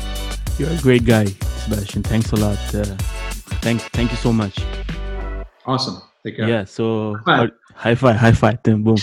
You're 0.58 0.70
a 0.70 0.82
great 0.82 1.06
guy, 1.06 1.26
Sebastian. 1.26 2.04
Thanks 2.04 2.32
a 2.32 2.36
lot. 2.36 2.58
Uh, 2.76 2.84
thank, 3.62 3.82
thank 3.82 4.12
you 4.12 4.18
so 4.18 4.32
much. 4.32 4.60
Awesome. 5.66 6.02
Take 6.24 6.38
care. 6.38 6.48
Yeah. 6.48 6.64
So 6.66 7.16
high 7.26 7.38
five. 7.38 7.52
High 7.76 7.96
five. 7.96 8.16
High 8.16 8.32
five. 8.32 8.64
Then 8.64 8.84
boom. 8.84 8.98